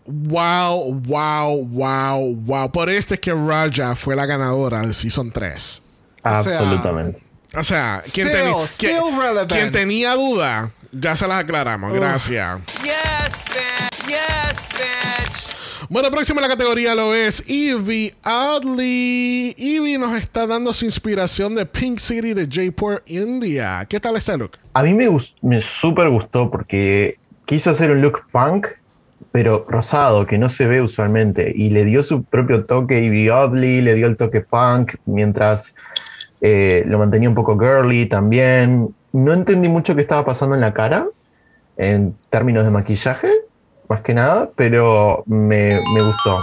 [0.06, 2.72] Wow, wow, wow, wow.
[2.72, 5.82] Por esto es que Raja fue la ganadora de Season 3.
[6.22, 7.18] Absolutamente.
[7.18, 9.52] O sea, quien, Still, teni- still quien- relevant.
[9.52, 11.93] quien tenía duda, ya se las aclaramos.
[11.93, 12.59] Gracias.
[12.82, 14.06] Yes, bitch.
[14.09, 15.56] Yes, bitch.
[15.89, 19.55] Bueno, próximo en la categoría lo es Evie Oddly.
[19.59, 23.85] Evie nos está dando su inspiración de Pink City de Jaipur, India.
[23.89, 24.52] ¿Qué tal este look?
[24.74, 25.09] A mí me,
[25.43, 28.68] me súper gustó porque quiso hacer un look punk,
[29.32, 31.52] pero rosado, que no se ve usualmente.
[31.56, 35.74] Y le dio su propio toque Ivy Oddly, le dio el toque punk, mientras
[36.40, 38.94] eh, lo mantenía un poco girly también.
[39.12, 41.06] No entendí mucho qué estaba pasando en la cara,
[41.76, 43.30] en términos de maquillaje,
[43.88, 46.38] más que nada, pero me, me gustó.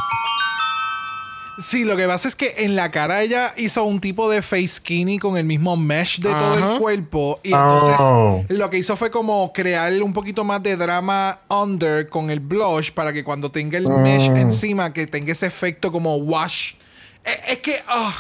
[1.60, 4.68] Sí, lo que pasa es que en la cara ella hizo un tipo de face
[4.68, 7.40] skinny con el mismo mesh de todo el cuerpo.
[7.42, 8.44] Y entonces Oh.
[8.50, 12.92] lo que hizo fue como crear un poquito más de drama under con el blush
[12.92, 16.74] para que cuando tenga el mesh encima, que tenga ese efecto como wash.
[17.26, 18.14] E- Es, que ah,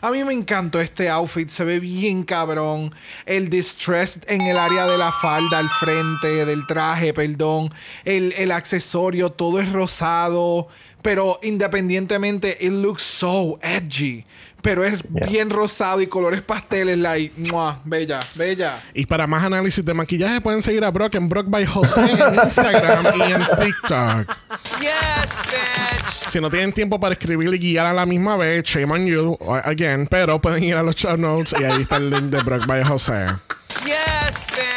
[0.00, 1.48] a mí me encantó este outfit.
[1.48, 2.94] Se ve bien cabrón.
[3.24, 7.72] El distress en el área de la falda, al frente del traje, perdón.
[8.04, 10.68] El, el accesorio, todo es rosado.
[11.02, 14.24] Pero independientemente, it looks so edgy.
[14.62, 15.26] Pero es Yeah.
[15.28, 17.80] bien rosado y colores pasteles, like, ¡mua!
[17.84, 18.82] bella, bella.
[18.94, 22.34] Y para más análisis de maquillaje pueden seguir a Brock en Brock by José en
[22.34, 24.36] Instagram y en TikTok.
[24.80, 26.30] Yes, bitch.
[26.30, 29.38] Si no tienen tiempo para escribir y guiar a la misma vez, shame on you,
[29.64, 32.66] again, pero pueden ir a los show notes y ahí está el link de Brock
[32.66, 33.26] by José.
[33.84, 34.75] Yes, bitch.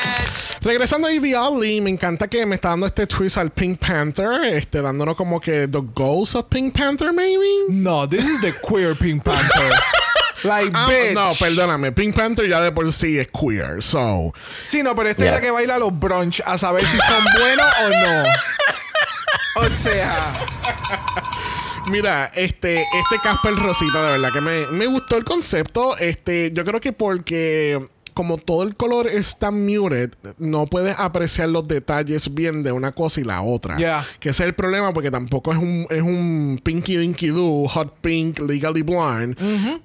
[0.62, 4.44] Regresando a Evie Oddly, me encanta que me está dando este twist al Pink Panther,
[4.54, 7.46] este, dándonos como que the ghost of Pink Panther, maybe.
[7.70, 9.72] No, this is the queer Pink Panther.
[10.44, 11.14] like, Ah, bitch.
[11.14, 11.94] no, perdóname.
[11.94, 14.34] Pink Panther ya de por sí es queer, so.
[14.62, 17.66] Sí, no, pero esta es la que baila los brunch a saber si son buenos
[17.86, 19.66] o no.
[19.66, 20.34] O sea,
[21.88, 25.98] Mira, este, este Casper Rosita, de verdad que me, me gustó el concepto.
[25.98, 31.66] Este, yo creo que porque como todo el color está muted, no puedes apreciar los
[31.70, 33.78] detalles bien de una cosa y la otra.
[33.78, 34.06] Yeah.
[34.20, 38.00] Que ese es el problema porque tampoco es un, es un Pinky Dinky Doo, Hot
[38.02, 39.38] Pink, Legally Blonde,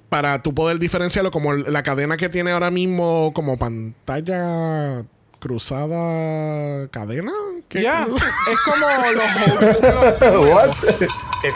[0.08, 5.04] para tú poder diferenciarlo como la cadena que tiene ahora mismo como pantalla
[5.38, 7.30] cruzada cadena.
[7.70, 8.04] Ya.
[8.50, 10.76] Es como los holders de los espejuelos.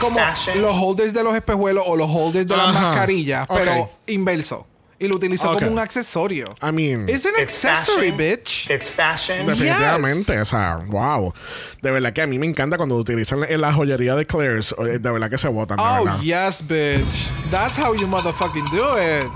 [0.01, 0.21] Como
[0.61, 4.65] los holders de los espejuelos o los holders de las mascarillas, pero inverso.
[5.01, 5.61] Y lo utilizó Ok.
[5.61, 6.57] como un accesorio.
[6.61, 8.17] I mean, Es un It's accessory, fashion.
[8.19, 8.71] bitch.
[8.71, 9.47] It's fashion.
[9.47, 11.33] Definitivamente, o sea, wow.
[11.81, 14.75] De verdad que a mí me encanta cuando utilizan en la joyería de Claire's.
[14.79, 17.05] eh, De verdad que se botan, de Oh, yes, bitch.
[17.53, 19.31] That's how you motherfucking do it.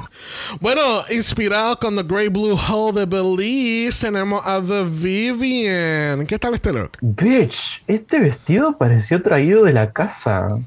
[0.60, 6.26] Bueno, inspirado con The Grey Blue Hole de Belize, tenemos a The Vivian.
[6.26, 6.98] ¿Qué tal este look?
[7.00, 10.58] Bitch, este vestido pareció traído de la casa.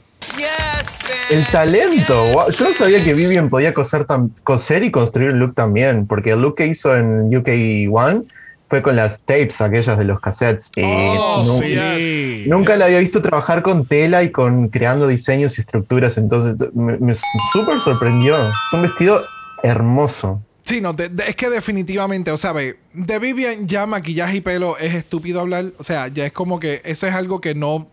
[1.31, 2.23] El talento.
[2.33, 6.05] Wow, Yo no sabía que Vivian podía coser, tan- coser y construir un look también,
[6.07, 7.49] porque el look que hizo en UK
[7.91, 8.21] One
[8.67, 10.71] fue con las tapes aquellas de los cassettes.
[10.75, 12.45] Y Oh, nu- sí.
[12.47, 16.97] Nunca la había visto trabajar con tela y con creando diseños y estructuras, entonces me,
[16.97, 17.13] me
[17.53, 18.35] súper sorprendió.
[18.37, 19.23] Es un vestido
[19.63, 20.41] hermoso.
[20.63, 24.41] Sí, no, de- de- es que definitivamente, o sea, ve, de Vivian ya maquillaje y
[24.41, 25.73] pelo es estúpido hablar.
[25.77, 27.87] O sea, ya es como que eso es algo que no.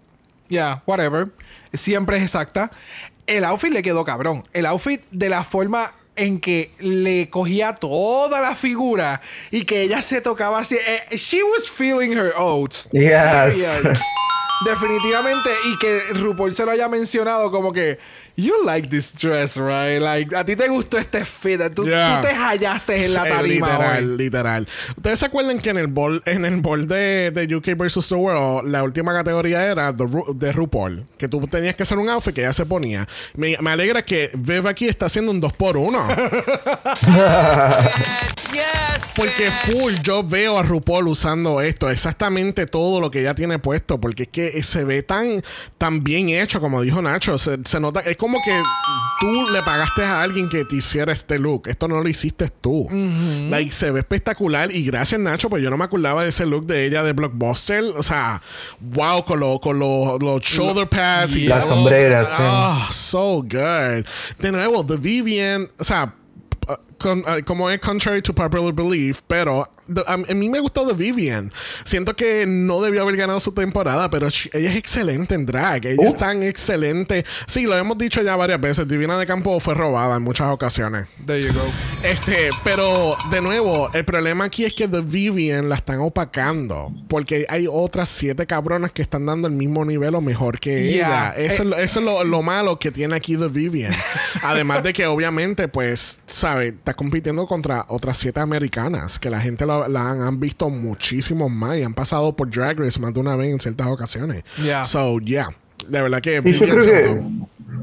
[0.52, 1.30] Ya, whatever.
[1.72, 2.70] Siempre es exacta.
[3.26, 4.42] El outfit le quedó cabrón.
[4.52, 10.02] El outfit de la forma en que le cogía toda la figura y que ella
[10.02, 10.76] se tocaba así.
[10.76, 12.90] eh, she was feeling her oats.
[12.92, 13.64] Yes.
[14.66, 17.98] Definitivamente, y que RuPaul se lo haya mencionado como que,
[18.36, 20.00] you like this dress, right?
[20.00, 22.20] Like, a ti te gustó este fit, tú, Yeah.
[22.22, 24.16] tú te hallaste en la Sí, tarima literal, hoy.
[24.16, 24.68] literal.
[24.96, 28.08] ¿Ustedes se acuerdan que en el bowl, en el bowl de, de UK vs.
[28.08, 31.06] The World, la última categoría era the Ru- de RuPaul?
[31.18, 33.06] Que tú tenías que hacer un outfit que ella se ponía.
[33.34, 35.92] Me, me alegra que Viv aquí está haciendo un 2x1.
[38.52, 43.58] Yes, Porque full yo veo a RuPaul usando esto, exactamente todo lo que ella tiene
[43.58, 45.42] puesto, porque es que se ve tan,
[45.78, 48.62] tan bien hecho, como dijo Nacho, se, se nota, es como que
[49.18, 52.86] tú le pagaste a alguien que te hiciera este look, esto no lo hiciste tú.
[53.50, 56.64] Like, se ve espectacular y gracias Nacho, pues yo no me acordaba de ese look
[56.66, 58.40] de ella de Blockbuster, o sea,
[58.80, 62.36] wow, con, lo- con los los shoulder pads y Las sombreras, sí.
[62.38, 64.04] Ah, so good.
[64.38, 66.14] De nuevo, The Vivian, o sea,
[67.02, 70.86] con- uh, como es contrary to popular belief, pero the- a, a mí me gustó
[70.86, 71.52] The Vivian.
[71.84, 75.84] Siento que no debió haber ganado su temporada, pero sh- ella es excelente en drag.
[75.86, 77.24] Ella es tan excelente.
[77.46, 78.86] Sí, lo hemos dicho ya varias veces.
[78.88, 81.06] Divina de Campo fue robada en muchas ocasiones.
[81.26, 81.64] There you go.
[82.04, 86.92] Este, pero de nuevo, el problema aquí es que The Vivian la están opacando.
[87.08, 91.34] Porque hay otras siete cabronas que están dando el mismo nivel o mejor que Yeah.
[91.36, 91.44] ella.
[91.52, 93.92] Eso, es lo- eso es lo, lo malo que tiene aquí The Vivian.
[94.42, 96.74] Además de que, obviamente, pues, ¿sabes?
[96.92, 101.48] Está compitiendo contra otras siete americanas que la gente lo- la han, han visto muchísimo
[101.48, 104.44] más y han pasado por Drag Race más de una vez en ciertas ocasiones.
[104.62, 104.84] Yeah.
[104.84, 105.48] So, yeah.
[105.88, 107.22] De verdad que Y yo creo que,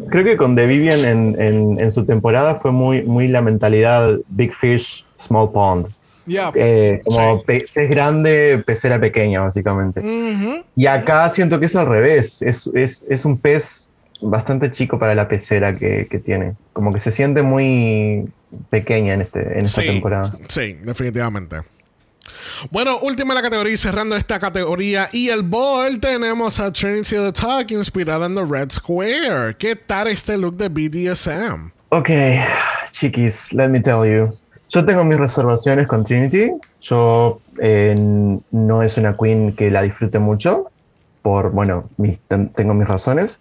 [0.10, 4.16] creo que con The Vivian en, en- en su temporada fue muy, muy la mentalidad
[4.28, 5.88] Big Fish, Small Pond.
[6.28, 6.52] Yeah.
[6.54, 7.44] Eh, como Sí.
[7.48, 10.02] pe- pez grande, pecera pequeña, básicamente.
[10.76, 12.44] Y acá siento que es al revés.
[12.44, 13.90] Es, es, es un pez
[14.22, 16.54] bastante chico para la pecera que, que tiene.
[16.74, 18.28] Como que se siente muy
[18.70, 20.24] pequeña en, este, en esta sí, temporada.
[20.48, 21.58] Sí, definitivamente.
[22.72, 27.32] Bueno, última la categoría y cerrando esta categoría y el ball tenemos a Trinity the
[27.32, 29.56] Talk inspirada en The Red Square.
[29.58, 31.72] ¿Qué tal este look de BDSM?
[31.90, 32.10] Ok,
[32.92, 34.30] chiquis, let me tell you.
[34.70, 36.52] Yo tengo mis reservaciones con Trinity.
[36.82, 37.96] Yo eh,
[38.52, 40.70] no es una queen que la disfrute mucho.
[41.24, 43.40] Por, bueno, mis- ten- tengo mis razones.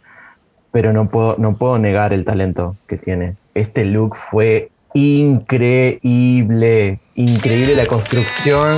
[0.72, 3.36] Pero no puedo, no puedo negar el talento que tiene.
[3.54, 7.00] Este look fue increíble.
[7.14, 8.76] Increíble la construcción.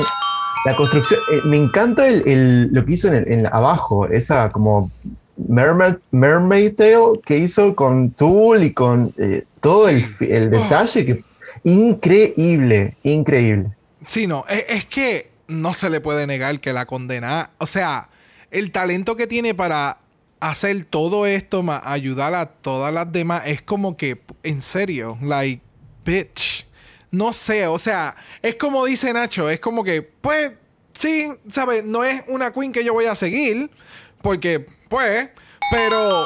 [0.66, 1.20] La construcción.
[1.32, 4.06] eh, me encanta el, el- lo que hizo en, el- en abajo.
[4.06, 4.90] Esa como
[5.36, 11.24] Mermaid, Mermaid Tail que hizo con Tool y con eh, todo el, el detalle que
[11.64, 13.70] increíble, increíble.
[14.04, 18.08] Sí, no, es, es que no se le puede negar que la condena, o sea,
[18.50, 19.98] el talento que tiene para
[20.40, 25.62] hacer todo esto, más ayudar a todas las demás, es como que, en serio, like,
[26.10, 26.66] bitch.
[27.12, 30.52] No sé, o sea, es como dice Nacho, es como que, pues,
[30.94, 31.84] sí, ¿sabes?
[31.84, 33.68] No es una queen que yo voy a seguir,
[34.22, 35.28] porque, pues,
[35.72, 36.24] pero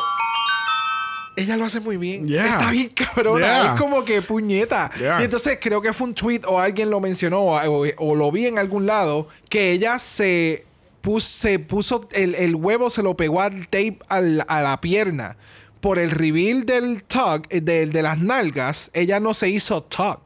[1.37, 2.29] ella lo hace muy bien.
[2.29, 2.47] Yeah.
[2.47, 3.47] Está bien cabrona.
[3.47, 3.73] Yeah.
[3.75, 4.91] Es como que puñeta.
[4.99, 5.21] Yeah.
[5.21, 8.31] Y entonces creo que fue un tweet o alguien lo mencionó o, o- o lo
[8.31, 10.65] vi en algún lado que ella se
[11.01, 15.37] puso, se puso el, el huevo se lo pegó al tape al- a la pierna.
[15.85, 20.21] Por el reveal del tug, eh, del- de, las nalgas, ella no se hizo tug.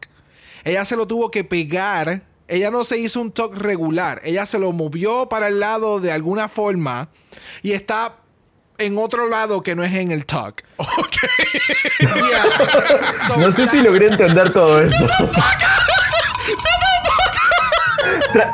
[0.62, 2.22] Ella se lo tuvo que pegar.
[2.46, 4.20] Ella no se hizo un tug regular.
[4.22, 7.08] Ella se lo movió para el lado de alguna forma
[7.60, 8.18] y está
[8.78, 10.54] en otro lado que no es en el tug.
[10.78, 11.16] Ok.
[11.98, 12.44] Yeah.
[13.26, 15.08] So, No sé si logré entender todo eso.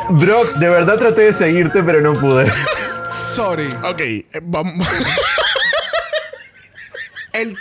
[0.09, 2.51] Bro, de verdad traté de seguirte, pero no pude.
[3.23, 3.69] Sorry.
[3.83, 4.87] Ok, eh, vamos.
[7.35, 7.57] El,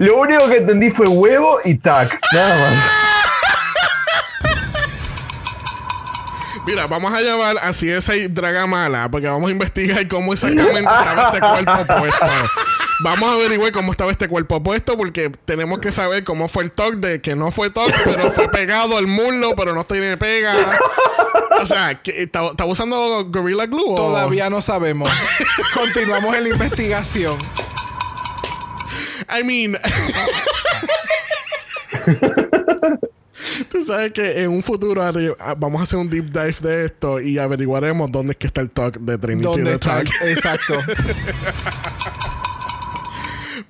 [0.00, 2.18] Lo único que entendí fue huevo y tac.
[2.32, 2.84] Nada más.
[6.66, 11.40] Mira, vamos a llevar así esa Dragamala porque vamos a investigar cómo exactamente estaba este
[11.40, 12.26] cuerpo puesto.
[13.04, 16.72] Vamos a averiguar cómo estaba este cuerpo puesto porque tenemos que saber cómo fue el
[16.72, 20.78] toque de que no fue toque, pero fue pegado al muslo, pero no tiene pega.
[21.60, 23.92] O sea, que ¿estaba estaba usando Gorilla Glue?
[23.92, 25.08] o- todavía no sabemos.
[25.74, 27.38] Continuamos en la investigación.
[29.28, 29.76] I mean.
[33.70, 35.02] Tú sabes que en un futuro
[35.58, 38.70] vamos a hacer un deep dive de esto y averiguaremos dónde es que está el
[38.70, 40.02] talk de Trinity ¿Dónde está?
[40.02, 40.08] Talk.
[40.22, 40.74] Exacto.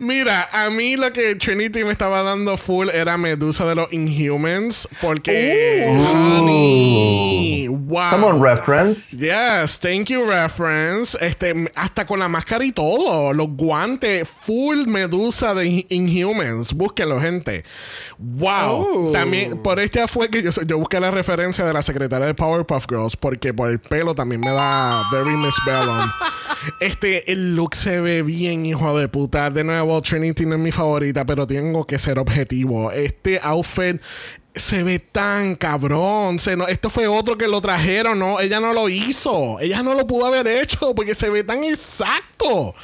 [0.00, 4.88] Mira, a mí lo que Trinity me estaba dando full era Medusa de los Inhumans.
[5.00, 5.86] Porque.
[5.88, 8.10] honey, wow.
[8.10, 9.16] Come on, reference.
[9.16, 11.16] Yes, thank you, reference.
[11.20, 13.32] Este, hasta con la máscara y todo.
[13.32, 16.72] Los guantes, full medusa de In- Inhumans.
[16.74, 17.64] Búsquenlo, gente.
[18.18, 19.08] Wow.
[19.08, 19.10] Oh.
[19.12, 22.86] También, por esta fue que yo, yo busqué la referencia de la secretaria de Powerpuff
[22.88, 23.16] Girls.
[23.16, 25.98] Porque por el pelo también me da Very Miss Bellum.
[26.80, 29.48] Este, el look se ve bien, hijo de puta.
[29.50, 32.90] De nuevo, Trinity no es mi favorita, pero tengo que ser objetivo.
[32.92, 34.00] Este outfit
[34.54, 36.38] se ve tan cabrón.
[36.38, 38.40] Se no- esto fue otro que lo trajeron, ¿no?
[38.40, 39.58] Ella no lo hizo.
[39.60, 42.74] Ella no lo pudo haber hecho porque se ve tan exacto.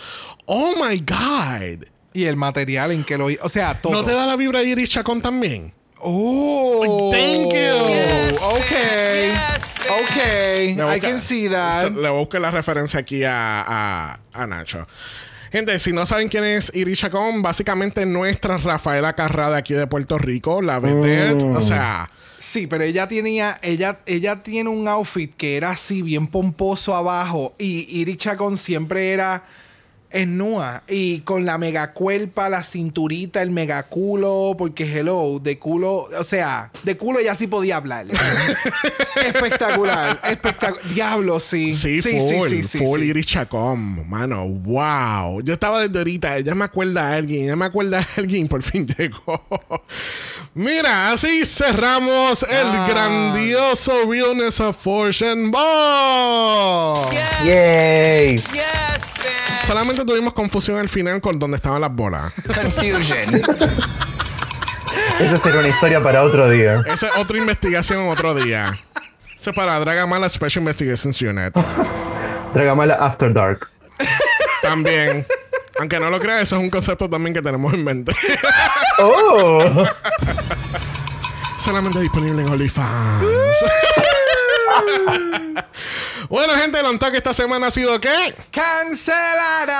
[0.47, 1.87] Oh my God.
[2.13, 3.43] Y el material en que lo hizo.
[3.45, 3.93] O sea, todo.
[3.93, 5.73] ¿No te da la vibra de Iris Chacón también?
[6.07, 8.37] Oh, Thank you.
[8.59, 9.31] Okay.
[9.33, 9.75] Yes.
[10.05, 10.73] Okay.
[10.97, 11.93] I can see that.
[11.93, 14.87] Le busco la referencia aquí a, a, a Nacho.
[15.55, 19.87] Gente, si no saben quién es Iris Chacón, básicamente nuestra Rafaela Carrá de aquí de
[19.87, 21.45] Puerto Rico, la vedette.
[21.45, 22.11] O sea,
[22.41, 27.55] Sí, pero ella tenía, ella, ella tiene un outfit que era así, bien pomposo abajo.
[27.57, 29.45] Y Iri Chacón siempre era
[30.15, 30.82] esnúa.
[30.89, 34.55] Y con la mega cuerpa, la cinturita, el mega culo.
[34.57, 38.07] Porque hello, de culo, o sea, de culo ella sí podía hablar.
[39.16, 40.89] espectacular, espectacular.
[40.93, 41.74] Diablo, sí.
[41.74, 43.07] sí, sí, full, sí, sí, full sí.
[43.07, 45.41] Iris Chacón, mano, wow.
[45.43, 48.62] Yo estaba desde ahorita, ella me acuerda a alguien, ella me acuerda a alguien, por
[48.62, 49.43] fin llegó.
[50.55, 52.86] Mira, así cerramos el Ah.
[52.89, 57.11] grandioso Realness of Fortune Ball.
[57.11, 58.36] Yes, ¡Yay!
[58.36, 59.15] yes.
[59.66, 62.32] Solamente tuvimos confusión al final con dónde estaban las bolas.
[62.47, 63.43] Confusion.
[65.19, 66.82] Eso será una historia para otro día.
[66.86, 68.78] Esa es otra investigación otro día.
[69.41, 71.55] Eso es para Dragamala Special Investigations Unit.
[72.53, 73.69] Dragamala After Dark.
[74.62, 75.27] También.
[75.78, 78.12] Aunque no lo creas, eso es un concepto también que tenemos en mente.
[78.99, 79.85] ¡Oh!
[81.59, 83.24] Solamente disponible en OnlyFans.
[86.29, 88.35] Bueno, gente, el on-talk esta semana ha sido ¿qué?
[88.51, 89.77] ¡Cancelada!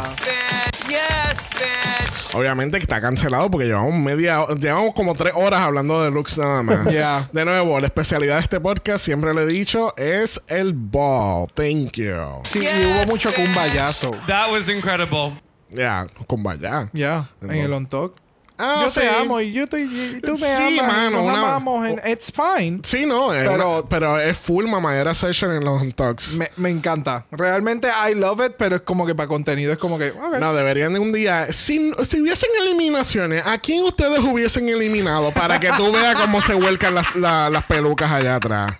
[0.00, 0.88] Yes, bitch.
[0.88, 2.34] Yes, bitch.
[2.34, 6.62] Obviamente que está cancelado porque llevamos media llevamos como tres horas hablando de looks nada
[6.62, 6.86] más.
[6.90, 7.28] Yeah.
[7.32, 11.48] De nuevo, la especialidad de este podcast, siempre lo he dicho, es el ball.
[11.54, 12.42] Thank you.
[12.44, 14.10] Sí, y hubo mucho cumbayazo.
[14.26, 15.40] That was incredible.
[15.70, 16.90] Ya, con vaya.
[16.92, 18.23] Ya, en el on talk.
[18.56, 19.00] Ah, yo sí.
[19.00, 20.92] te amo y, yo te, y tú me Sí, amas.
[20.94, 21.86] mano, nos una- amamos.
[21.88, 22.80] and it's fine.
[22.84, 26.34] Sí, no, es Pero- una- pero es full mamadera session en los talks.
[26.34, 27.26] Me, me encanta.
[27.32, 30.10] Realmente I love it, pero es como que para contenido es como que.
[30.12, 30.38] ok.
[30.38, 31.52] No, deberían de un día.
[31.52, 35.32] Si, si hubiesen eliminaciones, ¿a quién ustedes hubiesen eliminado?
[35.32, 38.72] Para que tú veas cómo se vuelcan las, la- las pelucas allá atrás.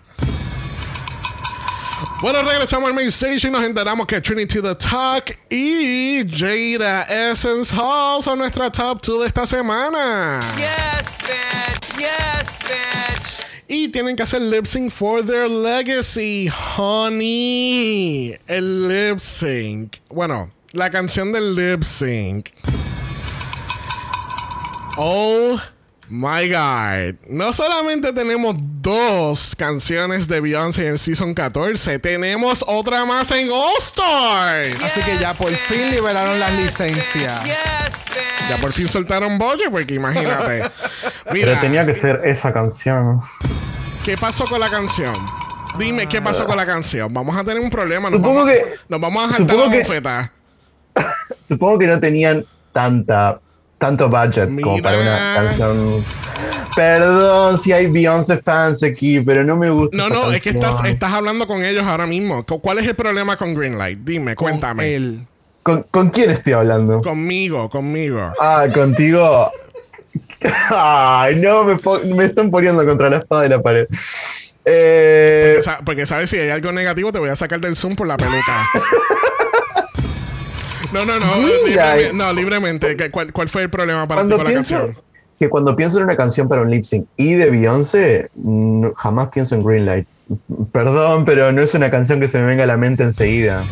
[2.24, 7.70] Bueno, regresamos al main stage y nos enteramos que Trinity the Talk y Jada Essence
[7.76, 10.40] Hall son nuestra top 2 de esta semana.
[10.56, 11.98] Yes, bitch.
[11.98, 13.46] Yes, bitch.
[13.68, 18.34] Y tienen que hacer lip sync for their legacy, honey.
[18.46, 19.98] El lip sync.
[20.08, 22.48] Bueno, la canción del lip sync.
[24.96, 25.60] Oh
[26.08, 27.14] my god.
[27.28, 33.50] No solamente tenemos dos canciones de Beyoncé en el Season 14, tenemos otra más en
[33.50, 34.82] All Stars.
[34.82, 37.44] Así que ya por fin liberaron las licencias.
[37.44, 38.04] Yes.
[38.50, 40.62] Ya por fin soltaron Boye, porque imagínate.
[41.32, 43.20] Pero tenía que ser esa canción.
[44.04, 45.14] ¿Qué pasó con la canción?
[45.78, 47.12] Dime, ¿qué pasó con la canción?
[47.12, 48.10] Vamos a tener un problema.
[48.10, 50.32] Nos Supongo vamos, que- Nos vamos a saltar la bofeta.
[51.48, 53.40] Supongo que no tenían tanta
[53.78, 56.04] tanto budget como para una canción.
[56.74, 59.96] Perdón si hay Beyoncé fans aquí, pero no me gusta.
[59.96, 62.44] No, no, es que estás, estás hablando con ellos ahora mismo.
[62.44, 64.00] ¿Cu- ¿Cuál es el problema con Greenlight?
[64.00, 65.26] Dime, Con cuéntame.
[65.62, 67.00] ¿Con, con quién estoy hablando?
[67.00, 68.32] Conmigo, conmigo.
[68.40, 69.50] Ah, contigo.
[70.70, 71.76] Ay, no, me,
[72.14, 73.86] me están poniendo contra la espada de la pared.
[74.64, 78.06] Eh, Sa- Porque sabes, si hay algo negativo, te voy a sacar del Zoom por
[78.08, 78.66] la peluca.
[80.94, 81.48] No, no, no.
[81.48, 82.10] Eh.
[82.14, 82.96] no, libremente.
[82.96, 84.98] ¿Qué- ¿Cuál, cuál fue el problema para ti con la canción?
[85.38, 89.28] que cuando pienso en una canción para un lip sync y de Beyoncé, no- jamás
[89.30, 90.06] pienso en Greenlight.
[90.72, 93.62] Perdón, pero no es una canción que se me venga a la mente enseguida.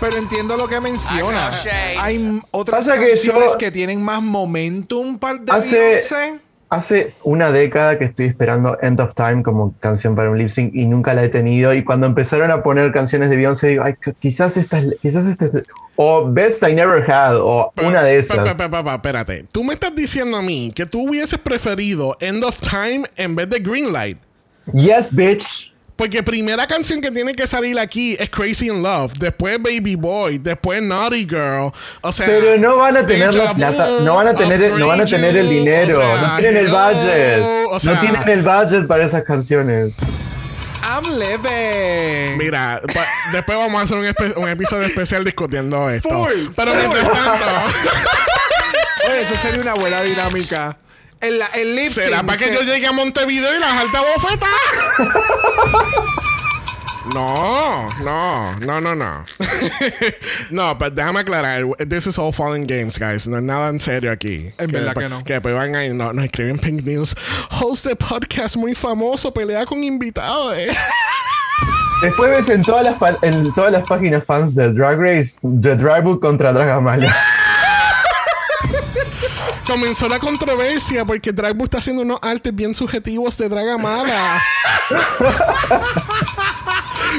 [0.00, 1.20] Pero entiendo lo que menciona.
[1.20, 1.96] I got shade.
[2.00, 6.38] Hay otras Pasa que canciones yo- que tienen más momentum para de Hace- Beyoncé.
[6.74, 10.74] Hace una década que estoy esperando End of Time como canción para un lip sync
[10.74, 11.74] y nunca la he tenido.
[11.74, 15.50] Y cuando empezaron a poner canciones de Beyoncé, digo, Ay, qu- quizás estas, quizás este,
[15.96, 18.38] o Best I Never Had, o Pa- una de esas.
[18.56, 19.44] pa- pa- espérate.
[19.52, 23.50] Tú me estás diciendo a mí que tú hubieses preferido End of Time en vez
[23.50, 24.16] de Greenlight.
[24.72, 25.71] Yes, bitch.
[26.02, 30.38] Porque primera canción que tiene que salir aquí es Crazy in Love, después Baby Boy,
[30.38, 31.70] después Naughty Girl.
[32.00, 35.00] O sea, Pero no van a tener la plata, no van a tener, no van
[35.02, 38.42] a tener el dinero, o sea, no tienen el budget, o sea- no tienen el
[38.42, 39.94] budget para esas canciones.
[40.82, 42.36] I'm living.
[42.36, 46.08] Mira, pa- después vamos a hacer un, espe- un episodio especial discutiendo esto.
[46.08, 46.78] Full, Pero full.
[46.80, 47.46] mientras tanto,
[49.08, 50.76] Oye, eso sería una buena dinámica.
[51.22, 54.46] El, el lip será para que se- yo llegue a Montevideo y las alta bofeta.
[57.12, 59.24] No, no, no, no, no.
[60.50, 61.64] no, pero déjame aclarar.
[61.88, 63.26] This is all fun and games, guys.
[63.26, 64.52] No es nada en serio aquí.
[64.56, 65.24] En verdad que no.
[65.24, 67.14] Que después van ahí, no, nos escriben Pink News.
[67.60, 70.54] Host de podcast muy famoso, pelea con invitados.
[70.56, 70.68] eh.
[72.02, 76.04] Después ves en todas las, en todas las páginas fans de Drag Race, The Drag
[76.04, 77.14] Book contra Dragamalia.
[79.72, 84.42] Comenzó la controversia porque Dragbu está haciendo unos artes bien subjetivos de Dragamala.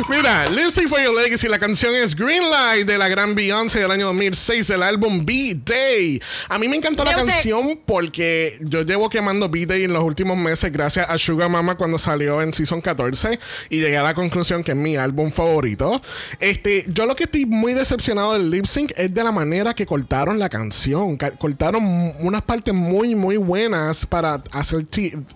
[0.10, 3.80] Mira, Lip Sync for Your Legacy, la canción es Green Light de la gran Beyoncé
[3.80, 6.20] del año 2006 del álbum B-Day.
[6.50, 10.72] A mí me encantó la canción porque yo llevo quemando B-Day en los últimos meses
[10.72, 13.40] gracias a Sugar Mama cuando salió en Season 14
[13.70, 16.02] y llegué a la conclusión que es mi álbum favorito.
[16.40, 19.86] Este, yo lo que estoy muy decepcionado del lip sync es de la manera que
[19.86, 21.18] cortaron la canción.
[21.18, 24.86] Ca- cortaron unas partes muy, muy buenas para hacer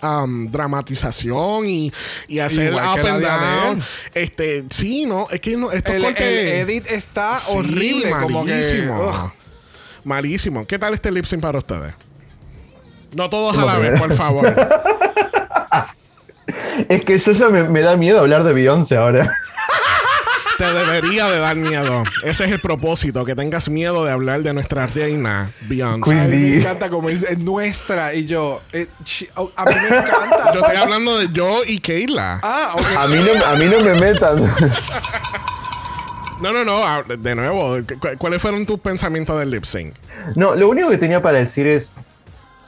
[0.01, 1.91] um, dramatización y,
[2.27, 3.83] y hacer Igual up and down.
[4.15, 8.45] Este, sí, no, es que no, estos El, cortes- el edit está Sí, horrible, como
[8.45, 8.51] que.
[8.51, 9.33] malísimo.
[10.03, 10.67] Malísimo.
[10.67, 11.93] ¿Qué tal este lip sync para ustedes?
[13.15, 14.55] No todos a ¿Cómo la vez, por favor.
[16.89, 19.33] Es que yo ya me, me da miedo hablar de Beyoncé ahora.
[20.57, 22.03] Te debería de dar miedo.
[22.23, 26.15] Ese es el propósito, que tengas miedo de hablar de nuestra reina Beyoncé.
[26.27, 28.61] Me encanta como es, es nuestra y yo.
[28.73, 28.87] eh,
[29.35, 30.53] oh, a mí me encanta.
[30.53, 32.39] Yo estoy hablando de yo y Keila.
[32.41, 32.85] Ah, ok.
[32.97, 34.37] A mí no, a mí no me metan.
[36.41, 36.83] No, no, no.
[36.83, 39.93] ah, De nuevo, ¿cu- ¿cuáles fueron tus pensamientos del lip sync?
[40.35, 41.93] No, lo único que tenía para decir es.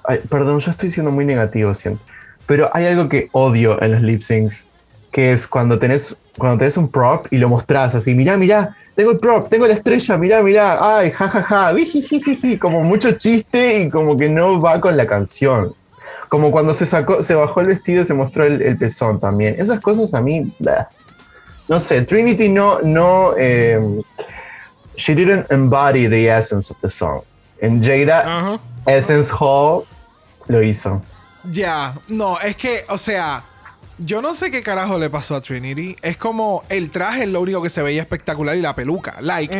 [0.05, 2.01] ay, perdón, yo estoy siendo muy negativo, siento.
[2.45, 4.67] Pero hay algo que odio en los lip syncs,
[5.11, 9.11] que es cuando tenés, cuando tenés un prop y lo mostrás así, mirá, mirá, tengo
[9.11, 14.17] el prop, tengo la estrella, mirá, mirá, ay, jajaja, ja, como mucho chiste y como
[14.17, 15.73] que no va con la canción.
[16.29, 19.55] Como cuando se sacó, se bajó el vestido y se mostró el, el pezón también.
[19.59, 20.51] Esas cosas a mí,
[21.67, 23.79] no sé, Trinity no, no, eh,
[24.95, 27.21] she didn't embody the essence of the song.
[27.61, 28.59] En Jada.
[28.85, 29.85] Essence Hall
[30.47, 31.01] lo hizo.
[31.43, 33.43] Ya, no, es que, o sea,
[34.05, 35.95] yo no sé qué carajo le pasó a Trinity.
[36.01, 39.17] Es como el traje es lo único que se veía espectacular y la peluca.
[39.21, 39.53] Like,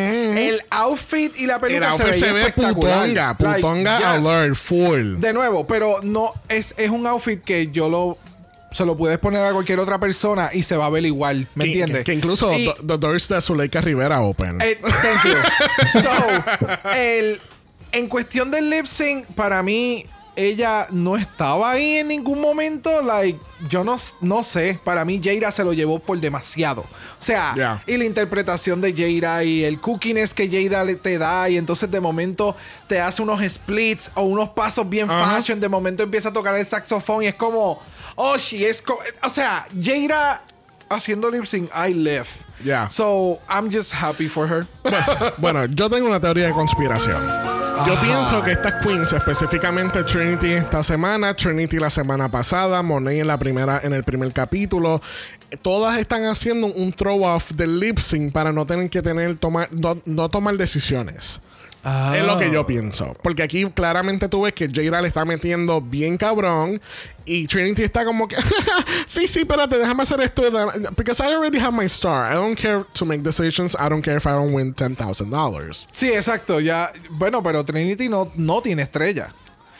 [0.48, 3.36] el outfit y la El peluca se outfit veía se ve espectacular.
[3.36, 4.26] putonga, Like, yes.
[4.26, 5.16] alert, full.
[5.20, 8.18] De nuevo, pero no, es, es un outfit que yo lo.
[8.72, 11.48] Se lo puedes poner a cualquier otra persona y se va a ver igual.
[11.56, 11.98] ¿Me entiendes?
[11.98, 14.60] Que, que incluso Y- the, the doors de Zuleika Rivera open.
[14.62, 16.00] Eh, thank you.
[16.00, 17.40] So, el,
[17.90, 20.06] en cuestión del lip sync, para mí,
[20.48, 22.90] ella no estaba ahí en ningún momento.
[23.02, 23.38] Like,
[23.68, 24.78] yo no, no sé.
[24.84, 26.82] Para mí, Jaira se lo llevó por demasiado.
[26.82, 26.86] O
[27.22, 27.82] sea, Yeah.
[27.86, 31.48] y la interpretación de Jaira y el cookiness que Jaira le- te da.
[31.48, 32.56] Y entonces, de momento,
[32.88, 35.36] te hace unos splits o unos pasos bien Ajá.
[35.36, 35.60] fashion.
[35.60, 37.80] De momento empieza a tocar el saxofón y es como,
[38.16, 38.82] oh, she es.
[39.22, 40.42] O sea, Jaira
[40.88, 42.26] haciendo lip sync, I live.
[42.64, 42.90] Yeah.
[42.90, 44.66] So, I'm just happy for her.
[45.38, 47.59] Bueno, yo tengo una teoría de conspiración.
[47.86, 53.26] Yo pienso que estas queens, específicamente Trinity esta semana, Trinity la semana pasada, Monet en
[53.26, 55.00] la primera, en el primer capítulo,
[55.62, 59.68] todas están haciendo un throw off del lip sync para no tener que tener tomar,
[59.72, 61.40] no, no tomar decisiones.
[61.84, 63.16] Es lo que yo pienso.
[63.22, 66.80] Porque aquí claramente tú ves que Jaira le está metiendo bien cabrón.
[67.24, 68.36] Y Trinity está como que.
[69.06, 70.42] sí, sí, espérate, déjame hacer esto.
[70.96, 72.30] Because I already have my star.
[72.30, 73.74] I don't care to make decisions.
[73.78, 75.86] I don't care if I don't win $10,000.
[75.92, 76.60] Sí, exacto.
[76.60, 79.32] Ya, bueno, pero Trinity no, no tiene estrella.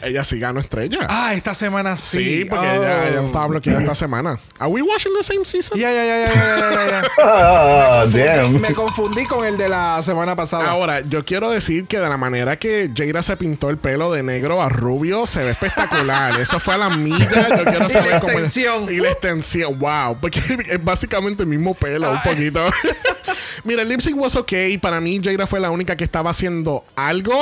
[0.03, 0.99] Ella sí ganó estrella.
[1.09, 2.19] Ah, esta semana sí.
[2.41, 2.73] sí, porque Oh.
[2.83, 4.41] ella, ella no estaba bloqueada esta semana.
[4.59, 5.79] Are we watching the same season?
[5.79, 7.03] Ya, ya, ya, ya.
[7.23, 8.07] Ah.
[8.51, 10.69] Me confundí con el de la semana pasada.
[10.71, 14.23] Ahora, yo quiero decir que de la manera que Jaira se pintó el pelo de
[14.23, 16.41] negro a rubio, se ve espectacular.
[16.41, 17.29] Eso fue a la milla.
[17.59, 18.93] Yo quiero Y saber la cómo- extensión.
[18.93, 19.79] Y la extensión.
[19.79, 20.19] Wow.
[20.21, 20.41] Porque
[20.71, 22.65] es básicamente el mismo pelo, un poquito.
[23.65, 24.79] Mira, el lip sync was okay.
[24.79, 27.35] Para mí, Jaira fue la única que estaba haciendo algo,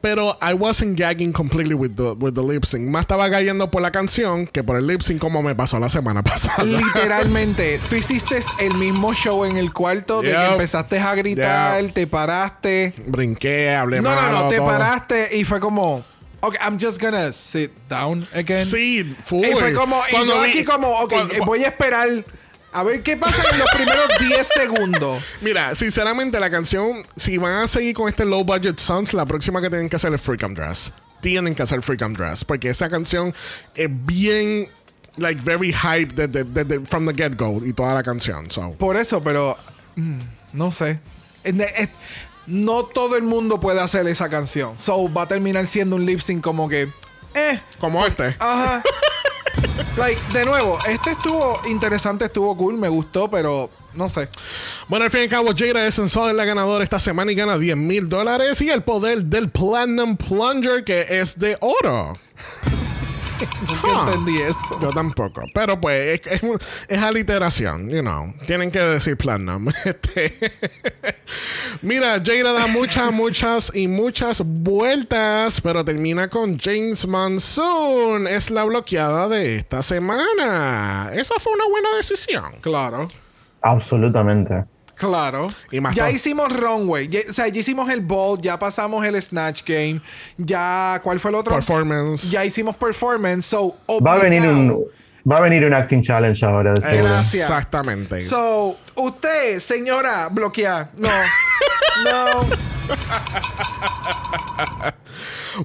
[0.00, 2.88] pero I wasn't gagging completely with the, with the lip sync.
[2.88, 5.90] Más estaba gaggando por la canción que por el lip sync, como me pasó la
[5.90, 6.64] semana pasada.
[6.64, 11.92] Literalmente, tú hiciste el mismo show en el cuarto de que empezaste a gritar, Yep.
[11.94, 12.94] te paraste.
[13.06, 14.66] Brinqué, hablé No, no, malo, no, te todo.
[14.66, 16.04] paraste y fue como,
[16.40, 18.64] ok, I'm just gonna sit down again.
[18.66, 19.44] Sí, full.
[19.44, 22.08] Y fue como, y yo aquí como, ok, cuando- eh, voy a esperar
[22.72, 25.22] a ver qué pasa en los primeros 10 segundos.
[25.40, 29.60] Mira, sinceramente, la canción, si van a seguir con este low budget songs, la próxima
[29.60, 30.92] que tienen que hacer es Freakum Dress.
[31.20, 32.44] Tienen que hacer Freakum Dress.
[32.44, 33.34] Porque esa canción
[33.74, 34.68] es bien,
[35.16, 38.50] like, very hype desde, desde- from the get-go y toda la canción.
[38.50, 38.72] So.
[38.72, 39.56] Por eso, pero
[39.96, 40.18] mm,
[40.52, 41.00] no sé.
[41.44, 41.88] Es-
[42.46, 44.78] no todo el mundo puede hacer esa canción.
[44.78, 46.88] So va a terminar siendo un lip sync como que,
[47.34, 48.36] eh, Como este.
[48.38, 48.82] ajá.
[49.96, 54.28] Like, de nuevo, este estuvo interesante, estuvo cool, me gustó, pero no sé.
[54.86, 57.58] Bueno, al fin y al cabo, Jada Essence es la ganadora esta semana y gana
[57.58, 58.60] 10 mil dólares.
[58.60, 62.18] Y el poder del Platinum Plunger, que es de oro.
[63.68, 64.80] Nunca entendí eso.
[64.80, 65.42] Yo tampoco.
[65.54, 66.58] Pero pues es, es, un-
[66.88, 68.32] es aliteración, you know.
[68.46, 69.68] Tienen que decir platinum.
[69.84, 70.52] Este,
[71.82, 78.26] Mira, Jada da muchas, muchas y muchas vueltas, pero termina con James Monsoon.
[78.26, 81.10] Es la bloqueada de esta semana.
[81.14, 82.54] Esa fue una buena decisión.
[82.60, 83.08] Claro.
[83.62, 84.64] Absolutamente.
[84.98, 85.48] Claro.
[85.70, 86.14] Y más ya todo.
[86.14, 87.08] hicimos runway.
[87.08, 90.00] Ya- o sea, ya hicimos el ball, ya pasamos el snatch game.
[90.36, 91.54] Ya, ¿cuál fue el otro?
[91.54, 92.30] Performance.
[92.30, 93.46] Ya hicimos performance.
[93.46, 94.84] So, Va a venir un,
[95.30, 97.04] va a venir un acting challenge ahora, de seguro.
[97.04, 97.48] Gracias.
[97.48, 98.20] Exactamente.
[98.22, 100.90] So, usted, señora, bloquea.
[100.96, 101.08] No.
[102.04, 102.46] no.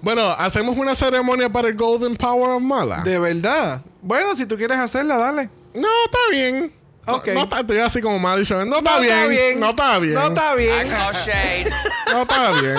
[0.01, 3.01] Bueno, hacemos una ceremonia para el Golden Power of Mala.
[3.03, 3.81] De verdad.
[4.01, 5.49] Bueno, si tú quieres hacerla, dale.
[5.73, 6.73] No, está bien.
[7.05, 7.27] No- Ok.
[7.33, 8.63] No, está- estoy así como mal dicho.
[8.65, 9.59] No está bien.
[9.59, 10.13] No está bien.
[10.15, 10.87] No está bien.
[12.11, 12.77] No está bien.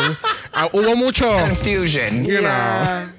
[0.52, 1.26] Ah, hubo mucho.
[1.28, 2.24] Confusion.
[2.24, 2.40] You know.
[2.40, 3.12] Yeah.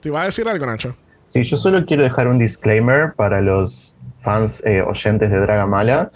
[0.00, 0.94] ¿Te iba a decir algo, Nacho?
[1.28, 6.10] Sí, yo solo quiero dejar un disclaimer para los fans eh, oyentes de Dragamala,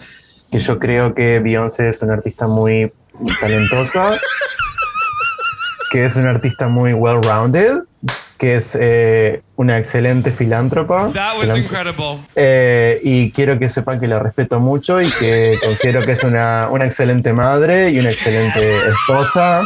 [0.51, 2.93] que yo creo que Beyoncé es una artista muy
[3.39, 4.19] talentosa,
[5.91, 7.79] que es una artista muy well-rounded,
[8.37, 11.11] que es eh, una excelente filántropa.
[11.13, 12.19] That was incredible.
[12.35, 16.69] Eh, y quiero que sepan que la respeto mucho y que considero que es una,
[16.71, 19.63] una excelente madre y una excelente esposa.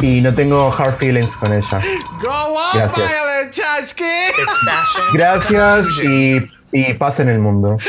[0.00, 1.80] Y no tengo hard feelings con ella.
[2.20, 3.08] Go on, Gracias.
[3.08, 4.28] Violet Chachki.
[4.38, 5.04] It's fashion.
[5.14, 7.78] Gracias y, y paz en el mundo.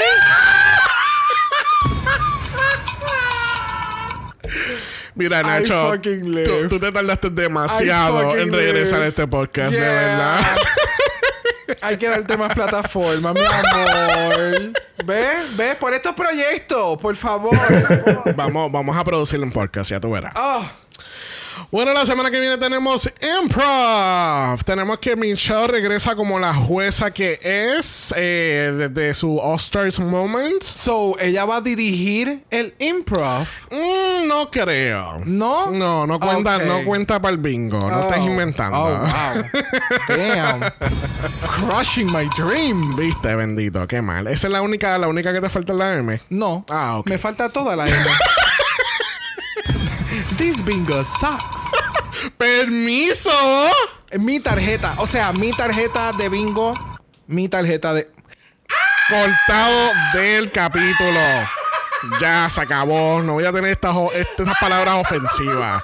[5.17, 5.93] Mira, Nacho.
[6.01, 9.05] Tú, tú te tardaste demasiado en regresar live.
[9.05, 10.39] a este podcast, de verdad.
[11.81, 14.71] Hay que darte más plataforma, mi amor.
[15.05, 15.57] ¿Ves?
[15.57, 15.75] ¿Ves?
[15.75, 17.55] Por estos proyectos, por favor.
[18.35, 20.33] vamos, vamos a producir un podcast, ya tú verás.
[20.35, 20.69] Oh,
[21.69, 23.09] Bueno, la semana que viene tenemos
[23.43, 24.63] Improv.
[24.63, 30.63] Tenemos que Michelle regresa como la jueza que es eh, desde su All Stars Moment.
[30.63, 33.47] so, ella va a dirigir el improv.
[33.69, 35.21] Mm, no creo.
[35.25, 35.69] ¿No?
[35.71, 37.79] No, no cuenta, no cuenta para el bingo.
[37.79, 38.01] No Oh.
[38.09, 38.77] estás inventando.
[38.77, 39.43] Oh, wow.
[40.07, 40.61] Damn.
[41.69, 42.95] Crushing my dreams.
[42.95, 44.27] Viste, bendito, qué mal.
[44.27, 46.21] Esa es la única, la única que te falta en la M.
[46.29, 46.65] No.
[46.69, 47.07] Ah, ok.
[47.07, 47.97] Me falta toda la M.
[50.67, 51.61] Bingo sucks.
[52.37, 53.31] ¡Permiso!
[54.19, 56.73] Mi tarjeta, o sea, mi tarjeta de bingo,
[57.27, 58.11] mi tarjeta de.
[59.07, 61.21] Cortado del capítulo.
[62.19, 63.21] Ya se acabó.
[63.21, 65.81] No voy a tener estas, estas palabras ofensivas.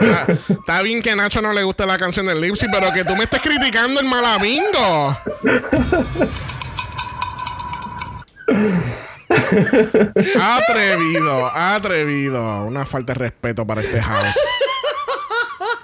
[0.00, 3.04] Está, está bien que a Nacho no le guste la canción del Lipsy, pero que
[3.04, 5.18] tú me estés criticando el malabingo.
[10.40, 12.64] Atrevido, atrevido.
[12.64, 14.36] Una falta de respeto para este house.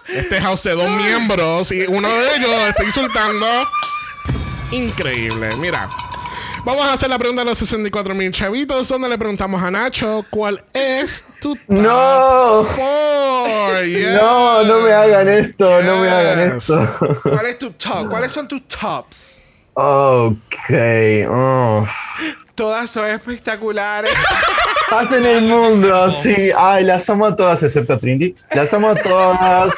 [0.09, 3.47] Este house de dos miembros y uno de ellos está insultando.
[4.71, 5.51] Increíble.
[5.57, 5.89] Mira,
[6.65, 10.25] vamos a hacer la pregunta de los 64 mil chavitos, donde le preguntamos a Nacho
[10.31, 12.65] cuál es tu top No.
[12.65, 13.85] four?
[13.87, 14.13] Yes.
[14.21, 17.21] No, no me hagan esto, no me hagan esto.
[17.23, 18.09] ¿Cuál es tu top?
[18.09, 19.43] ¿Cuáles son tus tops?
[19.75, 20.71] Ok.
[21.31, 21.85] oh.
[22.55, 24.13] Todas son espectaculares.
[24.91, 26.51] Paz en el mundo, sí.
[26.57, 28.35] Ay, las amo a todas, excepto a Trinity.
[28.55, 29.75] Las amo a todas.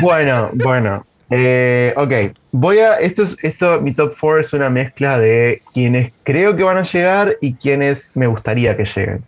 [0.00, 1.06] Bueno, bueno.
[1.30, 2.36] Eh, ok.
[2.52, 2.96] Voy a.
[2.96, 3.36] Esto es.
[3.42, 7.54] Esto, mi top 4 es una mezcla de quienes creo que van a llegar y
[7.54, 9.24] quienes me gustaría que lleguen.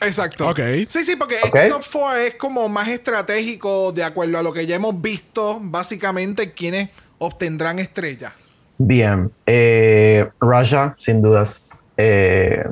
[0.00, 0.48] Exacto.
[0.48, 0.60] Ok.
[0.88, 4.66] Sí, sí, porque este top 4 es como más estratégico de acuerdo a lo que
[4.66, 8.32] ya hemos visto, básicamente, quienes obtendrán estrellas.
[8.78, 9.30] Bien.
[9.46, 11.64] Eh, Raja, sin dudas.
[11.96, 12.64] Eh,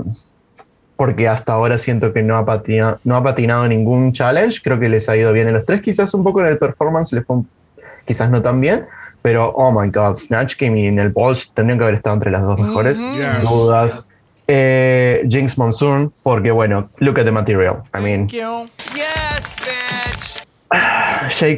[0.96, 4.60] porque hasta ahora siento que no ha, patina- no ha patinado ningún challenge.
[4.62, 5.80] Creo que les ha ido bien en los tres.
[5.82, 7.48] Quizás un poco en el performance les fue un-
[8.06, 8.86] quizás no tan bien.
[9.22, 12.30] Pero, oh my god, Snatch Game y en el Balls tendrían que haber estado entre
[12.30, 12.98] las dos mejores.
[12.98, 14.08] Sin dudas.
[14.48, 17.82] Eh, Jinx Monsoon, porque bueno, look at the material.
[17.96, 18.66] I mean, Thank you.
[18.94, 20.46] Yes, bitch.
[21.30, 21.56] Shea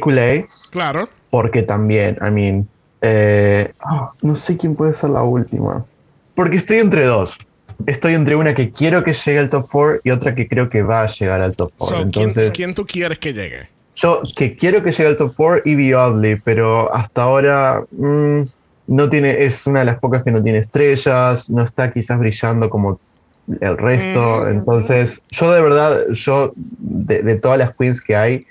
[0.71, 1.09] Claro.
[1.31, 2.67] porque también, I mean,
[3.03, 5.85] eh, oh, no sé quién puede ser la última.
[6.33, 7.37] Porque estoy entre dos.
[7.85, 10.83] Estoy entre una que quiero que llegue al top 4 y otra que creo que
[10.83, 11.97] va a llegar al top 4.
[11.97, 13.73] So, ¿quién, Entonces, quién tú quieres que llegue?
[13.95, 18.41] yo que quiero que llegue al top 4 y Be Oddly, pero hasta ahora mm,
[18.87, 22.69] no tiene, es una de las pocas que no tiene estrellas, no está quizás brillando
[22.69, 22.99] como
[23.59, 24.47] el resto.
[24.47, 28.47] Entonces, yo de verdad, yo de, de todas las queens que hay,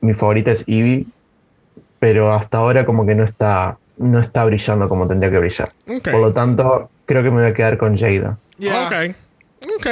[0.00, 1.06] mi favorita es Evie,
[1.98, 5.72] pero hasta ahora como que no está, no está brillando como tendría que brillar.
[6.02, 8.38] Por lo tanto, creo que me voy a quedar con Jada.
[8.58, 8.86] Yeah.
[8.86, 9.16] Ok.
[9.78, 9.86] Ok.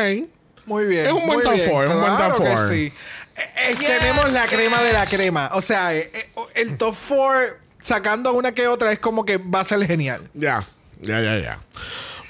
[0.66, 1.06] Muy bien.
[1.06, 1.70] Es un buen top bien.
[1.70, 2.68] four, es un buen Claro top que four.
[2.72, 2.93] sí.
[3.36, 3.40] Eh,
[3.70, 5.51] eh, Tenemos la crema de la crema.
[5.55, 9.60] O sea, eh, eh, el top 4 sacando una que otra es como que va
[9.60, 10.22] a ser genial.
[10.35, 10.64] Ya,
[11.01, 11.59] ya, ya, ya.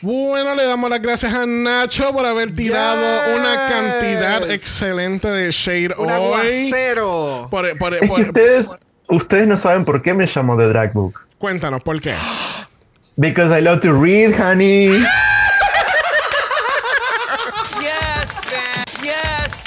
[0.01, 3.39] Bueno, le damos las gracias a Nacho por haber tirado Yes.
[3.41, 6.13] una cantidad excelente de shade Un hoy.
[6.13, 7.49] aguacero.
[7.51, 8.75] Por, por- Es por- que ustedes,
[9.09, 11.21] ustedes no saben por qué me llamo The Drag Book.
[11.45, 12.15] Cuéntanos, ¿por qué?
[13.19, 14.87] Because I love to read, honey.
[17.83, 19.03] Yes, bitch.
[19.05, 19.65] Yes.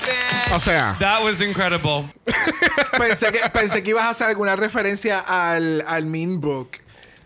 [0.56, 2.10] O sea, That was incredible.
[2.98, 6.80] Pensé que, pensé que ibas a hacer alguna referencia al, al Mean Book.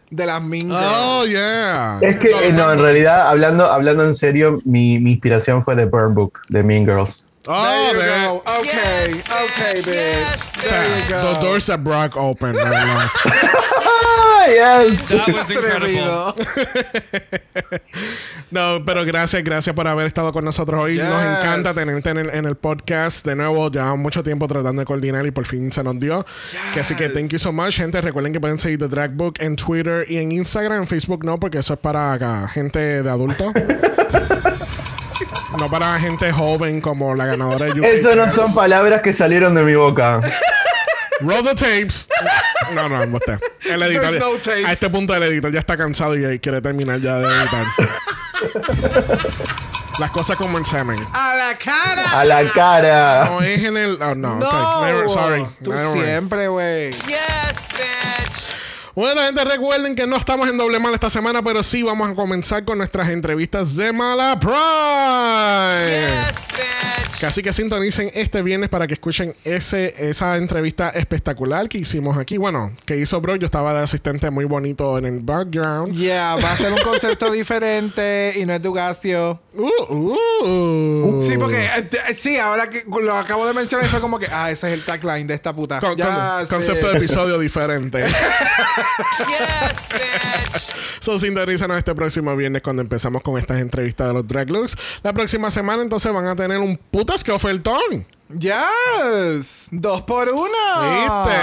[0.09, 0.83] De las Mean Girls.
[0.85, 1.99] oh, yeah.
[2.01, 5.85] Es que, eh, no, en realidad, hablando, hablando en serio, mi, mi inspiración fue The
[5.85, 7.23] Burn Book de Mean Girls.
[7.47, 8.43] Oh, There you go.
[8.59, 10.59] Okay, Yes, okay, yes, bitch.
[10.59, 11.41] o There sea, you the go.
[11.41, 12.59] doors that Brock opened.
[14.47, 15.11] yes.
[18.51, 20.97] No, pero gracias, gracias por haber estado con nosotros hoy.
[20.97, 23.25] Nos encanta tenerte en el, en el podcast.
[23.25, 26.25] De nuevo, llevamos mucho tiempo tratando de coordinar y por fin se nos dio.
[26.73, 28.01] Que así que thank you so much, gente.
[28.01, 30.81] Recuerden que pueden seguir The Drag Book en Twitter y en Instagram.
[30.81, 33.53] En Facebook no, porque eso es para acá, gente de adulto.
[35.57, 37.81] no para gente joven como la ganadora de.
[37.95, 40.21] Eso no son palabras que salieron de mi boca.
[41.21, 42.07] Roll the tapes.
[42.73, 43.39] No, no, no está.
[43.69, 44.13] El editor.
[44.19, 44.65] No tapes.
[44.65, 47.65] A este punto el editor ya está cansado y quiere terminar ya de editar.
[49.99, 51.05] Las cosas como el semen.
[51.13, 52.19] A la cara.
[52.19, 53.25] A la cara.
[53.25, 54.01] No es en el.
[54.01, 54.47] Oh, no, No.
[54.79, 54.85] ok.
[54.87, 55.47] Never- sorry.
[55.63, 56.91] Tú Never siempre, güey.
[56.91, 58.20] Yes, bitch.
[58.93, 62.13] Bueno, gente, recuerden que no estamos en doble mal esta semana, pero sí vamos a
[62.13, 66.07] comenzar con nuestras entrevistas de Mala Pride.
[66.07, 67.23] Yes, bitch.
[67.23, 72.37] Así que sintonicen este viernes para que escuchen ese, esa entrevista espectacular que hicimos aquí.
[72.37, 73.35] Bueno, que hizo Bro.
[73.35, 75.93] Yo estaba de asistente muy bonito en el background.
[75.93, 79.39] Yeah, va a ser un concepto diferente y no es Dugasio.
[79.53, 79.69] Uh,
[80.43, 81.21] uh.
[81.21, 84.49] Sí, porque eh, eh, sí, ahora que lo acabo de mencionar fue como que, ah,
[84.49, 85.79] ese es el tagline de esta puta.
[85.79, 86.55] Con- Ya con- sé.
[86.55, 88.03] concepto de episodio diferente.
[89.27, 90.75] Yes, bitch.
[91.01, 94.75] So, sintonízanos este próximo viernes cuando empezamos con estas entrevistas de los drag looks.
[95.03, 98.05] La próxima semana entonces van a tener un putas que ofertón.
[98.37, 100.47] Yes, dos por uno.
[100.47, 101.37] ¿Viste?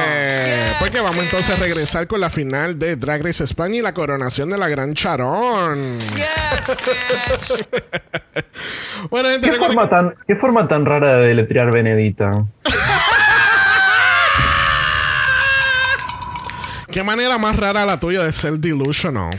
[0.80, 4.48] Porque vamos entonces a regresar con la final de Drag Race España y la coronación
[4.48, 5.98] de la Gran Charón.
[5.98, 7.68] Yes, bitch.
[9.10, 12.44] Bueno, gente, ¿Qué forma, tan, ¿Qué forma tan rara de deletrear Benedita?
[16.90, 19.38] ¿qué manera más rara la tuya de ser delusional?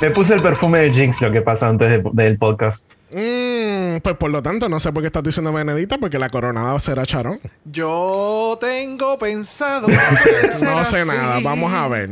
[0.00, 2.92] Me puse el perfume de Jinx, lo que pasa antes de- del podcast.
[3.10, 6.78] Mm, pues por lo tanto, no sé por qué estás diciendo Benedita, porque la coronada
[6.78, 7.40] será Charón.
[7.64, 9.86] Yo tengo pensado.
[9.86, 9.94] que
[10.64, 11.08] No sé así.
[11.08, 12.10] nada, vamos a ver.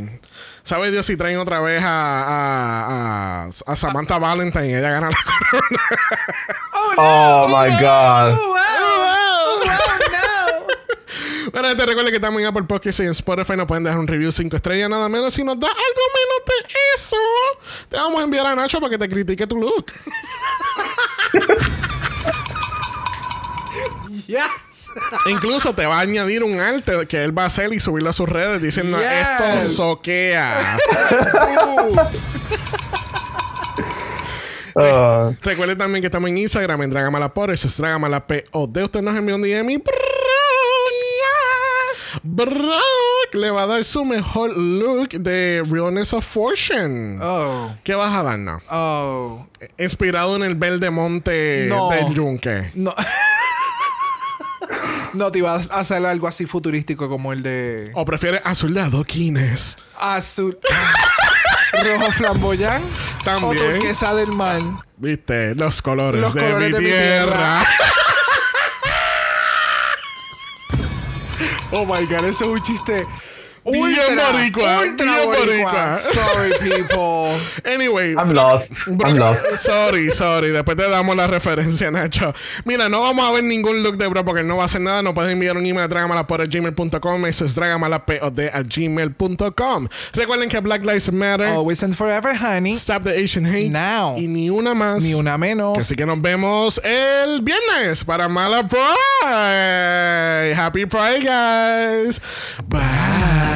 [0.65, 5.11] ¿Sabe Dios si traen otra vez a, a, a, a Samantha Valentine y ella gana
[5.11, 5.17] la
[5.51, 5.83] corona?
[6.97, 8.35] Oh my god.
[8.35, 8.86] Wow.
[11.59, 13.57] Bueno, te recuerda que estamos en Apple Podcast y en Spotify.
[13.57, 15.33] Nos pueden dejar un review 5 estrellas, nada menos.
[15.33, 15.79] Si nos da algo
[16.15, 16.53] menos de
[16.95, 17.17] eso,
[17.89, 19.87] te vamos a enviar a Nacho para que te critique tu look.
[24.27, 24.89] Yes.
[25.27, 28.13] Incluso te va a añadir un arte que él va a hacer y subirlo a
[28.13, 29.07] sus redes diciendo Yes.
[29.61, 30.77] esto soquea.
[35.43, 37.51] Recuerden también que estamos en Instagram en Dragamalapod.
[37.51, 38.37] Eso es Dragamalapod.
[38.53, 39.97] Usted nos envió un DM y Brock,
[42.23, 47.19] Brock le va a dar su mejor look de Realness of Fortune.
[47.23, 47.75] Oh.
[47.85, 48.63] ¿Qué vas a darnos?
[48.71, 49.47] Oh.
[49.79, 51.91] Inspirado en el verde monte No.
[51.91, 52.71] del yunque.
[52.75, 52.95] No.
[55.15, 58.81] no te ibas a hacer algo así futurístico como el de ¿O prefieres azul de
[58.83, 59.77] adoquines?
[59.99, 60.59] azul,
[61.73, 62.83] rojo flamboyán
[63.25, 63.45] También.
[63.45, 64.61] o turquesa del mar.
[64.99, 65.55] ¿Viste?
[65.55, 67.25] Los colores, Los de, colores mi de mi tierra.
[67.27, 67.65] tierra.
[71.79, 73.07] Oh my god, eso es un chiste.
[73.73, 75.99] Bien boricua, ultra bien boricua.
[75.99, 77.41] Sorry, people.
[77.65, 78.13] anyway.
[78.15, 78.87] I'm lost.
[78.87, 79.47] Bro- I'm lost.
[79.61, 80.51] Sorry, sorry.
[80.51, 82.33] Después te damos la referencia, Nacho.
[82.65, 84.81] Mira, no vamos a ver ningún look de bro porque él no va a hacer
[84.81, 85.03] nada.
[85.03, 87.27] No puedes enviar un email a dragamalapod.gmail.com.
[87.27, 89.89] Eso es dragamalapod a gmail.com.
[90.13, 91.49] Recuerden que Black Lives Matter.
[91.49, 92.75] Always and forever, honey.
[92.75, 93.69] Stop the Asian Hate.
[93.71, 94.17] Now.
[94.17, 95.03] Y ni una más.
[95.03, 95.79] Ni una menos.
[95.79, 100.55] Así que nos vemos el viernes para Mala Pride.
[100.55, 102.21] Happy Pride, guys.
[102.69, 103.56] Bye.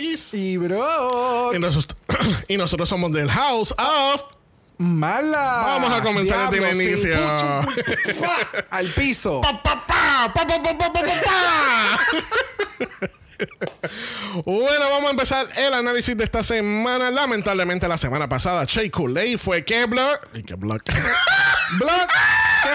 [0.00, 1.52] Y Bro.
[2.48, 4.22] Y, nosotros somos del House of
[4.78, 5.62] Mala.
[5.78, 7.16] Vamos a comenzar Diablo, el inicio.
[8.70, 9.42] Al piso.
[14.44, 17.10] Bueno, vamos a empezar el análisis de esta semana.
[17.10, 20.18] Lamentablemente, la semana pasada, Che Kulei fue que blog.
[20.32, 20.82] ¿Y que blog?
[20.82, 20.94] ¿Qué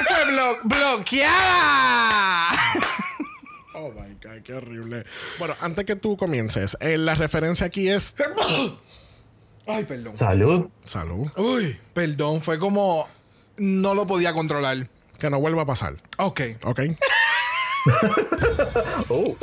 [0.08, 0.58] fue blog?
[0.64, 2.50] ¡Bloqueada!
[3.74, 5.06] Oh my qué horrible.
[5.40, 8.16] Bueno, antes que tú comiences, eh, la referencia aquí es.
[9.68, 10.16] Ay, perdón.
[10.16, 10.70] Salud.
[10.86, 11.28] Salud.
[11.38, 13.07] Uy, perdón, fue como
[13.57, 14.90] no lo podía controlar.
[15.20, 15.95] Que no vuelva a pasar.
[16.18, 16.41] Ok.
[16.64, 16.82] ¿Ok?
[19.10, 19.38] Oh.